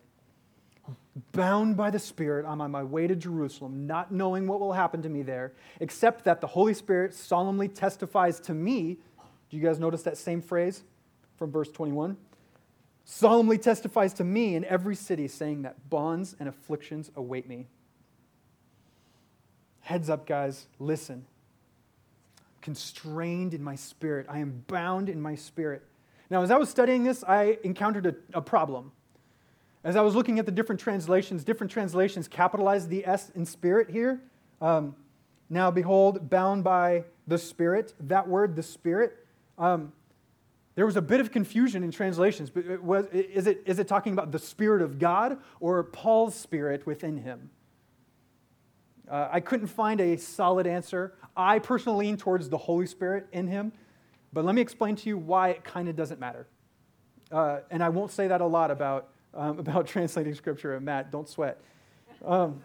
bound 1.31 1.77
by 1.77 1.89
the 1.89 1.99
Spirit, 1.99 2.45
I'm 2.47 2.61
on 2.61 2.71
my 2.71 2.83
way 2.83 3.07
to 3.07 3.15
Jerusalem, 3.15 3.87
not 3.87 4.11
knowing 4.11 4.47
what 4.47 4.59
will 4.59 4.73
happen 4.73 5.01
to 5.01 5.09
me 5.09 5.21
there, 5.21 5.53
except 5.79 6.25
that 6.25 6.41
the 6.41 6.47
Holy 6.47 6.73
Spirit 6.73 7.13
solemnly 7.13 7.67
testifies 7.67 8.39
to 8.41 8.53
me. 8.53 8.97
Do 9.49 9.57
you 9.57 9.63
guys 9.63 9.79
notice 9.79 10.03
that 10.03 10.17
same 10.17 10.41
phrase 10.41 10.83
from 11.37 11.51
verse 11.51 11.69
21? 11.71 12.17
Solemnly 13.05 13.57
testifies 13.57 14.13
to 14.15 14.23
me 14.23 14.55
in 14.55 14.63
every 14.65 14.95
city, 14.95 15.27
saying 15.27 15.63
that 15.63 15.89
bonds 15.89 16.35
and 16.39 16.47
afflictions 16.47 17.09
await 17.15 17.47
me. 17.47 17.67
Heads 19.81 20.09
up, 20.09 20.27
guys, 20.27 20.67
listen. 20.77 21.25
Constrained 22.61 23.53
in 23.53 23.63
my 23.63 23.75
spirit, 23.75 24.27
I 24.29 24.39
am 24.39 24.63
bound 24.67 25.09
in 25.09 25.19
my 25.19 25.33
spirit. 25.35 25.83
Now, 26.29 26.43
as 26.43 26.51
I 26.51 26.57
was 26.57 26.69
studying 26.69 27.03
this, 27.03 27.23
I 27.23 27.57
encountered 27.63 28.05
a, 28.05 28.37
a 28.37 28.41
problem. 28.41 28.91
As 29.83 29.95
I 29.95 30.01
was 30.01 30.15
looking 30.15 30.39
at 30.39 30.45
the 30.45 30.51
different 30.51 30.81
translations, 30.81 31.43
different 31.43 31.71
translations 31.71 32.27
capitalize 32.27 32.87
the 32.87 33.05
S 33.05 33.31
in 33.35 33.45
spirit 33.45 33.89
here. 33.89 34.21
Um, 34.61 34.95
now, 35.49 35.71
behold, 35.71 36.29
bound 36.29 36.63
by 36.63 37.05
the 37.27 37.37
Spirit. 37.37 37.93
That 37.99 38.27
word, 38.27 38.55
the 38.55 38.63
Spirit, 38.63 39.25
um, 39.57 39.91
there 40.75 40.85
was 40.85 40.95
a 40.95 41.01
bit 41.01 41.19
of 41.19 41.31
confusion 41.31 41.83
in 41.83 41.91
translations. 41.91 42.49
But 42.49 42.65
it 42.65 42.83
was, 42.83 43.07
is, 43.07 43.47
it, 43.47 43.63
is 43.65 43.79
it 43.79 43.87
talking 43.87 44.13
about 44.13 44.31
the 44.31 44.39
Spirit 44.39 44.81
of 44.81 44.99
God 44.99 45.39
or 45.59 45.83
Paul's 45.83 46.35
Spirit 46.35 46.85
within 46.85 47.17
him? 47.17 47.49
Uh, 49.09 49.27
I 49.31 49.39
couldn't 49.39 49.67
find 49.67 49.99
a 49.99 50.17
solid 50.17 50.67
answer. 50.67 51.15
I 51.35 51.57
personally 51.59 52.05
lean 52.05 52.17
towards 52.17 52.47
the 52.49 52.59
Holy 52.59 52.85
Spirit 52.85 53.27
in 53.31 53.47
him. 53.47 53.71
But 54.31 54.45
let 54.45 54.53
me 54.53 54.61
explain 54.61 54.95
to 54.97 55.09
you 55.09 55.17
why 55.17 55.49
it 55.49 55.63
kind 55.63 55.89
of 55.89 55.95
doesn't 55.95 56.19
matter. 56.19 56.45
Uh, 57.31 57.59
and 57.71 57.83
I 57.83 57.89
won't 57.89 58.11
say 58.11 58.27
that 58.27 58.41
a 58.41 58.45
lot 58.45 58.69
about 58.69 59.09
um, 59.33 59.59
about 59.59 59.87
translating 59.87 60.33
scripture. 60.35 60.75
And 60.75 60.85
Matt, 60.85 61.11
don't 61.11 61.27
sweat. 61.27 61.61
Um, 62.25 62.61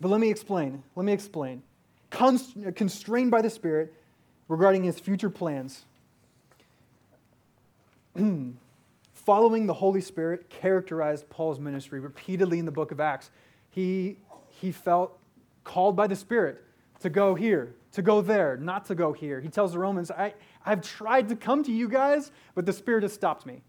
but 0.00 0.08
let 0.08 0.20
me 0.20 0.30
explain. 0.30 0.82
Let 0.96 1.04
me 1.04 1.12
explain. 1.12 1.62
Const- 2.10 2.56
constrained 2.74 3.30
by 3.30 3.42
the 3.42 3.50
Spirit 3.50 3.94
regarding 4.48 4.82
his 4.82 4.98
future 4.98 5.30
plans. 5.30 5.84
Following 9.14 9.66
the 9.66 9.74
Holy 9.74 10.00
Spirit 10.00 10.50
characterized 10.50 11.30
Paul's 11.30 11.60
ministry 11.60 12.00
repeatedly 12.00 12.58
in 12.58 12.64
the 12.64 12.72
book 12.72 12.90
of 12.90 13.00
Acts. 13.00 13.30
He, 13.70 14.16
he 14.48 14.72
felt 14.72 15.16
called 15.64 15.94
by 15.94 16.08
the 16.08 16.16
Spirit 16.16 16.64
to 17.00 17.08
go 17.08 17.34
here, 17.34 17.74
to 17.92 18.02
go 18.02 18.20
there, 18.20 18.56
not 18.56 18.86
to 18.86 18.94
go 18.94 19.12
here. 19.12 19.40
He 19.40 19.48
tells 19.48 19.72
the 19.72 19.78
Romans, 19.78 20.10
I, 20.10 20.34
I've 20.66 20.82
tried 20.82 21.28
to 21.28 21.36
come 21.36 21.62
to 21.64 21.72
you 21.72 21.88
guys, 21.88 22.32
but 22.54 22.66
the 22.66 22.72
Spirit 22.72 23.02
has 23.04 23.12
stopped 23.12 23.46
me. 23.46 23.62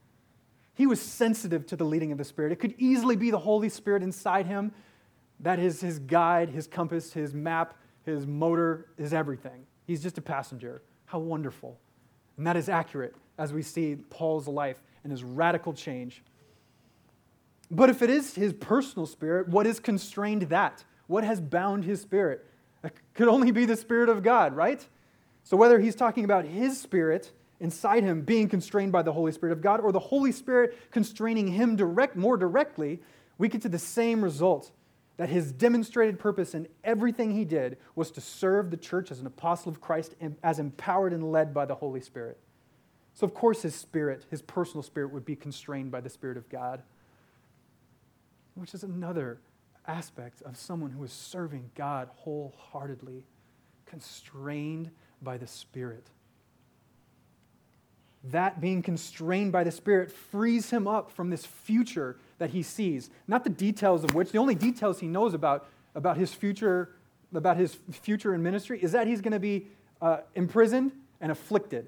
He 0.74 0.88
was 0.88 1.00
sensitive 1.00 1.66
to 1.68 1.76
the 1.76 1.84
leading 1.84 2.12
of 2.12 2.18
the 2.18 2.24
Spirit. 2.24 2.52
It 2.52 2.60
could 2.60 2.74
easily 2.78 3.16
be 3.16 3.32
the 3.32 3.40
Holy 3.40 3.70
Spirit 3.70 4.02
inside 4.04 4.48
him 4.48 4.72
that 5.40 5.60
is 5.60 5.82
his 5.82 6.00
guide, 6.00 6.50
his 6.50 6.68
compass, 6.68 7.14
his 7.14 7.34
map, 7.34 7.76
his 8.06 8.26
motor, 8.26 8.88
his 8.98 9.14
everything. 9.14 9.66
He's 9.86 10.02
just 10.02 10.18
a 10.18 10.22
passenger. 10.22 10.82
How 11.06 11.20
wonderful. 11.20 11.78
And 12.38 12.48
that 12.48 12.56
is 12.56 12.70
accurate 12.70 13.16
as 13.38 13.52
we 13.54 13.62
see 13.62 13.96
Paul's 14.10 14.48
life 14.48 14.78
and 15.04 15.12
his 15.12 15.24
radical 15.24 15.74
change. 15.74 16.24
But 17.70 17.90
if 17.90 18.02
it 18.02 18.10
is 18.10 18.36
his 18.36 18.54
personal 18.54 19.06
spirit, 19.06 19.50
what 19.50 19.66
has 19.66 19.80
constrained 19.80 20.44
that? 20.44 20.84
What 21.08 21.24
has 21.24 21.42
bound 21.42 21.84
his 21.84 22.02
spirit? 22.02 22.46
It 22.84 22.94
could 23.14 23.28
only 23.28 23.52
be 23.52 23.66
the 23.66 23.76
Spirit 23.76 24.10
of 24.10 24.24
God, 24.24 24.56
right? 24.56 24.86
So 25.44 25.58
whether 25.58 25.80
he's 25.80 25.96
talking 25.96 26.24
about 26.24 26.46
his 26.46 26.80
spirit 26.80 27.32
inside 27.60 28.04
him 28.04 28.22
being 28.22 28.50
constrained 28.50 28.92
by 28.92 29.02
the 29.02 29.14
Holy 29.14 29.32
Spirit 29.32 29.54
of 29.54 29.62
God 29.62 29.80
or 29.80 29.92
the 29.92 30.00
Holy 30.00 30.32
Spirit 30.32 30.78
constraining 30.92 31.48
him 31.48 31.76
direct, 31.76 32.16
more 32.16 32.38
directly, 32.38 33.00
we 33.38 33.48
get 33.48 33.62
to 33.62 33.70
the 33.70 33.80
same 33.80 34.24
result 34.24 34.72
that 35.18 35.30
his 35.30 35.52
demonstrated 35.52 36.20
purpose 36.20 36.54
in 36.56 36.68
everything 36.84 37.32
he 37.32 37.46
did 37.46 37.78
was 37.96 38.10
to 38.12 38.22
serve 38.22 38.72
the 38.72 38.78
church 38.78 39.12
as 39.12 39.20
an 39.20 39.28
apostle 39.28 39.72
of 39.72 39.80
Christ 39.80 40.16
as 40.42 40.60
empowered 40.60 41.14
and 41.14 41.32
led 41.32 41.54
by 41.54 41.66
the 41.66 41.76
Holy 41.76 42.02
Spirit. 42.02 42.40
So, 43.14 43.26
of 43.26 43.34
course, 43.34 43.62
his 43.62 43.76
spirit, 43.76 44.26
his 44.32 44.42
personal 44.42 44.82
spirit, 44.82 45.14
would 45.14 45.26
be 45.26 45.36
constrained 45.36 45.92
by 45.92 46.02
the 46.02 46.10
Spirit 46.10 46.36
of 46.36 46.50
God, 46.50 46.82
which 48.56 48.74
is 48.74 48.84
another 48.84 49.40
aspect 49.86 50.42
of 50.42 50.58
someone 50.58 50.90
who 50.90 51.04
is 51.04 51.12
serving 51.12 51.70
God 51.76 52.10
wholeheartedly, 52.16 53.26
constrained 53.86 54.90
by 55.22 55.38
the 55.38 55.46
Spirit 55.46 56.10
that 58.24 58.62
being 58.62 58.82
constrained 58.82 59.52
by 59.52 59.64
the 59.64 59.72
Spirit 59.72 60.12
frees 60.12 60.70
him 60.70 60.88
up 60.88 61.12
from 61.12 61.30
this 61.30 61.46
future 61.46 62.18
that 62.38 62.52
he 62.52 62.64
sees. 62.64 63.10
Not 63.28 63.44
the 63.44 63.50
details 63.50 64.04
of 64.04 64.16
which, 64.16 64.32
the 64.32 64.38
only 64.38 64.56
details 64.56 65.00
he 65.00 65.08
knows 65.08 65.34
about, 65.34 65.68
about 65.94 66.18
his 66.18 66.34
future, 66.34 66.96
about 67.34 67.58
his 67.58 67.78
future 67.92 68.34
in 68.34 68.42
ministry 68.42 68.80
is 68.82 68.94
that 68.94 69.08
he's 69.08 69.22
going 69.22 69.34
to 69.34 69.40
be 69.40 69.68
uh, 70.02 70.20
imprisoned 70.36 70.92
and 71.20 71.32
afflicted. 71.32 71.88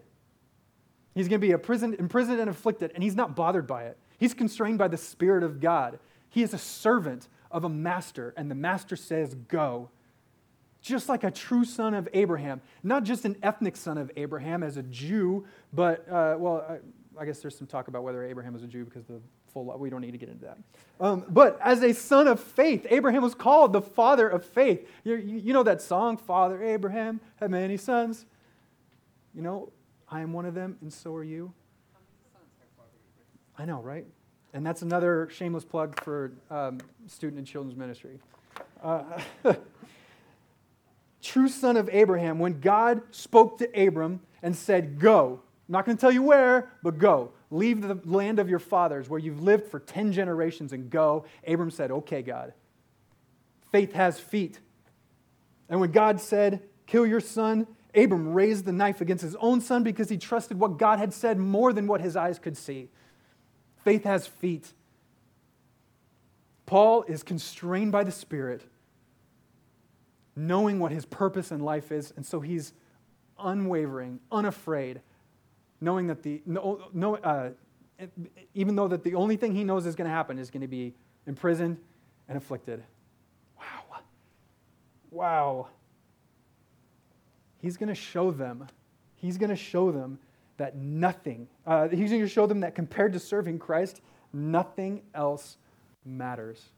He's 1.13 1.29
going 1.29 1.39
to 1.39 1.47
be 1.47 1.51
imprisoned, 1.51 1.95
imprisoned 1.95 2.39
and 2.41 2.49
afflicted, 2.49 2.91
and 2.93 3.03
he's 3.03 3.15
not 3.15 3.35
bothered 3.35 3.65
by 3.65 3.83
it. 3.83 3.97
He's 4.17 4.33
constrained 4.33 4.77
by 4.77 4.89
the 4.89 4.97
Spirit 4.97 5.43
of 5.43 5.61
God. 5.61 5.99
He 6.29 6.43
is 6.43 6.53
a 6.53 6.57
servant 6.57 7.29
of 7.49 7.63
a 7.63 7.69
master, 7.69 8.33
and 8.35 8.51
the 8.51 8.55
master 8.55 8.97
says, 8.97 9.35
Go 9.35 9.89
just 10.85 11.09
like 11.09 11.23
a 11.23 11.31
true 11.31 11.65
son 11.65 11.95
of 11.95 12.07
Abraham, 12.13 12.61
not 12.83 13.03
just 13.03 13.25
an 13.25 13.35
ethnic 13.41 13.75
son 13.75 13.97
of 13.97 14.11
Abraham 14.15 14.61
as 14.61 14.77
a 14.77 14.83
Jew, 14.83 15.45
but, 15.73 16.07
uh, 16.07 16.35
well, 16.37 16.63
I, 17.17 17.21
I, 17.21 17.25
guess 17.25 17.39
there's 17.39 17.57
some 17.57 17.65
talk 17.65 17.87
about 17.87 18.03
whether 18.03 18.23
Abraham 18.23 18.53
was 18.53 18.61
a 18.61 18.67
Jew 18.67 18.85
because 18.85 19.03
the 19.05 19.19
full 19.51 19.65
law, 19.65 19.77
we 19.77 19.89
don't 19.89 20.01
need 20.01 20.11
to 20.11 20.19
get 20.19 20.29
into 20.29 20.45
that. 20.45 20.57
Um, 20.99 21.25
but 21.27 21.59
as 21.63 21.81
a 21.81 21.91
son 21.93 22.27
of 22.27 22.39
faith, 22.39 22.85
Abraham 22.91 23.23
was 23.23 23.33
called 23.33 23.73
the 23.73 23.81
father 23.81 24.29
of 24.29 24.45
faith. 24.45 24.87
You, 25.03 25.15
you 25.15 25.53
know 25.53 25.63
that 25.63 25.81
song, 25.81 26.17
Father 26.17 26.63
Abraham 26.63 27.19
had 27.37 27.49
many 27.49 27.77
sons. 27.77 28.27
You 29.33 29.41
know, 29.41 29.71
I 30.07 30.21
am 30.21 30.33
one 30.33 30.45
of 30.45 30.53
them, 30.53 30.77
and 30.81 30.93
so 30.93 31.15
are 31.15 31.23
you. 31.23 31.51
I 33.57 33.65
know, 33.65 33.81
right? 33.81 34.05
And 34.53 34.65
that's 34.65 34.83
another 34.83 35.29
shameless 35.31 35.65
plug 35.65 35.99
for 36.03 36.33
um, 36.51 36.79
student 37.07 37.39
and 37.39 37.47
children's 37.47 37.75
ministry. 37.75 38.19
Uh, 38.83 39.03
true 41.25 41.49
son 41.49 41.75
of 41.75 41.89
Abraham, 41.91 42.39
when 42.39 42.59
God 42.59 43.01
spoke 43.11 43.57
to 43.57 43.87
Abram 43.87 44.21
and 44.43 44.55
said, 44.55 44.99
Go, 44.99 45.41
I'm 45.67 45.71
not 45.71 45.85
going 45.85 45.97
to 45.97 46.01
tell 46.01 46.11
you 46.11 46.21
where, 46.21 46.71
but 46.83 46.97
go. 46.97 47.31
Leave 47.49 47.81
the 47.81 47.99
land 48.05 48.39
of 48.39 48.49
your 48.49 48.59
fathers 48.59 49.09
where 49.09 49.19
you've 49.19 49.41
lived 49.41 49.67
for 49.67 49.79
10 49.79 50.11
generations 50.11 50.71
and 50.71 50.89
go. 50.89 51.25
Abram 51.47 51.71
said, 51.71 51.91
Okay, 51.91 52.21
God. 52.21 52.53
Faith 53.71 53.93
has 53.93 54.19
feet. 54.19 54.59
And 55.67 55.79
when 55.79 55.91
God 55.91 56.21
said, 56.21 56.61
Kill 56.85 57.07
your 57.07 57.19
son, 57.19 57.67
Abram 57.95 58.33
raised 58.33 58.65
the 58.65 58.71
knife 58.71 59.01
against 59.01 59.23
his 59.23 59.35
own 59.37 59.61
son 59.61 59.83
because 59.83 60.09
he 60.09 60.17
trusted 60.17 60.59
what 60.59 60.77
God 60.77 60.99
had 60.99 61.13
said 61.13 61.39
more 61.39 61.73
than 61.73 61.87
what 61.87 62.01
his 62.01 62.15
eyes 62.15 62.37
could 62.37 62.57
see. 62.57 62.89
Faith 63.83 64.03
has 64.03 64.27
feet. 64.27 64.73
Paul 66.65 67.03
is 67.03 67.23
constrained 67.23 67.91
by 67.91 68.03
the 68.03 68.11
Spirit 68.11 68.63
knowing 70.35 70.79
what 70.79 70.91
his 70.91 71.05
purpose 71.05 71.51
in 71.51 71.61
life 71.61 71.91
is, 71.91 72.13
and 72.15 72.25
so 72.25 72.39
he's 72.39 72.73
unwavering, 73.39 74.19
unafraid, 74.31 75.01
knowing 75.81 76.07
that 76.07 76.23
the 76.23 76.41
no, 76.45 76.87
no, 76.93 77.15
uh, 77.15 77.49
even 78.53 78.75
though 78.75 78.87
that 78.87 79.03
the 79.03 79.15
only 79.15 79.37
thing 79.37 79.53
he 79.53 79.63
knows 79.63 79.85
is 79.85 79.95
going 79.95 80.09
to 80.09 80.13
happen 80.13 80.37
is 80.37 80.49
going 80.49 80.61
to 80.61 80.67
be 80.67 80.93
imprisoned 81.27 81.77
and 82.27 82.37
afflicted. 82.37 82.83
Wow. 83.57 83.99
Wow. 85.11 85.67
He's 87.61 87.77
going 87.77 87.89
to 87.89 87.95
show 87.95 88.31
them. 88.31 88.67
He's 89.15 89.37
going 89.37 89.49
to 89.49 89.55
show 89.55 89.91
them 89.91 90.19
that 90.57 90.75
nothing, 90.75 91.47
uh, 91.65 91.89
he's 91.89 92.09
going 92.09 92.21
to 92.21 92.27
show 92.27 92.47
them 92.47 92.61
that 92.61 92.75
compared 92.75 93.11
to 93.13 93.19
serving 93.19 93.59
Christ, 93.59 94.01
nothing 94.31 95.01
else 95.13 95.57
matters. 96.05 96.69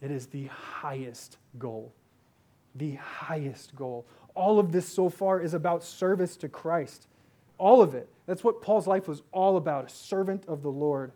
It 0.00 0.10
is 0.10 0.26
the 0.26 0.46
highest 0.46 1.38
goal 1.58 1.92
the 2.76 2.92
highest 2.94 3.74
goal. 3.74 4.06
All 4.34 4.58
of 4.58 4.72
this 4.72 4.86
so 4.88 5.08
far 5.08 5.40
is 5.40 5.54
about 5.54 5.82
service 5.82 6.36
to 6.38 6.48
Christ. 6.48 7.08
All 7.58 7.80
of 7.80 7.94
it. 7.94 8.08
That's 8.26 8.44
what 8.44 8.60
Paul's 8.60 8.86
life 8.86 9.08
was 9.08 9.22
all 9.32 9.56
about 9.56 9.86
a 9.86 9.88
servant 9.88 10.44
of 10.46 10.62
the 10.62 10.70
Lord. 10.70 11.12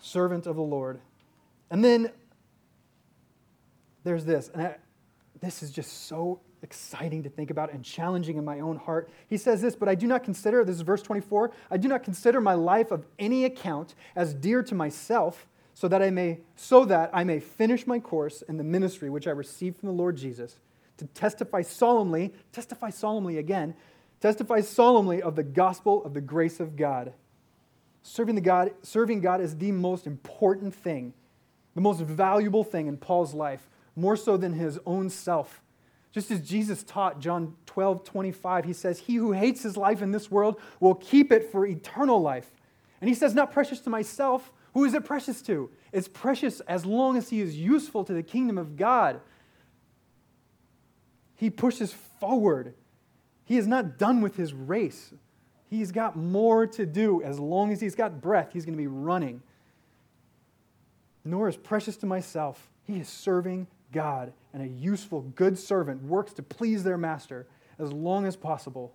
Servant 0.00 0.46
of 0.46 0.56
the 0.56 0.62
Lord. 0.62 1.00
And 1.70 1.84
then 1.84 2.10
there's 4.04 4.24
this, 4.24 4.50
and 4.52 4.62
I, 4.62 4.76
this 5.40 5.62
is 5.62 5.70
just 5.70 6.06
so 6.06 6.40
exciting 6.62 7.22
to 7.22 7.28
think 7.28 7.50
about 7.50 7.72
and 7.72 7.84
challenging 7.84 8.36
in 8.36 8.44
my 8.44 8.60
own 8.60 8.76
heart. 8.76 9.08
He 9.28 9.36
says 9.36 9.60
this, 9.60 9.76
but 9.76 9.88
I 9.88 9.94
do 9.94 10.06
not 10.06 10.24
consider, 10.24 10.64
this 10.64 10.76
is 10.76 10.82
verse 10.82 11.02
24, 11.02 11.52
I 11.70 11.76
do 11.76 11.88
not 11.88 12.02
consider 12.02 12.40
my 12.40 12.54
life 12.54 12.90
of 12.90 13.06
any 13.18 13.44
account 13.44 13.94
as 14.16 14.34
dear 14.34 14.62
to 14.64 14.74
myself, 14.74 15.46
so 15.78 15.86
that 15.86 16.02
I 16.02 16.10
may 16.10 16.40
so 16.56 16.84
that 16.86 17.08
I 17.12 17.22
may 17.22 17.38
finish 17.38 17.86
my 17.86 18.00
course 18.00 18.42
in 18.42 18.56
the 18.56 18.64
ministry 18.64 19.10
which 19.10 19.28
I 19.28 19.30
received 19.30 19.78
from 19.78 19.86
the 19.86 19.94
Lord 19.94 20.16
Jesus, 20.16 20.58
to 20.96 21.06
testify 21.06 21.62
solemnly, 21.62 22.34
testify 22.50 22.90
solemnly 22.90 23.38
again, 23.38 23.76
testify 24.20 24.60
solemnly 24.60 25.22
of 25.22 25.36
the 25.36 25.44
gospel 25.44 26.04
of 26.04 26.14
the 26.14 26.20
grace 26.20 26.58
of 26.58 26.74
God. 26.74 27.12
Serving 28.02 28.34
the 28.34 28.40
God, 28.40 28.72
serving 28.82 29.20
God 29.20 29.40
is 29.40 29.56
the 29.56 29.70
most 29.70 30.08
important 30.08 30.74
thing, 30.74 31.14
the 31.76 31.80
most 31.80 32.00
valuable 32.00 32.64
thing 32.64 32.88
in 32.88 32.96
Paul's 32.96 33.32
life, 33.32 33.68
more 33.94 34.16
so 34.16 34.36
than 34.36 34.54
his 34.54 34.80
own 34.84 35.08
self. 35.08 35.62
Just 36.10 36.32
as 36.32 36.40
Jesus 36.40 36.82
taught, 36.82 37.20
John 37.20 37.54
12, 37.66 38.02
25, 38.02 38.64
he 38.64 38.72
says, 38.72 38.98
He 38.98 39.14
who 39.14 39.30
hates 39.30 39.62
his 39.62 39.76
life 39.76 40.02
in 40.02 40.10
this 40.10 40.28
world 40.28 40.60
will 40.80 40.96
keep 40.96 41.30
it 41.30 41.52
for 41.52 41.64
eternal 41.64 42.20
life. 42.20 42.50
And 43.00 43.08
he 43.08 43.14
says, 43.14 43.32
Not 43.32 43.52
precious 43.52 43.78
to 43.82 43.90
myself. 43.90 44.50
Who 44.74 44.84
is 44.84 44.94
it 44.94 45.04
precious 45.04 45.42
to? 45.42 45.70
It's 45.92 46.08
precious 46.08 46.60
as 46.60 46.84
long 46.84 47.16
as 47.16 47.30
he 47.30 47.40
is 47.40 47.56
useful 47.56 48.04
to 48.04 48.12
the 48.12 48.22
kingdom 48.22 48.58
of 48.58 48.76
God. 48.76 49.20
He 51.36 51.50
pushes 51.50 51.92
forward. 52.20 52.74
He 53.44 53.56
is 53.56 53.66
not 53.66 53.98
done 53.98 54.20
with 54.20 54.36
his 54.36 54.52
race. 54.52 55.12
He's 55.70 55.92
got 55.92 56.16
more 56.16 56.66
to 56.66 56.86
do. 56.86 57.22
As 57.22 57.38
long 57.38 57.72
as 57.72 57.80
he's 57.80 57.94
got 57.94 58.20
breath, 58.20 58.50
he's 58.52 58.64
going 58.64 58.76
to 58.76 58.82
be 58.82 58.86
running. 58.86 59.42
Nor 61.24 61.48
is 61.48 61.56
precious 61.56 61.96
to 61.98 62.06
myself. 62.06 62.68
He 62.84 62.98
is 63.00 63.08
serving 63.08 63.66
God, 63.92 64.32
and 64.52 64.62
a 64.62 64.68
useful, 64.68 65.22
good 65.34 65.58
servant 65.58 66.02
works 66.02 66.32
to 66.34 66.42
please 66.42 66.84
their 66.84 66.98
master 66.98 67.46
as 67.78 67.92
long 67.92 68.26
as 68.26 68.36
possible. 68.36 68.92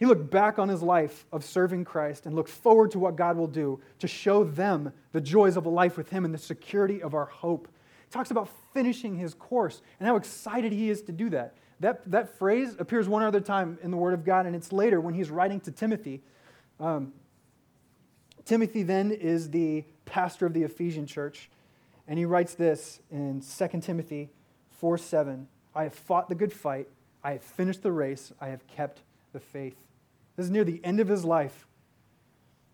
He 0.00 0.06
looked 0.06 0.30
back 0.30 0.58
on 0.58 0.70
his 0.70 0.82
life 0.82 1.26
of 1.30 1.44
serving 1.44 1.84
Christ 1.84 2.24
and 2.24 2.34
looked 2.34 2.48
forward 2.48 2.90
to 2.92 2.98
what 2.98 3.16
God 3.16 3.36
will 3.36 3.46
do 3.46 3.80
to 3.98 4.08
show 4.08 4.44
them 4.44 4.94
the 5.12 5.20
joys 5.20 5.58
of 5.58 5.66
a 5.66 5.68
life 5.68 5.98
with 5.98 6.08
him 6.08 6.24
and 6.24 6.32
the 6.32 6.38
security 6.38 7.02
of 7.02 7.12
our 7.12 7.26
hope. 7.26 7.68
He 8.06 8.10
talks 8.10 8.30
about 8.30 8.48
finishing 8.72 9.16
his 9.16 9.34
course 9.34 9.82
and 10.00 10.08
how 10.08 10.16
excited 10.16 10.72
he 10.72 10.88
is 10.88 11.02
to 11.02 11.12
do 11.12 11.28
that. 11.28 11.54
That, 11.80 12.10
that 12.10 12.38
phrase 12.38 12.76
appears 12.78 13.08
one 13.08 13.22
other 13.22 13.40
time 13.40 13.78
in 13.82 13.90
the 13.90 13.98
Word 13.98 14.14
of 14.14 14.24
God, 14.24 14.46
and 14.46 14.56
it's 14.56 14.72
later 14.72 15.02
when 15.02 15.12
he's 15.12 15.30
writing 15.30 15.60
to 15.60 15.70
Timothy. 15.70 16.22
Um, 16.78 17.12
Timothy 18.46 18.82
then 18.82 19.10
is 19.10 19.50
the 19.50 19.84
pastor 20.06 20.46
of 20.46 20.54
the 20.54 20.62
Ephesian 20.62 21.06
church, 21.06 21.50
and 22.08 22.18
he 22.18 22.24
writes 22.24 22.54
this 22.54 23.00
in 23.10 23.42
2 23.42 23.80
Timothy 23.80 24.30
4 24.78 24.96
7 24.96 25.46
I 25.74 25.82
have 25.84 25.94
fought 25.94 26.30
the 26.30 26.34
good 26.34 26.54
fight, 26.54 26.88
I 27.22 27.32
have 27.32 27.42
finished 27.42 27.82
the 27.82 27.92
race, 27.92 28.32
I 28.40 28.48
have 28.48 28.66
kept 28.66 29.02
the 29.32 29.40
faith. 29.40 29.76
This 30.40 30.46
is 30.46 30.52
near 30.52 30.64
the 30.64 30.80
end 30.82 31.00
of 31.00 31.08
his 31.08 31.22
life. 31.22 31.66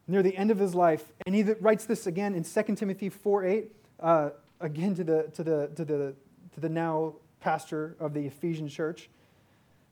Near 0.07 0.23
the 0.23 0.37
end 0.37 0.53
of 0.53 0.59
his 0.61 0.73
life. 0.73 1.03
And 1.27 1.35
he 1.35 1.43
writes 1.43 1.85
this 1.85 2.07
again 2.07 2.37
in 2.37 2.45
2 2.45 2.77
Timothy 2.77 3.09
4 3.09 3.45
8, 3.45 3.73
uh, 3.99 4.31
again 4.61 4.95
to 4.95 5.03
the, 5.03 5.23
to, 5.35 5.43
the, 5.43 5.71
to, 5.75 5.85
the, 5.85 6.15
to 6.55 6.61
the 6.61 6.69
now 6.69 7.15
pastor 7.41 7.97
of 7.99 8.15
the 8.15 8.25
Ephesian 8.25 8.69
church. 8.69 9.11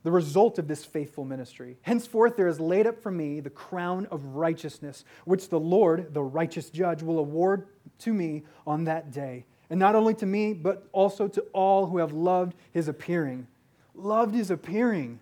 The 0.05 0.13
result 0.13 0.61
of 0.61 0.69
this 0.69 0.85
faithful 0.85 1.25
ministry. 1.25 1.77
Henceforth, 1.83 2.37
there 2.37 2.47
is 2.47 2.61
laid 2.61 2.87
up 2.87 3.03
for 3.03 3.11
me 3.11 3.41
the 3.41 3.51
crown 3.51 4.07
of 4.13 4.25
righteousness, 4.25 5.05
which 5.25 5.49
the 5.49 5.59
Lord, 5.59 6.15
the 6.15 6.23
righteous 6.23 6.71
judge, 6.71 7.03
will 7.03 7.19
award 7.19 7.67
to 7.99 8.15
me 8.15 8.45
on 8.69 8.85
that 8.85 9.11
day. 9.11 9.47
And 9.69 9.81
not 9.81 9.97
only 9.97 10.15
to 10.15 10.27
me, 10.27 10.53
but 10.53 10.87
also 10.93 11.27
to 11.27 11.41
all 11.53 11.87
who 11.87 11.99
have 11.99 12.13
loved 12.13 12.55
his 12.71 12.87
appearing. 12.87 13.49
Loved 13.97 14.33
his 14.33 14.53
appearing. 14.53 15.19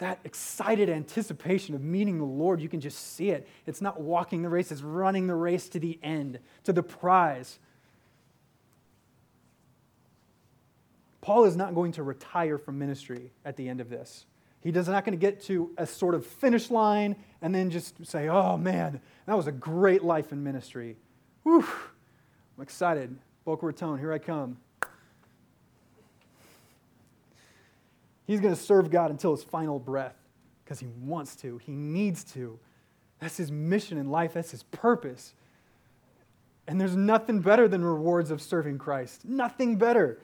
That 0.00 0.18
excited 0.24 0.88
anticipation 0.88 1.74
of 1.74 1.82
meeting 1.82 2.16
the 2.16 2.24
Lord, 2.24 2.60
you 2.60 2.70
can 2.70 2.80
just 2.80 3.14
see 3.14 3.30
it. 3.30 3.46
It's 3.66 3.82
not 3.82 4.00
walking 4.00 4.40
the 4.40 4.48
race, 4.48 4.72
it's 4.72 4.80
running 4.80 5.26
the 5.26 5.34
race 5.34 5.68
to 5.68 5.78
the 5.78 5.98
end, 6.02 6.38
to 6.64 6.72
the 6.72 6.82
prize. 6.82 7.58
Paul 11.20 11.44
is 11.44 11.54
not 11.54 11.74
going 11.74 11.92
to 11.92 12.02
retire 12.02 12.56
from 12.56 12.78
ministry 12.78 13.30
at 13.44 13.58
the 13.58 13.68
end 13.68 13.82
of 13.82 13.90
this. 13.90 14.24
He 14.62 14.70
is 14.70 14.88
not 14.88 15.04
going 15.04 15.18
to 15.18 15.20
get 15.20 15.42
to 15.44 15.70
a 15.76 15.86
sort 15.86 16.14
of 16.14 16.24
finish 16.24 16.70
line 16.70 17.16
and 17.42 17.54
then 17.54 17.70
just 17.70 18.06
say, 18.06 18.28
oh 18.28 18.56
man, 18.56 19.02
that 19.26 19.36
was 19.36 19.46
a 19.46 19.52
great 19.52 20.02
life 20.02 20.32
in 20.32 20.42
ministry. 20.42 20.96
Whew, 21.42 21.66
I'm 22.56 22.62
excited. 22.62 23.18
Boca 23.44 23.66
Raton, 23.66 23.98
here 23.98 24.14
I 24.14 24.18
come. 24.18 24.56
He's 28.30 28.38
going 28.38 28.54
to 28.54 28.60
serve 28.60 28.92
God 28.92 29.10
until 29.10 29.34
his 29.34 29.42
final 29.42 29.80
breath 29.80 30.14
because 30.62 30.78
he 30.78 30.86
wants 30.86 31.34
to, 31.34 31.58
he 31.58 31.72
needs 31.72 32.22
to. 32.32 32.60
That's 33.18 33.36
his 33.36 33.50
mission 33.50 33.98
in 33.98 34.08
life, 34.08 34.34
that's 34.34 34.52
his 34.52 34.62
purpose. 34.62 35.34
And 36.68 36.80
there's 36.80 36.94
nothing 36.94 37.40
better 37.40 37.66
than 37.66 37.84
rewards 37.84 38.30
of 38.30 38.40
serving 38.40 38.78
Christ. 38.78 39.24
Nothing 39.24 39.74
better. 39.74 40.20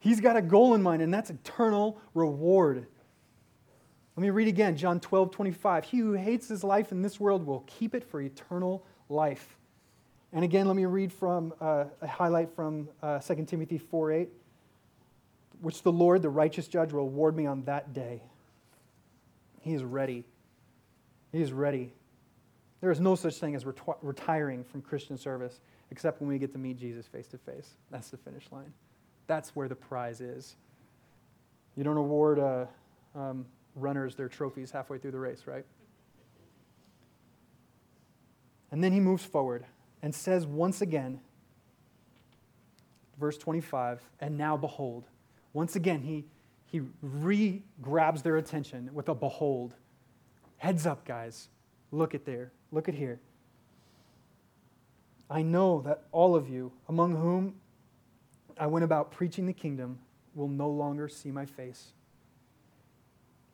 He's 0.00 0.20
got 0.20 0.36
a 0.36 0.42
goal 0.42 0.74
in 0.74 0.82
mind, 0.82 1.00
and 1.00 1.14
that's 1.14 1.30
eternal 1.30 1.98
reward. 2.12 2.86
Let 4.16 4.22
me 4.22 4.28
read 4.28 4.48
again 4.48 4.76
John 4.76 5.00
12, 5.00 5.30
25. 5.30 5.84
He 5.86 5.96
who 5.96 6.12
hates 6.12 6.48
his 6.48 6.62
life 6.62 6.92
in 6.92 7.00
this 7.00 7.18
world 7.18 7.46
will 7.46 7.64
keep 7.66 7.94
it 7.94 8.04
for 8.04 8.20
eternal 8.20 8.84
life. 9.08 9.56
And 10.34 10.44
again, 10.44 10.66
let 10.66 10.76
me 10.76 10.84
read 10.84 11.10
from 11.10 11.54
uh, 11.62 11.84
a 12.02 12.06
highlight 12.06 12.54
from 12.54 12.90
uh, 13.02 13.18
2 13.18 13.46
Timothy 13.46 13.78
4, 13.78 14.12
8, 14.12 14.28
which 15.60 15.82
the 15.82 15.92
Lord, 15.92 16.22
the 16.22 16.28
righteous 16.28 16.68
judge, 16.68 16.92
will 16.92 17.00
award 17.00 17.36
me 17.36 17.46
on 17.46 17.64
that 17.64 17.92
day. 17.92 18.22
He 19.60 19.74
is 19.74 19.82
ready. 19.82 20.24
He 21.32 21.40
is 21.40 21.52
ready. 21.52 21.92
There 22.80 22.90
is 22.90 23.00
no 23.00 23.14
such 23.14 23.36
thing 23.36 23.54
as 23.54 23.64
reti- 23.64 23.96
retiring 24.02 24.64
from 24.64 24.82
Christian 24.82 25.16
service 25.18 25.60
except 25.90 26.20
when 26.20 26.28
we 26.28 26.38
get 26.38 26.52
to 26.52 26.58
meet 26.58 26.78
Jesus 26.78 27.06
face 27.06 27.28
to 27.28 27.38
face. 27.38 27.74
That's 27.90 28.10
the 28.10 28.16
finish 28.16 28.44
line. 28.50 28.72
That's 29.26 29.54
where 29.56 29.68
the 29.68 29.74
prize 29.74 30.20
is. 30.20 30.56
You 31.76 31.84
don't 31.84 31.96
award 31.96 32.38
uh, 32.38 32.66
um, 33.14 33.46
runners 33.74 34.14
their 34.14 34.28
trophies 34.28 34.70
halfway 34.70 34.98
through 34.98 35.12
the 35.12 35.18
race, 35.18 35.42
right? 35.46 35.64
And 38.70 38.82
then 38.82 38.92
he 38.92 39.00
moves 39.00 39.24
forward 39.24 39.64
and 40.02 40.14
says 40.14 40.46
once 40.46 40.80
again, 40.80 41.20
verse 43.18 43.38
25, 43.38 44.02
and 44.20 44.36
now 44.36 44.56
behold. 44.56 45.04
Once 45.56 45.74
again, 45.74 46.02
he, 46.02 46.22
he 46.66 46.82
re 47.00 47.62
grabs 47.80 48.20
their 48.20 48.36
attention 48.36 48.90
with 48.92 49.08
a 49.08 49.14
behold. 49.14 49.72
Heads 50.58 50.84
up, 50.84 51.06
guys. 51.06 51.48
Look 51.90 52.14
at 52.14 52.26
there. 52.26 52.52
Look 52.72 52.90
at 52.90 52.94
here. 52.94 53.20
I 55.30 55.40
know 55.40 55.80
that 55.86 56.02
all 56.12 56.36
of 56.36 56.46
you, 56.46 56.72
among 56.90 57.16
whom 57.16 57.54
I 58.60 58.66
went 58.66 58.84
about 58.84 59.10
preaching 59.10 59.46
the 59.46 59.54
kingdom 59.54 59.98
will 60.34 60.48
no 60.48 60.68
longer 60.68 61.08
see 61.08 61.30
my 61.30 61.46
face. 61.46 61.94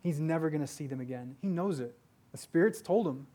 He's 0.03 0.19
never 0.19 0.51
going 0.51 0.63
to 0.63 0.67
see 0.67 0.89
them 0.89 1.01
again. 1.01 1.37
He 1.41 1.47
knows 1.47 1.79
it. 1.79 1.97
The 2.33 2.39
Spirit's 2.39 2.83
told 2.83 3.07
him. 3.07 3.29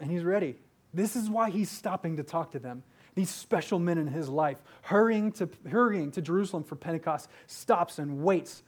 And 0.00 0.10
he's 0.10 0.24
ready. 0.24 0.56
This 0.92 1.14
is 1.14 1.30
why 1.30 1.50
he's 1.50 1.70
stopping 1.70 2.16
to 2.16 2.24
talk 2.24 2.50
to 2.50 2.58
them. 2.58 2.82
These 3.18 3.30
special 3.30 3.80
men 3.80 3.98
in 3.98 4.06
his 4.06 4.28
life, 4.28 4.58
hurrying 4.82 5.32
to, 5.32 5.48
hurrying 5.68 6.12
to 6.12 6.22
Jerusalem 6.22 6.62
for 6.62 6.76
Pentecost, 6.76 7.28
stops 7.48 7.98
and 7.98 8.22
waits 8.22 8.62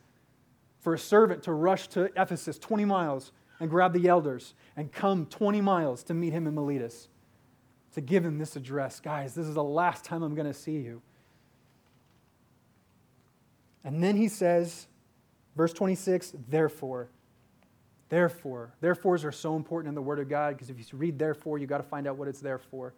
for 0.80 0.92
a 0.92 0.98
servant 0.98 1.44
to 1.44 1.52
rush 1.52 1.86
to 1.90 2.10
Ephesus 2.20 2.58
20 2.58 2.84
miles 2.84 3.30
and 3.60 3.70
grab 3.70 3.92
the 3.92 4.08
elders 4.08 4.54
and 4.76 4.90
come 4.90 5.26
20 5.26 5.60
miles 5.60 6.02
to 6.02 6.14
meet 6.14 6.32
him 6.32 6.48
in 6.48 6.56
Miletus 6.56 7.06
to 7.94 8.00
give 8.00 8.24
him 8.24 8.38
this 8.38 8.56
address. 8.56 8.98
Guys, 8.98 9.36
this 9.36 9.46
is 9.46 9.54
the 9.54 9.62
last 9.62 10.04
time 10.04 10.24
I'm 10.24 10.34
going 10.34 10.48
to 10.48 10.52
see 10.52 10.78
you. 10.78 11.00
And 13.84 14.02
then 14.02 14.16
he 14.16 14.26
says, 14.26 14.88
verse 15.54 15.72
26, 15.72 16.34
therefore. 16.48 17.08
Therefore. 18.08 18.74
Therefores 18.80 19.24
are 19.24 19.30
so 19.30 19.54
important 19.54 19.90
in 19.90 19.94
the 19.94 20.02
Word 20.02 20.18
of 20.18 20.28
God 20.28 20.56
because 20.56 20.70
if 20.70 20.76
you 20.76 20.98
read 20.98 21.20
therefore, 21.20 21.58
you've 21.58 21.70
got 21.70 21.78
to 21.78 21.84
find 21.84 22.08
out 22.08 22.16
what 22.16 22.26
it's 22.26 22.40
there 22.40 22.58
for. 22.58 22.94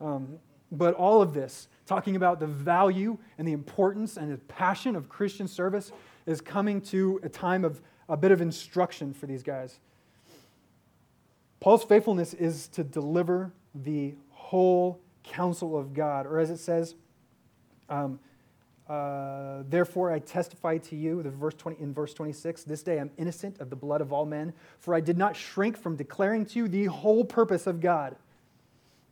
Um, 0.00 0.38
but 0.72 0.94
all 0.94 1.22
of 1.22 1.34
this, 1.34 1.68
talking 1.86 2.16
about 2.16 2.40
the 2.40 2.46
value 2.46 3.18
and 3.38 3.46
the 3.46 3.52
importance 3.52 4.16
and 4.16 4.32
the 4.32 4.38
passion 4.38 4.96
of 4.96 5.08
Christian 5.08 5.46
service, 5.46 5.92
is 6.26 6.40
coming 6.40 6.80
to 6.80 7.20
a 7.22 7.28
time 7.28 7.64
of 7.64 7.80
a 8.08 8.16
bit 8.16 8.32
of 8.32 8.40
instruction 8.40 9.12
for 9.12 9.26
these 9.26 9.42
guys. 9.42 9.78
Paul's 11.60 11.84
faithfulness 11.84 12.34
is 12.34 12.68
to 12.68 12.84
deliver 12.84 13.52
the 13.74 14.14
whole 14.30 15.00
counsel 15.22 15.76
of 15.76 15.94
God, 15.94 16.26
or 16.26 16.38
as 16.38 16.50
it 16.50 16.58
says, 16.58 16.94
um, 17.88 18.20
uh, 18.88 19.64
therefore, 19.68 20.12
I 20.12 20.20
testify 20.20 20.78
to 20.78 20.96
you, 20.96 21.22
the 21.22 21.30
verse 21.30 21.54
20, 21.54 21.82
in 21.82 21.92
verse 21.92 22.14
26, 22.14 22.62
this 22.64 22.82
day 22.84 23.00
I'm 23.00 23.10
innocent 23.16 23.60
of 23.60 23.68
the 23.68 23.76
blood 23.76 24.00
of 24.00 24.12
all 24.12 24.24
men, 24.24 24.52
for 24.78 24.94
I 24.94 25.00
did 25.00 25.18
not 25.18 25.34
shrink 25.34 25.76
from 25.76 25.96
declaring 25.96 26.46
to 26.46 26.60
you 26.60 26.68
the 26.68 26.84
whole 26.86 27.24
purpose 27.24 27.66
of 27.66 27.80
God. 27.80 28.14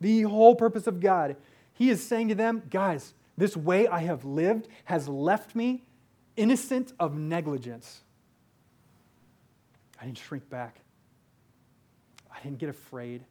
The 0.01 0.23
whole 0.23 0.55
purpose 0.55 0.87
of 0.87 0.99
God. 0.99 1.35
He 1.73 1.89
is 1.89 2.05
saying 2.05 2.29
to 2.29 2.35
them, 2.35 2.63
guys, 2.69 3.13
This 3.37 3.55
way 3.55 3.87
I 3.87 3.99
have 3.99 4.25
lived 4.25 4.67
has 4.85 5.07
left 5.07 5.55
me 5.55 5.83
innocent 6.35 6.93
of 6.99 7.15
negligence. 7.15 8.01
I 9.99 10.05
didn't 10.05 10.17
shrink 10.17 10.49
back. 10.49 10.81
I 12.33 12.41
didn't 12.41 12.59
get 12.59 12.69
afraid. 12.69 13.23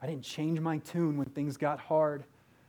I 0.00 0.06
didn't 0.06 0.22
change 0.22 0.60
my 0.60 0.78
tune 0.78 1.16
when 1.16 1.26
things 1.28 1.56
got 1.56 1.78
hard. 1.78 2.24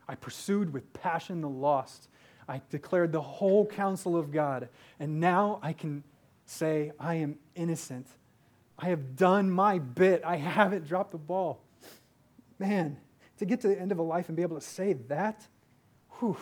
I 0.07 0.15
pursued 0.15 0.73
with 0.73 0.91
passion 0.93 1.41
the 1.41 1.49
lost. 1.49 2.07
I 2.47 2.61
declared 2.69 3.11
the 3.11 3.21
whole 3.21 3.65
counsel 3.65 4.15
of 4.15 4.31
God. 4.31 4.69
And 4.99 5.19
now 5.19 5.59
I 5.61 5.73
can 5.73 6.03
say, 6.45 6.91
I 6.99 7.15
am 7.15 7.37
innocent. 7.55 8.07
I 8.77 8.87
have 8.87 9.15
done 9.15 9.49
my 9.49 9.79
bit. 9.79 10.21
I 10.23 10.35
haven't 10.35 10.87
dropped 10.87 11.11
the 11.11 11.17
ball. 11.17 11.61
Man, 12.59 12.97
to 13.39 13.45
get 13.45 13.61
to 13.61 13.67
the 13.67 13.79
end 13.79 13.91
of 13.91 13.99
a 13.99 14.03
life 14.03 14.27
and 14.29 14.35
be 14.35 14.43
able 14.43 14.59
to 14.59 14.65
say 14.65 14.93
that, 14.93 15.47
whew, 16.19 16.37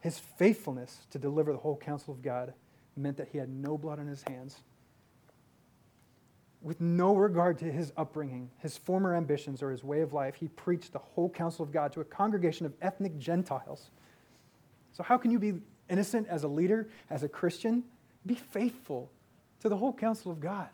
his 0.00 0.18
faithfulness 0.18 1.06
to 1.10 1.18
deliver 1.18 1.52
the 1.52 1.58
whole 1.58 1.76
counsel 1.76 2.14
of 2.14 2.22
God 2.22 2.54
meant 2.96 3.16
that 3.16 3.28
he 3.28 3.38
had 3.38 3.48
no 3.48 3.76
blood 3.76 3.98
on 3.98 4.06
his 4.06 4.22
hands. 4.22 4.58
With 6.60 6.80
no 6.80 7.14
regard 7.14 7.58
to 7.58 7.70
his 7.70 7.92
upbringing, 7.96 8.50
his 8.58 8.76
former 8.76 9.14
ambitions, 9.14 9.62
or 9.62 9.70
his 9.70 9.84
way 9.84 10.00
of 10.00 10.12
life, 10.12 10.34
he 10.34 10.48
preached 10.48 10.92
the 10.92 10.98
whole 10.98 11.30
counsel 11.30 11.64
of 11.64 11.72
God 11.72 11.92
to 11.92 12.00
a 12.00 12.04
congregation 12.04 12.66
of 12.66 12.74
ethnic 12.82 13.16
Gentiles. 13.18 13.90
So, 14.92 15.04
how 15.04 15.18
can 15.18 15.30
you 15.30 15.38
be 15.38 15.54
innocent 15.88 16.26
as 16.28 16.42
a 16.42 16.48
leader, 16.48 16.88
as 17.10 17.22
a 17.22 17.28
Christian? 17.28 17.84
Be 18.26 18.34
faithful 18.34 19.10
to 19.60 19.68
the 19.68 19.76
whole 19.76 19.92
counsel 19.92 20.32
of 20.32 20.40
God. 20.40 20.68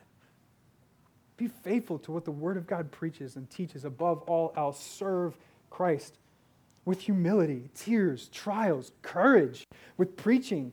Be 1.37 1.49
faithful 1.49 1.99
to 2.01 2.12
what 2.12 2.24
the 2.24 2.30
Word 2.30 2.57
of 2.57 2.66
God 2.66 2.91
preaches 2.91 3.37
and 3.37 3.49
teaches. 3.51 3.85
Above 3.85 4.22
all 4.22 4.53
else, 4.57 4.82
serve 4.82 5.37
Christ 5.70 6.18
with 6.85 7.01
humility, 7.01 7.70
tears, 7.74 8.28
trials, 8.28 8.93
courage, 9.03 9.66
with 9.97 10.16
preaching, 10.16 10.72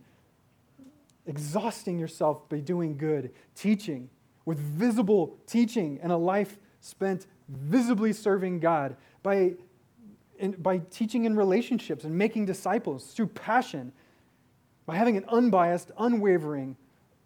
exhausting 1.25 1.97
yourself 1.97 2.47
by 2.49 2.59
doing 2.59 2.97
good, 2.97 3.31
teaching, 3.55 4.09
with 4.45 4.59
visible 4.59 5.37
teaching 5.47 5.99
and 6.01 6.11
a 6.11 6.17
life 6.17 6.57
spent 6.81 7.27
visibly 7.47 8.11
serving 8.11 8.59
God, 8.59 8.95
by, 9.23 9.53
in, 10.39 10.51
by 10.53 10.79
teaching 10.89 11.25
in 11.25 11.35
relationships 11.35 12.03
and 12.03 12.17
making 12.17 12.45
disciples 12.45 13.13
through 13.13 13.27
passion, 13.27 13.91
by 14.85 14.95
having 14.95 15.15
an 15.15 15.25
unbiased, 15.29 15.91
unwavering 15.97 16.75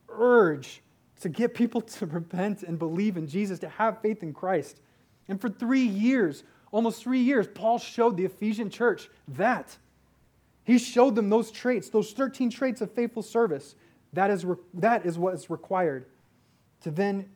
urge 0.10 0.82
to 1.22 1.30
get 1.30 1.54
people 1.54 1.82
to 1.82 2.06
repent 2.06 2.64
and 2.64 2.78
believe 2.78 3.18
in 3.18 3.28
Jesus, 3.28 3.60
to 3.60 3.70
have 3.70 4.02
faith 4.02 4.24
in 4.24 4.34
Christ. 4.34 4.80
And 5.28 5.40
for 5.40 5.50
three 5.50 5.86
years, 5.86 6.44
almost 6.72 7.02
three 7.02 7.22
years, 7.22 7.48
Paul 7.48 7.80
showed 7.80 8.18
the 8.18 8.26
Ephesian 8.26 8.70
church 8.70 9.10
that. 9.30 9.78
He 10.64 10.78
showed 10.78 11.16
them 11.16 11.30
those 11.30 11.52
traits, 11.52 11.90
those 11.90 12.12
13 12.12 12.50
traits 12.50 12.82
of 12.82 12.92
faithful 12.92 13.22
service. 13.22 13.76
That 14.14 14.32
is, 14.32 14.44
re- 14.44 14.56
that 14.76 15.06
is 15.06 15.18
what 15.18 15.36
is 15.36 15.50
required 15.50 16.06
to 16.82 16.92
then 16.92 17.30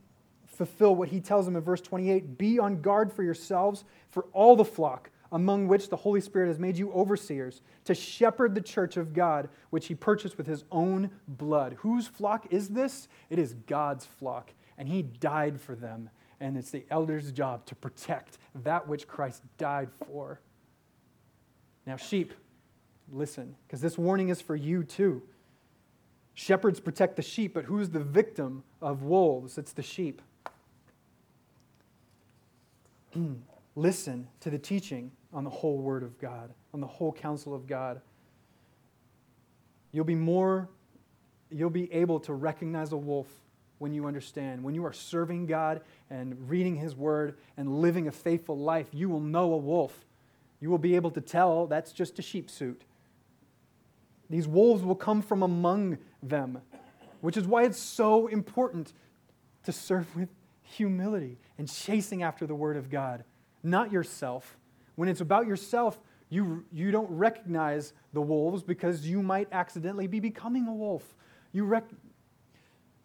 fulfill 0.48 0.96
what 0.96 1.10
he 1.10 1.22
tells 1.22 1.46
them 1.46 1.56
in 1.56 1.62
verse 1.62 1.82
28 1.82 2.38
Be 2.38 2.60
on 2.60 2.82
guard 2.82 3.14
for 3.14 3.24
yourselves, 3.24 3.86
for 4.10 4.26
all 4.34 4.56
the 4.56 4.66
flock 4.66 5.10
among 5.32 5.68
which 5.68 5.90
the 5.90 5.98
Holy 5.98 6.22
Spirit 6.22 6.48
has 6.48 6.60
made 6.60 6.78
you 6.78 6.92
overseers, 6.92 7.62
to 7.86 7.94
shepherd 7.94 8.56
the 8.56 8.62
church 8.62 8.98
of 8.98 9.14
God, 9.14 9.50
which 9.70 9.88
he 9.88 9.96
purchased 9.96 10.38
with 10.38 10.48
his 10.48 10.64
own 10.72 11.12
blood. 11.28 11.78
Whose 11.80 12.08
flock 12.08 12.48
is 12.52 12.70
this? 12.70 13.08
It 13.30 13.40
is 13.40 13.54
God's 13.54 14.06
flock, 14.06 14.54
and 14.78 14.90
he 14.90 15.02
died 15.02 15.60
for 15.62 15.76
them 15.76 16.10
and 16.40 16.58
it's 16.58 16.72
the 16.72 16.86
elder's 16.90 17.32
job 17.32 17.66
to 17.66 17.76
protect 17.76 18.38
that 18.64 18.88
which 18.88 19.08
Christ 19.08 19.44
died 19.58 19.90
for. 20.08 20.40
Now, 21.86 21.98
sheep, 21.98 22.34
listen, 23.12 23.56
because 23.68 23.82
this 23.82 23.98
warning 23.98 24.30
is 24.30 24.42
for 24.42 24.56
you 24.56 24.84
too. 24.84 25.22
Shepherds 26.34 26.80
protect 26.80 27.18
the 27.18 27.22
sheep, 27.22 27.54
but 27.54 27.66
who's 27.66 27.90
the 27.90 28.00
victim 28.00 28.64
of 28.82 29.04
wolves? 29.04 29.58
It's 29.58 29.74
the 29.74 29.84
sheep. 29.84 30.22
listen 33.76 34.28
to 34.40 34.50
the 34.50 34.60
teaching 34.60 35.12
on 35.34 35.44
the 35.44 35.50
whole 35.50 35.78
Word 35.78 36.04
of 36.04 36.20
God, 36.20 36.52
on 36.74 36.80
the 36.80 36.88
whole 36.88 37.12
counsel 37.12 37.54
of 37.54 37.68
God. 37.68 38.02
You'll 39.92 40.06
be 40.06 40.16
more, 40.16 40.70
you'll 41.50 41.70
be 41.70 41.92
able 41.94 42.20
to 42.22 42.34
recognize 42.34 42.92
a 42.92 42.98
wolf 42.98 43.28
when 43.80 43.94
you 43.94 44.06
understand. 44.06 44.64
When 44.64 44.76
you 44.76 44.86
are 44.86 44.94
serving 44.94 45.48
God 45.48 45.82
and 46.10 46.50
reading 46.50 46.76
His 46.76 46.96
Word 46.96 47.38
and 47.58 47.82
living 47.82 48.08
a 48.08 48.12
faithful 48.12 48.58
life, 48.58 48.88
you 48.92 49.10
will 49.10 49.22
know 49.22 49.54
a 49.54 49.58
wolf. 49.58 50.06
You 50.60 50.70
will 50.70 50.78
be 50.78 50.96
able 50.96 51.12
to 51.12 51.22
tell 51.22 51.66
that's 51.68 51.92
just 51.92 52.20
a 52.20 52.22
sheep 52.22 52.50
suit. 52.50 52.84
These 54.30 54.48
wolves 54.48 54.84
will 54.84 54.96
come 54.96 55.22
from 55.22 55.42
among 55.42 55.98
them, 56.22 56.62
which 57.22 57.38
is 57.38 57.48
why 57.48 57.64
it's 57.64 57.80
so 57.80 58.28
important 58.28 58.94
to 59.64 59.72
serve 59.72 60.16
with 60.16 60.30
humility 60.62 61.38
and 61.58 61.68
chasing 61.68 62.22
after 62.22 62.46
the 62.46 62.54
Word 62.54 62.78
of 62.78 62.90
God, 62.90 63.24
not 63.64 63.92
yourself. 63.92 64.58
When 65.00 65.08
it's 65.08 65.22
about 65.22 65.48
yourself, 65.48 65.98
you, 66.28 66.66
you 66.74 66.92
don't 66.92 67.10
recognize 67.10 67.94
the 68.12 68.20
wolves 68.20 68.64
because 68.64 69.08
you 69.08 69.24
might 69.24 69.48
accidentally 69.54 70.08
be 70.08 70.20
becoming 70.20 70.68
a 70.68 70.74
wolf. 70.74 71.16
You, 71.54 71.64
rec- 71.64 71.86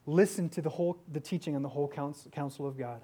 Listen 0.06 0.48
to 0.50 0.60
the 0.60 0.68
whole 0.68 0.98
the 1.10 1.20
teaching 1.20 1.54
and 1.54 1.64
the 1.64 1.68
whole 1.68 1.88
counsel 1.88 2.66
of 2.66 2.76
God. 2.76 3.00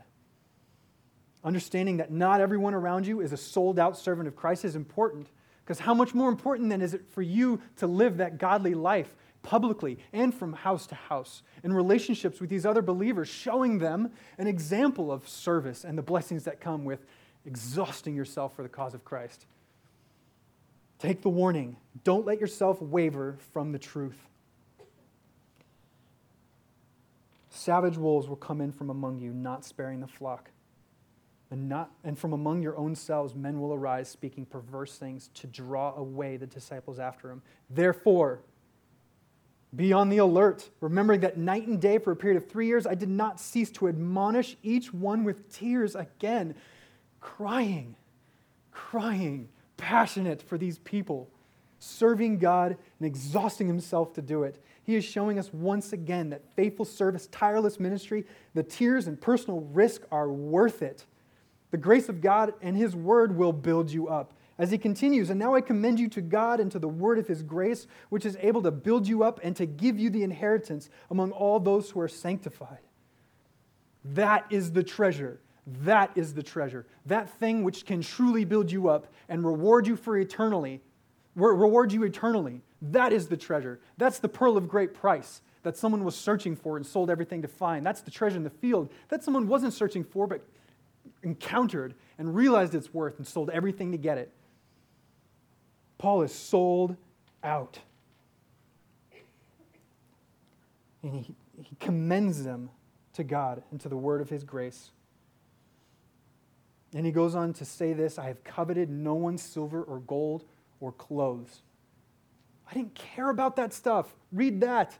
Understanding 1.45 1.99
that 1.99 2.11
not 2.11 2.41
everyone 2.41 2.75
around 2.75 3.07
you 3.07 3.21
is 3.21 3.33
a 3.33 3.37
sold 3.37 3.79
out 3.79 3.97
servant 3.97 4.27
of 4.27 4.35
Christ 4.35 4.65
is 4.65 4.75
important 4.75 5.29
because 5.65 5.79
how 5.79 5.95
much 5.95 6.13
more 6.13 6.29
important 6.29 6.69
then 6.69 6.83
is 6.83 6.93
it 6.93 7.09
for 7.11 7.23
you 7.23 7.63
to 7.77 7.87
live 7.87 8.17
that 8.17 8.39
godly 8.39 8.75
life 8.75 9.15
publicly 9.43 9.99
and 10.13 10.35
from 10.35 10.53
house 10.53 10.87
to 10.89 10.95
house 10.95 11.43
in 11.63 11.73
relationships 11.73 12.41
with 12.41 12.51
these 12.51 12.67
other 12.67 12.83
believers, 12.83 13.29
showing 13.29 13.79
them 13.79 14.11
an 14.37 14.47
example 14.47 15.11
of 15.11 15.27
service 15.27 15.85
and 15.85 15.97
the 15.97 16.03
blessings 16.03 16.45
that 16.45 16.61
come 16.61 16.85
with 16.85 17.07
exhausting 17.47 18.15
yourself 18.15 18.55
for 18.55 18.63
the 18.63 18.69
cause 18.69 18.95
of 18.95 19.05
Christ. 19.05 19.47
Take 20.99 21.23
the 21.23 21.29
warning. 21.31 21.77
Don't 22.05 22.27
let 22.27 22.41
yourself 22.41 22.81
waver 22.83 23.37
from 23.53 23.73
the 23.73 23.79
truth. 23.79 24.27
Savage 27.49 27.97
wolves 27.97 28.29
will 28.29 28.37
come 28.37 28.61
in 28.61 28.73
from 28.73 28.91
among 28.91 29.19
you, 29.19 29.33
not 29.33 29.65
sparing 29.65 30.01
the 30.01 30.07
flock. 30.07 30.51
And, 31.51 31.69
not, 31.69 31.91
and 32.05 32.17
from 32.17 32.33
among 32.33 32.63
your 32.63 32.77
own 32.77 32.95
selves, 32.95 33.35
men 33.35 33.61
will 33.61 33.75
arise 33.75 34.09
speaking 34.09 34.47
perverse 34.47 34.97
things 34.99 35.31
to 35.35 35.47
draw 35.49 35.95
away 35.97 36.37
the 36.37 36.47
disciples 36.47 37.01
after 37.01 37.29
him. 37.31 37.43
Therefore, 37.69 38.41
be 39.75 39.93
on 39.93 40.09
the 40.09 40.19
alert, 40.19 40.69
remembering 40.81 41.21
that 41.21 41.39
night 41.39 41.67
and 41.67 41.81
day 41.81 41.99
for 41.99 42.13
a 42.13 42.17
period 42.17 42.43
of 42.43 42.49
three 42.49 42.67
years 42.67 42.87
I 42.87 42.95
did 42.95 43.09
not 43.09 43.41
cease 43.41 43.71
to 43.73 43.89
admonish 43.89 44.57
each 44.63 44.93
one 44.93 45.25
with 45.25 45.53
tears 45.53 45.95
again, 45.95 46.55
crying, 47.21 47.97
crying, 48.73 49.49
passionate 49.77 50.43
for 50.43 50.59
these 50.59 50.79
people, 50.79 51.29
serving 51.79 52.39
God 52.39 52.77
and 52.99 53.07
exhausting 53.07 53.67
himself 53.67 54.13
to 54.15 54.23
do 54.23 54.43
it. 54.43 54.63
He 54.83 54.97
is 54.97 55.05
showing 55.05 55.39
us 55.39 55.53
once 55.53 55.93
again 55.93 56.31
that 56.31 56.43
faithful 56.57 56.85
service, 56.85 57.29
tireless 57.31 57.79
ministry, 57.79 58.25
the 58.55 58.63
tears 58.63 59.07
and 59.07 59.21
personal 59.21 59.61
risk 59.61 60.03
are 60.11 60.31
worth 60.31 60.83
it. 60.83 61.07
The 61.71 61.79
grace 61.79 62.09
of 62.09 62.21
God 62.21 62.55
and 62.61 62.77
His 62.77 62.97
word 62.97 63.37
will 63.37 63.53
build 63.53 63.91
you 63.91 64.09
up. 64.09 64.35
As 64.61 64.71
he 64.71 64.77
continues, 64.77 65.31
and 65.31 65.41
now 65.41 65.55
I 65.55 65.63
commend 65.63 65.99
you 65.99 66.09
to 66.11 66.21
God 66.21 66.61
and 66.61 66.71
to 66.73 66.79
the 66.79 66.87
word 66.87 67.19
of 67.19 67.27
his 67.27 67.43
grace, 67.43 67.87
which 68.11 68.27
is 68.27 68.37
able 68.43 68.61
to 68.61 68.71
build 68.71 69.09
you 69.09 69.23
up 69.25 69.41
and 69.43 69.57
to 69.57 69.65
give 69.65 69.99
you 69.99 70.11
the 70.11 70.23
inheritance 70.23 70.91
among 71.11 71.33
all 71.33 71.59
those 71.59 71.89
who 71.89 72.01
are 72.01 72.09
sanctified. 72.09 72.81
That 74.05 74.45
is 74.51 74.73
the 74.73 74.83
treasure. 74.83 75.41
That 75.83 76.11
is 76.15 76.35
the 76.35 76.43
treasure. 76.43 76.87
That 77.07 77.31
thing 77.31 77.63
which 77.63 77.87
can 77.87 78.03
truly 78.03 78.45
build 78.45 78.73
you 78.73 78.89
up 78.89 79.07
and 79.29 79.45
reward 79.45 79.87
you 79.87 79.97
for 79.97 80.17
eternally, 80.19 80.81
reward 81.35 81.93
you 81.93 82.03
eternally. 82.03 82.63
That 82.83 83.13
is 83.13 83.29
the 83.29 83.37
treasure. 83.37 83.81
That's 83.97 84.19
the 84.19 84.29
pearl 84.29 84.57
of 84.57 84.69
great 84.69 84.95
price 84.95 85.43
that 85.63 85.77
someone 85.77 86.05
was 86.05 86.17
searching 86.17 86.57
for 86.57 86.77
and 86.77 86.87
sold 86.87 87.11
everything 87.11 87.43
to 87.43 87.49
find. 87.49 87.85
That's 87.85 88.01
the 88.01 88.11
treasure 88.11 88.37
in 88.37 88.45
the 88.45 88.51
field 88.51 88.91
that 89.09 89.23
someone 89.23 89.47
wasn't 89.47 89.75
searching 89.75 90.05
for 90.05 90.27
but 90.27 90.43
encountered 91.23 91.95
and 92.19 92.35
realized 92.35 92.75
its 92.75 92.93
worth 92.93 93.19
and 93.19 93.27
sold 93.27 93.51
everything 93.51 93.93
to 93.93 93.99
get 93.99 94.19
it. 94.19 94.33
Paul 95.99 96.23
is 96.23 96.35
sold 96.35 96.97
out. 97.45 97.79
And 101.03 101.25
he, 101.25 101.35
he 101.63 101.77
commends 101.79 102.43
them 102.43 102.71
to 103.15 103.25
God 103.25 103.63
and 103.71 103.81
to 103.83 103.89
the 103.89 103.97
word 103.97 104.21
of 104.21 104.31
his 104.31 104.45
grace. 104.45 104.91
And 106.95 107.07
he 107.07 107.13
goes 107.13 107.35
on 107.35 107.53
to 107.55 107.65
say 107.65 107.93
this 107.93 108.19
I 108.19 108.27
have 108.27 108.43
coveted 108.45 108.91
no 108.91 109.15
one's 109.15 109.43
silver 109.43 109.83
or 109.83 110.01
gold 110.01 110.45
or 110.81 110.93
clothes. 110.93 111.63
I 112.71 112.75
didn't 112.75 112.95
care 112.95 113.31
about 113.31 113.57
that 113.57 113.73
stuff. 113.73 114.15
Read 114.33 114.61
that. 114.61 114.97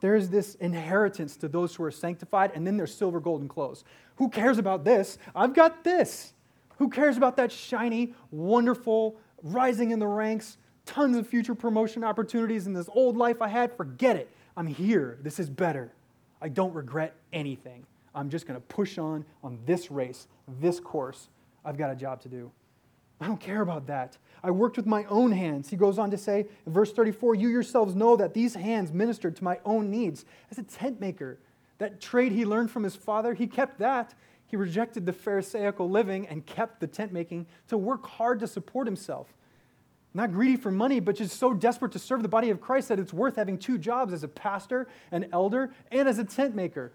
There 0.00 0.14
is 0.14 0.30
this 0.30 0.54
inheritance 0.56 1.36
to 1.38 1.48
those 1.48 1.74
who 1.74 1.82
are 1.84 1.90
sanctified, 1.90 2.52
and 2.54 2.66
then 2.66 2.76
there's 2.76 2.94
silver, 2.94 3.18
gold, 3.18 3.40
and 3.40 3.50
clothes. 3.50 3.84
Who 4.16 4.28
cares 4.28 4.58
about 4.58 4.84
this? 4.84 5.18
I've 5.34 5.54
got 5.54 5.82
this. 5.82 6.34
Who 6.78 6.88
cares 6.88 7.16
about 7.16 7.36
that 7.38 7.50
shiny, 7.50 8.14
wonderful, 8.30 9.16
rising 9.42 9.90
in 9.90 9.98
the 9.98 10.06
ranks, 10.06 10.58
tons 10.86 11.16
of 11.16 11.26
future 11.26 11.54
promotion 11.54 12.04
opportunities 12.04 12.66
in 12.66 12.72
this 12.72 12.88
old 12.92 13.16
life 13.16 13.42
I 13.42 13.48
had. 13.48 13.76
Forget 13.76 14.16
it. 14.16 14.30
I'm 14.56 14.66
here. 14.66 15.18
This 15.22 15.40
is 15.40 15.50
better. 15.50 15.92
I 16.40 16.48
don't 16.48 16.72
regret 16.72 17.14
anything. 17.32 17.84
I'm 18.14 18.30
just 18.30 18.46
going 18.46 18.58
to 18.58 18.66
push 18.66 18.98
on 18.98 19.24
on 19.42 19.58
this 19.66 19.90
race, 19.90 20.26
this 20.60 20.80
course. 20.80 21.28
I've 21.64 21.76
got 21.76 21.90
a 21.90 21.96
job 21.96 22.20
to 22.22 22.28
do. 22.28 22.50
I 23.20 23.26
don't 23.26 23.40
care 23.40 23.62
about 23.62 23.86
that. 23.88 24.16
I 24.42 24.50
worked 24.50 24.76
with 24.76 24.86
my 24.86 25.04
own 25.04 25.32
hands. 25.32 25.68
He 25.68 25.76
goes 25.76 25.98
on 25.98 26.10
to 26.12 26.18
say 26.18 26.46
in 26.66 26.72
verse 26.72 26.92
34 26.92 27.34
You 27.34 27.48
yourselves 27.48 27.94
know 27.94 28.16
that 28.16 28.34
these 28.34 28.54
hands 28.54 28.92
ministered 28.92 29.36
to 29.36 29.44
my 29.44 29.58
own 29.64 29.90
needs. 29.90 30.24
As 30.50 30.58
a 30.58 30.62
tent 30.62 31.00
maker, 31.00 31.38
that 31.78 32.00
trade 32.00 32.32
he 32.32 32.44
learned 32.44 32.70
from 32.70 32.84
his 32.84 32.96
father, 32.96 33.34
he 33.34 33.46
kept 33.46 33.78
that. 33.80 34.14
He 34.46 34.56
rejected 34.56 35.04
the 35.04 35.12
Pharisaical 35.12 35.90
living 35.90 36.26
and 36.26 36.46
kept 36.46 36.80
the 36.80 36.86
tent 36.86 37.12
making 37.12 37.46
to 37.68 37.76
work 37.76 38.06
hard 38.06 38.40
to 38.40 38.46
support 38.46 38.86
himself. 38.86 39.34
Not 40.14 40.32
greedy 40.32 40.56
for 40.56 40.70
money, 40.70 41.00
but 41.00 41.16
just 41.16 41.38
so 41.38 41.52
desperate 41.52 41.92
to 41.92 41.98
serve 41.98 42.22
the 42.22 42.28
body 42.28 42.50
of 42.50 42.60
Christ 42.60 42.88
that 42.88 42.98
it's 42.98 43.12
worth 43.12 43.36
having 43.36 43.58
two 43.58 43.76
jobs 43.76 44.12
as 44.12 44.24
a 44.24 44.28
pastor, 44.28 44.88
an 45.12 45.28
elder, 45.32 45.70
and 45.92 46.08
as 46.08 46.18
a 46.18 46.24
tent 46.24 46.54
maker 46.54 46.92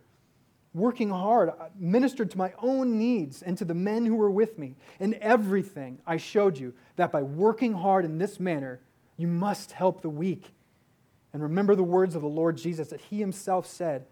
working 0.74 1.10
hard, 1.10 1.50
I 1.50 1.70
ministered 1.78 2.32
to 2.32 2.38
my 2.38 2.54
own 2.62 2.98
needs 2.98 3.42
and 3.42 3.58
to 3.58 3.66
the 3.66 3.74
men 3.74 4.06
who 4.06 4.16
were 4.16 4.32
with 4.32 4.58
me. 4.58 4.76
In 5.00 5.16
everything, 5.22 6.00
I 6.06 6.18
showed 6.18 6.58
you 6.58 6.74
that 6.96 7.12
by 7.12 7.22
working 7.22 7.74
hard 7.74 8.06
in 8.06 8.18
this 8.18 8.40
manner, 8.40 8.82
you 9.18 9.28
must 9.28 9.72
help 9.72 10.02
the 10.02 10.10
weak. 10.10 10.54
And 11.32 11.42
remember 11.42 11.76
the 11.76 11.84
words 11.84 12.16
of 12.16 12.22
the 12.22 12.28
Lord 12.28 12.58
Jesus 12.58 12.90
that 12.90 13.02
he 13.02 13.20
himself 13.20 13.66
said, 13.66 14.06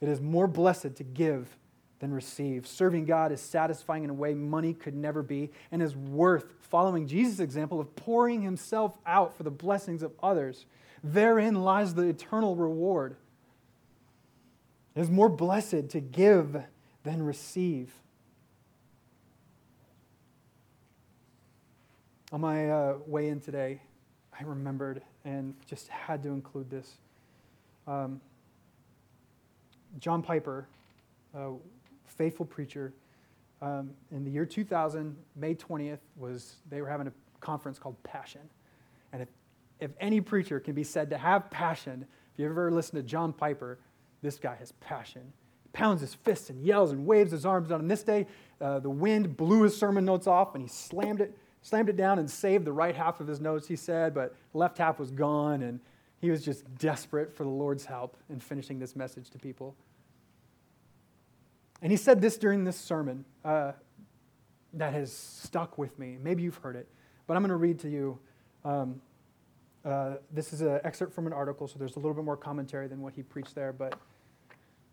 It 0.00 0.08
is 0.08 0.20
more 0.20 0.46
blessed 0.46 0.96
to 0.96 1.04
give 1.04 1.56
than 2.00 2.12
receive. 2.12 2.66
Serving 2.66 3.04
God 3.04 3.30
is 3.30 3.40
satisfying 3.40 4.04
in 4.04 4.10
a 4.10 4.14
way 4.14 4.34
money 4.34 4.74
could 4.74 4.94
never 4.94 5.22
be 5.22 5.50
and 5.70 5.82
is 5.82 5.94
worth 5.94 6.46
following 6.60 7.06
Jesus' 7.06 7.40
example 7.40 7.78
of 7.78 7.94
pouring 7.94 8.42
himself 8.42 8.98
out 9.06 9.36
for 9.36 9.42
the 9.42 9.50
blessings 9.50 10.02
of 10.02 10.12
others. 10.22 10.66
Therein 11.04 11.56
lies 11.56 11.94
the 11.94 12.08
eternal 12.08 12.56
reward. 12.56 13.16
It 14.94 15.00
is 15.00 15.10
more 15.10 15.28
blessed 15.28 15.90
to 15.90 16.00
give 16.00 16.62
than 17.04 17.22
receive. 17.22 17.92
On 22.32 22.40
my 22.40 22.70
uh, 22.70 22.98
way 23.06 23.28
in 23.28 23.40
today, 23.40 23.80
I 24.38 24.44
remembered 24.44 25.02
and 25.24 25.54
just 25.66 25.88
had 25.88 26.22
to 26.22 26.30
include 26.30 26.70
this. 26.70 26.96
Um, 27.86 28.20
John 29.98 30.22
Piper, 30.22 30.66
a 31.34 31.52
faithful 32.06 32.46
preacher, 32.46 32.92
um, 33.62 33.90
in 34.10 34.24
the 34.24 34.30
year 34.30 34.46
2000, 34.46 35.16
May 35.36 35.54
20th, 35.54 35.98
was 36.16 36.56
they 36.70 36.80
were 36.80 36.88
having 36.88 37.08
a 37.08 37.12
conference 37.40 37.78
called 37.78 38.00
Passion. 38.02 38.40
And 39.12 39.22
if, 39.22 39.28
if 39.80 39.90
any 40.00 40.20
preacher 40.20 40.60
can 40.60 40.74
be 40.74 40.84
said 40.84 41.10
to 41.10 41.18
have 41.18 41.50
passion, 41.50 42.06
if 42.32 42.38
you 42.38 42.46
ever 42.46 42.70
listen 42.70 42.96
to 42.96 43.02
John 43.02 43.32
Piper, 43.32 43.78
this 44.22 44.38
guy 44.38 44.56
has 44.56 44.72
passion. 44.72 45.32
He 45.62 45.68
pounds 45.72 46.00
his 46.00 46.14
fists 46.14 46.50
and 46.50 46.62
yells 46.62 46.92
and 46.92 47.06
waves 47.06 47.32
his 47.32 47.46
arms 47.46 47.70
out. 47.70 47.80
And 47.80 47.90
this 47.90 48.02
day, 48.02 48.26
uh, 48.60 48.80
the 48.80 48.90
wind 48.90 49.36
blew 49.36 49.62
his 49.62 49.76
sermon 49.76 50.04
notes 50.04 50.26
off 50.26 50.54
and 50.54 50.62
he 50.62 50.68
slammed 50.68 51.20
it, 51.20 51.36
slammed 51.62 51.88
it 51.88 51.96
down 51.96 52.18
and 52.18 52.30
saved 52.30 52.64
the 52.64 52.72
right 52.72 52.94
half 52.94 53.20
of 53.20 53.26
his 53.26 53.40
notes, 53.40 53.66
he 53.66 53.76
said, 53.76 54.14
but 54.14 54.34
left 54.54 54.78
half 54.78 54.98
was 54.98 55.10
gone. 55.10 55.62
And 55.62 55.80
he 56.20 56.30
was 56.30 56.44
just 56.44 56.64
desperate 56.76 57.34
for 57.34 57.44
the 57.44 57.50
Lord's 57.50 57.86
help 57.86 58.16
in 58.28 58.40
finishing 58.40 58.78
this 58.78 58.94
message 58.94 59.30
to 59.30 59.38
people. 59.38 59.74
And 61.82 61.90
he 61.90 61.96
said 61.96 62.20
this 62.20 62.36
during 62.36 62.64
this 62.64 62.76
sermon 62.76 63.24
uh, 63.44 63.72
that 64.74 64.92
has 64.92 65.12
stuck 65.12 65.78
with 65.78 65.98
me. 65.98 66.18
Maybe 66.22 66.42
you've 66.42 66.56
heard 66.56 66.76
it, 66.76 66.88
but 67.26 67.36
I'm 67.36 67.42
going 67.42 67.50
to 67.50 67.56
read 67.56 67.78
to 67.80 67.88
you. 67.88 68.18
Um, 68.64 69.00
uh, 69.84 70.16
this 70.30 70.52
is 70.52 70.60
an 70.60 70.80
excerpt 70.84 71.14
from 71.14 71.26
an 71.26 71.32
article, 71.32 71.66
so 71.66 71.78
there's 71.78 71.96
a 71.96 71.98
little 71.98 72.12
bit 72.12 72.24
more 72.24 72.36
commentary 72.36 72.86
than 72.86 73.00
what 73.00 73.14
he 73.14 73.22
preached 73.22 73.54
there, 73.54 73.72
but 73.72 73.98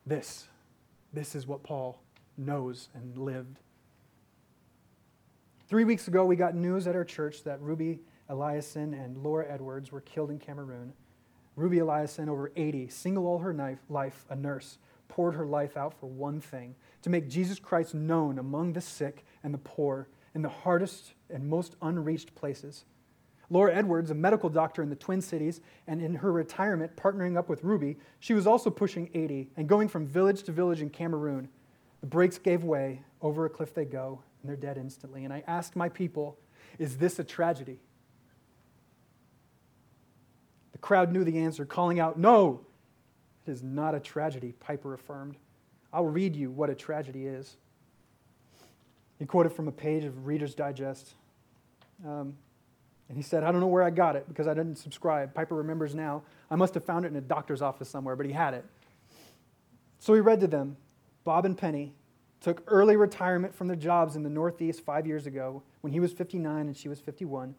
this, 0.08 0.48
this 1.14 1.36
is 1.36 1.46
what 1.46 1.64
Paul 1.64 2.02
knows 2.38 2.90
and 2.94 3.18
lived. 3.18 3.60
Three 5.68 5.84
weeks 5.84 6.08
ago, 6.08 6.26
we 6.26 6.36
got 6.36 6.56
news 6.56 6.88
at 6.88 6.96
our 6.96 7.04
church 7.04 7.44
that 7.44 7.62
Ruby 7.62 8.00
Eliason 8.30 8.94
and 8.94 9.18
Laura 9.18 9.46
Edwards 9.50 9.92
were 9.92 10.02
killed 10.02 10.32
in 10.32 10.40
Cameroon. 10.40 10.94
Ruby 11.56 11.78
Eliason, 11.78 12.30
over 12.30 12.52
80, 12.56 12.88
single 12.90 13.26
all 13.26 13.40
her 13.40 13.78
life, 13.90 14.26
a 14.30 14.36
nurse, 14.36 14.78
poured 15.10 15.36
her 15.36 15.46
life 15.46 15.76
out 15.76 15.94
for 16.00 16.08
one 16.08 16.40
thing 16.40 16.76
to 17.02 17.10
make 17.10 17.28
Jesus 17.28 17.60
Christ 17.60 17.94
known 17.94 18.38
among 18.40 18.74
the 18.74 18.82
sick 18.82 19.26
and 19.44 19.54
the 19.54 19.58
poor 19.58 20.08
in 20.36 20.42
the 20.42 20.50
hardest 20.50 21.14
and 21.30 21.50
most 21.50 21.76
unreached 21.82 22.36
places. 22.36 22.86
Laura 23.50 23.74
Edwards, 23.74 24.12
a 24.12 24.16
medical 24.16 24.50
doctor 24.50 24.84
in 24.84 24.90
the 24.90 24.96
Twin 24.96 25.22
Cities, 25.22 25.62
and 25.88 26.02
in 26.02 26.16
her 26.16 26.32
retirement, 26.32 26.96
partnering 26.96 27.38
up 27.38 27.48
with 27.48 27.64
Ruby, 27.64 27.98
she 28.20 28.34
was 28.34 28.46
also 28.46 28.70
pushing 28.70 29.10
80 29.14 29.50
and 29.56 29.70
going 29.70 29.88
from 29.88 30.06
village 30.06 30.44
to 30.44 30.52
village 30.52 30.82
in 30.82 30.90
Cameroon. 30.90 31.48
The 32.02 32.08
brakes 32.08 32.38
gave 32.38 32.64
way, 32.64 33.04
over 33.22 33.46
a 33.46 33.50
cliff 33.50 33.74
they 33.74 33.86
go, 33.86 34.22
and 34.42 34.50
they're 34.50 34.58
dead 34.58 34.78
instantly. 34.78 35.24
And 35.24 35.34
I 35.34 35.44
asked 35.48 35.76
my 35.76 35.88
people, 35.88 36.38
is 36.78 36.98
this 36.98 37.20
a 37.20 37.24
tragedy? 37.24 37.80
The 40.74 40.78
crowd 40.80 41.12
knew 41.12 41.24
the 41.24 41.40
answer, 41.40 41.66
calling 41.66 42.00
out, 42.00 42.20
No, 42.20 42.62
it 43.46 43.52
is 43.52 43.64
not 43.64 43.96
a 43.96 44.00
tragedy, 44.00 44.54
Piper 44.60 44.94
affirmed. 44.94 45.38
I'll 45.94 46.06
read 46.06 46.36
you 46.36 46.52
what 46.52 46.70
a 46.70 46.76
tragedy 46.76 47.26
is. 47.28 47.56
He 49.18 49.26
quoted 49.26 49.54
from 49.54 49.68
a 49.68 49.72
page 49.72 50.04
of 50.04 50.28
Reader's 50.28 50.54
Digest. 50.54 51.16
Um, 52.06 52.36
and 53.10 53.18
he 53.18 53.24
said, 53.24 53.44
I 53.44 53.52
don't 53.52 53.62
know 53.62 53.68
where 53.68 53.84
I 53.84 53.90
got 53.90 54.16
it 54.16 54.28
because 54.28 54.48
I 54.48 54.54
didn't 54.54 54.76
subscribe. 54.76 55.34
Piper 55.34 55.56
remembers 55.56 55.96
now. 55.96 56.24
I 56.52 56.56
must 56.56 56.74
have 56.74 56.84
found 56.84 57.06
it 57.06 57.10
in 57.10 57.16
a 57.16 57.22
doctor's 57.22 57.62
office 57.62 57.90
somewhere, 57.90 58.16
but 58.16 58.26
he 58.26 58.34
had 58.34 58.54
it. 58.54 58.66
So 60.00 60.14
he 60.14 60.20
read 60.20 60.40
to 60.42 60.48
them 60.48 60.78
Bob 61.24 61.46
and 61.46 61.58
Penny 61.58 61.94
took 62.42 62.64
early 62.68 62.96
retirement 62.96 63.56
from 63.56 63.68
their 63.68 63.76
jobs 63.76 64.16
in 64.16 64.24
the 64.24 64.30
Northeast 64.30 64.82
five 64.82 65.08
years 65.08 65.26
ago 65.26 65.64
when 65.82 65.92
he 65.94 66.00
was 66.00 66.14
59 66.14 66.68
and 66.68 66.78
she 66.78 66.90
was 66.90 67.00
51. 67.00 67.56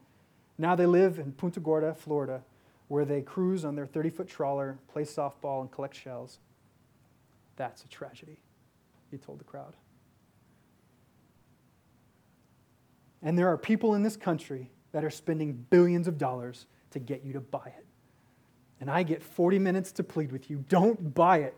Now 0.56 0.74
they 0.74 0.86
live 0.86 1.18
in 1.18 1.32
Punta 1.32 1.60
Gorda, 1.60 1.94
Florida, 1.94 2.42
where 2.88 3.04
they 3.04 3.22
cruise 3.22 3.64
on 3.64 3.74
their 3.74 3.86
30 3.86 4.10
foot 4.10 4.28
trawler, 4.28 4.78
play 4.92 5.02
softball, 5.02 5.60
and 5.60 5.70
collect 5.70 5.94
shells. 5.94 6.38
That's 7.56 7.84
a 7.84 7.88
tragedy, 7.88 8.38
he 9.10 9.18
told 9.18 9.40
the 9.40 9.44
crowd. 9.44 9.74
And 13.20 13.36
there 13.36 13.48
are 13.48 13.58
people 13.58 13.94
in 13.94 14.02
this 14.02 14.16
country 14.16 14.70
that 14.92 15.04
are 15.04 15.10
spending 15.10 15.66
billions 15.70 16.08
of 16.08 16.18
dollars 16.18 16.66
to 16.90 16.98
get 16.98 17.24
you 17.24 17.32
to 17.34 17.40
buy 17.40 17.66
it. 17.66 17.84
And 18.80 18.90
I 18.90 19.02
get 19.02 19.22
40 19.22 19.58
minutes 19.58 19.92
to 19.92 20.04
plead 20.04 20.32
with 20.32 20.50
you 20.50 20.64
don't 20.68 21.14
buy 21.14 21.38
it. 21.38 21.54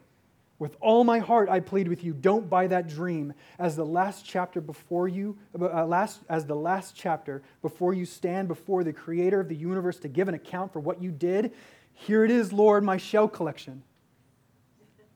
With 0.59 0.76
all 0.83 1.05
my 1.05 1.20
heart, 1.20 1.49
I 1.49 1.61
plead 1.61 1.89
with 1.89 2.05
you, 2.05 2.12
don't 2.12 2.51
buy 2.51 2.66
that 2.66 2.87
dream 2.87 3.33
as 3.59 3.76
the 3.76 3.85
last 3.85 4.26
chapter 4.26 4.61
before 4.61 5.09
you, 5.09 5.39
uh, 5.59 5.87
last, 5.87 6.20
as 6.28 6.45
the 6.45 6.55
last 6.55 6.95
chapter 6.95 7.43
before 7.62 7.95
you 7.95 8.05
stand 8.05 8.47
before 8.47 8.85
the 8.85 8.93
creator 8.93 9.41
of 9.41 9.49
the 9.49 9.57
universe 9.57 9.99
to 10.01 10.09
give 10.09 10.28
an 10.28 10.35
account 10.35 10.70
for 10.70 10.81
what 10.81 11.01
you 11.01 11.12
did. 11.12 11.53
Here 11.95 12.26
it 12.26 12.31
is, 12.31 12.53
Lord, 12.53 12.85
my 12.85 12.99
shell 12.99 13.26
collection. 13.26 13.83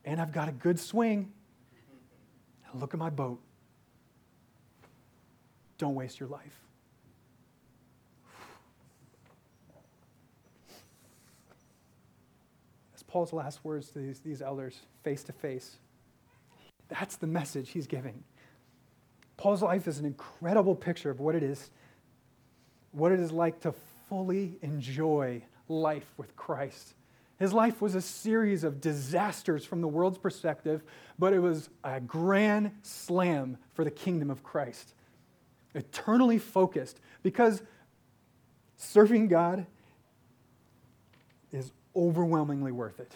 And 0.03 0.19
I've 0.19 0.31
got 0.31 0.49
a 0.49 0.51
good 0.51 0.79
swing. 0.79 1.31
look 2.73 2.95
at 2.95 2.99
my 2.99 3.11
boat. 3.11 3.39
Don't 5.77 5.93
waste 5.93 6.19
your 6.19 6.29
life. 6.29 6.64
Paul's 13.15 13.31
last 13.31 13.63
words 13.63 13.91
to 13.91 13.99
these, 13.99 14.19
these 14.19 14.41
elders 14.41 14.77
face 15.01 15.23
to 15.23 15.31
face. 15.31 15.77
That's 16.89 17.15
the 17.15 17.27
message 17.27 17.69
he's 17.69 17.87
giving. 17.87 18.25
Paul's 19.37 19.61
life 19.61 19.87
is 19.87 19.99
an 19.99 20.05
incredible 20.05 20.75
picture 20.75 21.11
of 21.11 21.21
what 21.21 21.33
it 21.33 21.41
is, 21.41 21.69
what 22.91 23.13
it 23.13 23.21
is 23.21 23.31
like 23.31 23.61
to 23.61 23.73
fully 24.09 24.57
enjoy 24.61 25.41
life 25.69 26.11
with 26.17 26.35
Christ. 26.35 26.93
His 27.39 27.53
life 27.53 27.81
was 27.81 27.95
a 27.95 28.01
series 28.01 28.65
of 28.65 28.81
disasters 28.81 29.63
from 29.63 29.79
the 29.79 29.87
world's 29.87 30.17
perspective, 30.17 30.83
but 31.17 31.31
it 31.31 31.39
was 31.39 31.69
a 31.85 32.01
grand 32.01 32.71
slam 32.81 33.57
for 33.75 33.85
the 33.85 33.91
kingdom 33.91 34.29
of 34.29 34.43
Christ. 34.43 34.93
Eternally 35.73 36.37
focused, 36.37 36.99
because 37.23 37.61
serving 38.75 39.29
God 39.29 39.67
is 41.53 41.71
overwhelmingly 41.95 42.71
worth 42.71 42.99
it. 42.99 43.13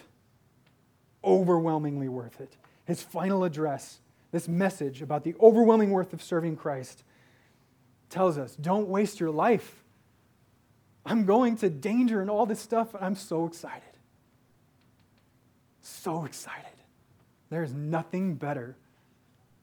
Overwhelmingly 1.24 2.08
worth 2.08 2.40
it. 2.40 2.56
His 2.84 3.02
final 3.02 3.44
address, 3.44 4.00
this 4.32 4.48
message 4.48 5.02
about 5.02 5.24
the 5.24 5.34
overwhelming 5.40 5.90
worth 5.90 6.12
of 6.12 6.22
serving 6.22 6.56
Christ, 6.56 7.04
tells 8.08 8.38
us 8.38 8.56
don't 8.56 8.88
waste 8.88 9.20
your 9.20 9.30
life. 9.30 9.84
I'm 11.04 11.24
going 11.24 11.56
to 11.58 11.70
danger 11.70 12.20
and 12.20 12.28
all 12.28 12.46
this 12.46 12.60
stuff, 12.60 12.94
and 12.94 13.04
I'm 13.04 13.14
so 13.16 13.46
excited. 13.46 13.82
So 15.80 16.24
excited. 16.24 16.66
There's 17.48 17.72
nothing 17.72 18.34
better, 18.34 18.76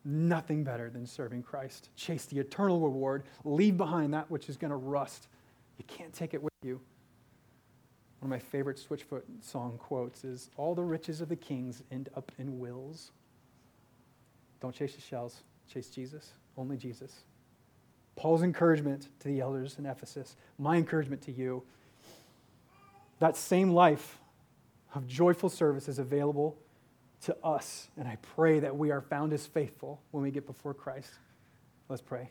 nothing 0.03 0.63
better 0.63 0.89
than 0.89 1.05
serving 1.05 1.43
Christ. 1.43 1.89
Chase 1.95 2.25
the 2.25 2.39
eternal 2.39 2.79
reward, 2.79 3.23
leave 3.43 3.77
behind 3.77 4.13
that 4.13 4.29
which 4.31 4.49
is 4.49 4.57
going 4.57 4.71
to 4.71 4.77
rust 4.77 5.27
You 5.77 5.85
can't 5.85 6.13
take 6.13 6.33
it 6.33 6.41
with 6.41 6.53
you. 6.63 6.81
One 8.19 8.31
of 8.31 8.41
my 8.41 8.49
favorite 8.49 8.77
Switchfoot 8.77 9.23
song 9.41 9.77
quotes 9.77 10.23
is 10.23 10.49
All 10.57 10.73
the 10.73 10.83
riches 10.83 11.21
of 11.21 11.29
the 11.29 11.35
kings 11.35 11.83
end 11.91 12.09
up 12.15 12.31
in 12.37 12.59
wills. 12.59 13.11
Don't 14.59 14.73
chase 14.73 14.95
the 14.95 15.01
shells, 15.01 15.43
chase 15.71 15.89
Jesus, 15.89 16.31
only 16.57 16.77
Jesus. 16.77 17.23
Paul's 18.15 18.41
encouragement 18.41 19.09
to 19.19 19.27
the 19.27 19.39
elders 19.39 19.77
in 19.77 19.85
Ephesus, 19.85 20.35
my 20.57 20.77
encouragement 20.77 21.21
to 21.23 21.31
you. 21.31 21.63
That 23.19 23.37
same 23.37 23.69
life 23.69 24.17
of 24.95 25.07
joyful 25.07 25.49
service 25.49 25.87
is 25.87 25.99
available 25.99 26.57
to 27.21 27.35
us, 27.43 27.89
and 27.97 28.07
I 28.07 28.17
pray 28.35 28.59
that 28.59 28.75
we 28.75 28.91
are 28.91 29.01
found 29.01 29.33
as 29.33 29.45
faithful 29.45 30.01
when 30.11 30.23
we 30.23 30.31
get 30.31 30.47
before 30.47 30.73
Christ. 30.73 31.11
Let's 31.89 32.01
pray. 32.01 32.29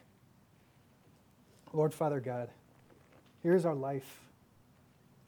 Lord 1.72 1.94
Father 1.94 2.20
God, 2.20 2.50
here's 3.42 3.64
our 3.64 3.74
life. 3.74 4.20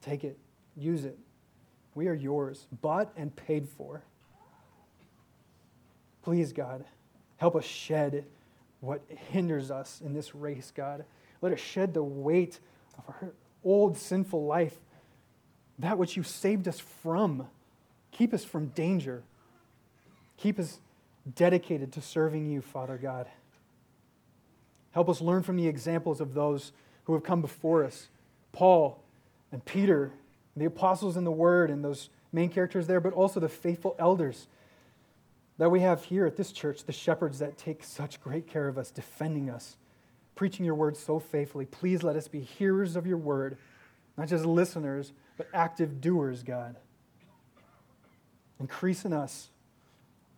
Take 0.01 0.25
it, 0.25 0.39
use 0.79 1.05
it. 1.05 1.19
We 1.95 2.09
are 2.09 2.15
yours, 2.15 2.67
bought 2.81 3.13
and 3.17 3.35
paid 3.35 3.69
for. 3.69 4.03
Please, 6.23 6.53
God, 6.53 6.85
help 7.39 7.57
us 7.57 7.65
shed 7.65 8.25
what 8.81 9.03
hinders 9.31 9.71
us 9.71 10.01
in 10.05 10.15
this 10.15 10.35
race, 10.35 10.73
God. 10.75 11.05
Let 11.41 11.53
us 11.53 11.61
shed 11.61 11.95
the 11.95 12.03
weight 12.03 12.61
of 12.97 13.05
our 13.09 13.33
old 13.65 13.97
sinful 13.97 14.45
life, 14.45 14.77
that 15.79 15.99
which 15.99 16.17
you 16.17 16.23
saved 16.23 16.69
us 16.69 16.79
from. 16.79 17.49
Keep 18.13 18.35
us 18.35 18.45
from 18.45 18.69
danger. 18.69 19.23
Keep 20.37 20.59
us 20.59 20.79
dedicated 21.35 21.93
to 21.93 22.01
serving 22.01 22.47
you, 22.47 22.63
Father 22.63 22.97
God. 22.97 23.27
Help 24.93 25.09
us 25.09 25.21
learn 25.21 25.43
from 25.43 25.57
the 25.57 25.67
examples 25.67 26.21
of 26.21 26.35
those 26.35 26.73
who 27.05 27.15
have 27.15 27.23
come 27.23 27.41
before 27.41 27.85
us 27.85 28.09
Paul 28.53 29.03
and 29.53 29.65
Peter, 29.65 30.13
the 30.59 30.67
apostles 30.67 31.17
in 31.17 31.25
the 31.25 31.31
Word, 31.31 31.71
and 31.71 31.85
those 31.85 32.11
main 32.33 32.49
characters 32.49 32.87
there, 32.87 33.01
but 33.01 33.13
also 33.13 33.41
the 33.41 33.49
faithful 33.49 33.97
elders 33.99 34.47
that 35.59 35.71
we 35.71 35.81
have 35.81 36.05
here 36.05 36.25
at 36.27 36.37
this 36.37 36.53
church, 36.53 36.85
the 36.85 36.93
shepherds 36.93 37.41
that 37.41 37.59
take 37.59 37.83
such 37.83 38.21
great 38.21 38.47
care 38.47 38.69
of 38.69 38.79
us, 38.79 38.91
defending 38.91 39.51
us, 39.51 39.77
preaching 40.35 40.65
your 40.65 40.75
word 40.75 40.97
so 40.97 41.19
faithfully. 41.19 41.67
Please 41.67 42.03
let 42.03 42.17
us 42.17 42.29
be 42.29 42.41
hearers 42.41 42.95
of 42.95 43.07
your 43.07 43.17
word, 43.17 43.59
not 44.17 44.29
just 44.29 44.45
listeners, 44.45 45.13
but 45.37 45.49
active 45.53 46.01
doers, 46.01 46.43
God. 46.43 46.77
Increase 48.61 49.05
in 49.05 49.13
us 49.13 49.49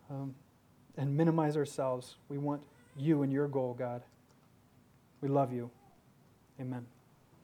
um, 0.09 0.35
and 0.97 1.15
minimize 1.15 1.55
ourselves. 1.55 2.15
We 2.29 2.37
want 2.37 2.61
you 2.97 3.21
and 3.21 3.31
your 3.31 3.47
goal, 3.47 3.75
God. 3.77 4.01
We 5.21 5.29
love 5.29 5.53
you. 5.53 5.69
Amen. 6.59 6.85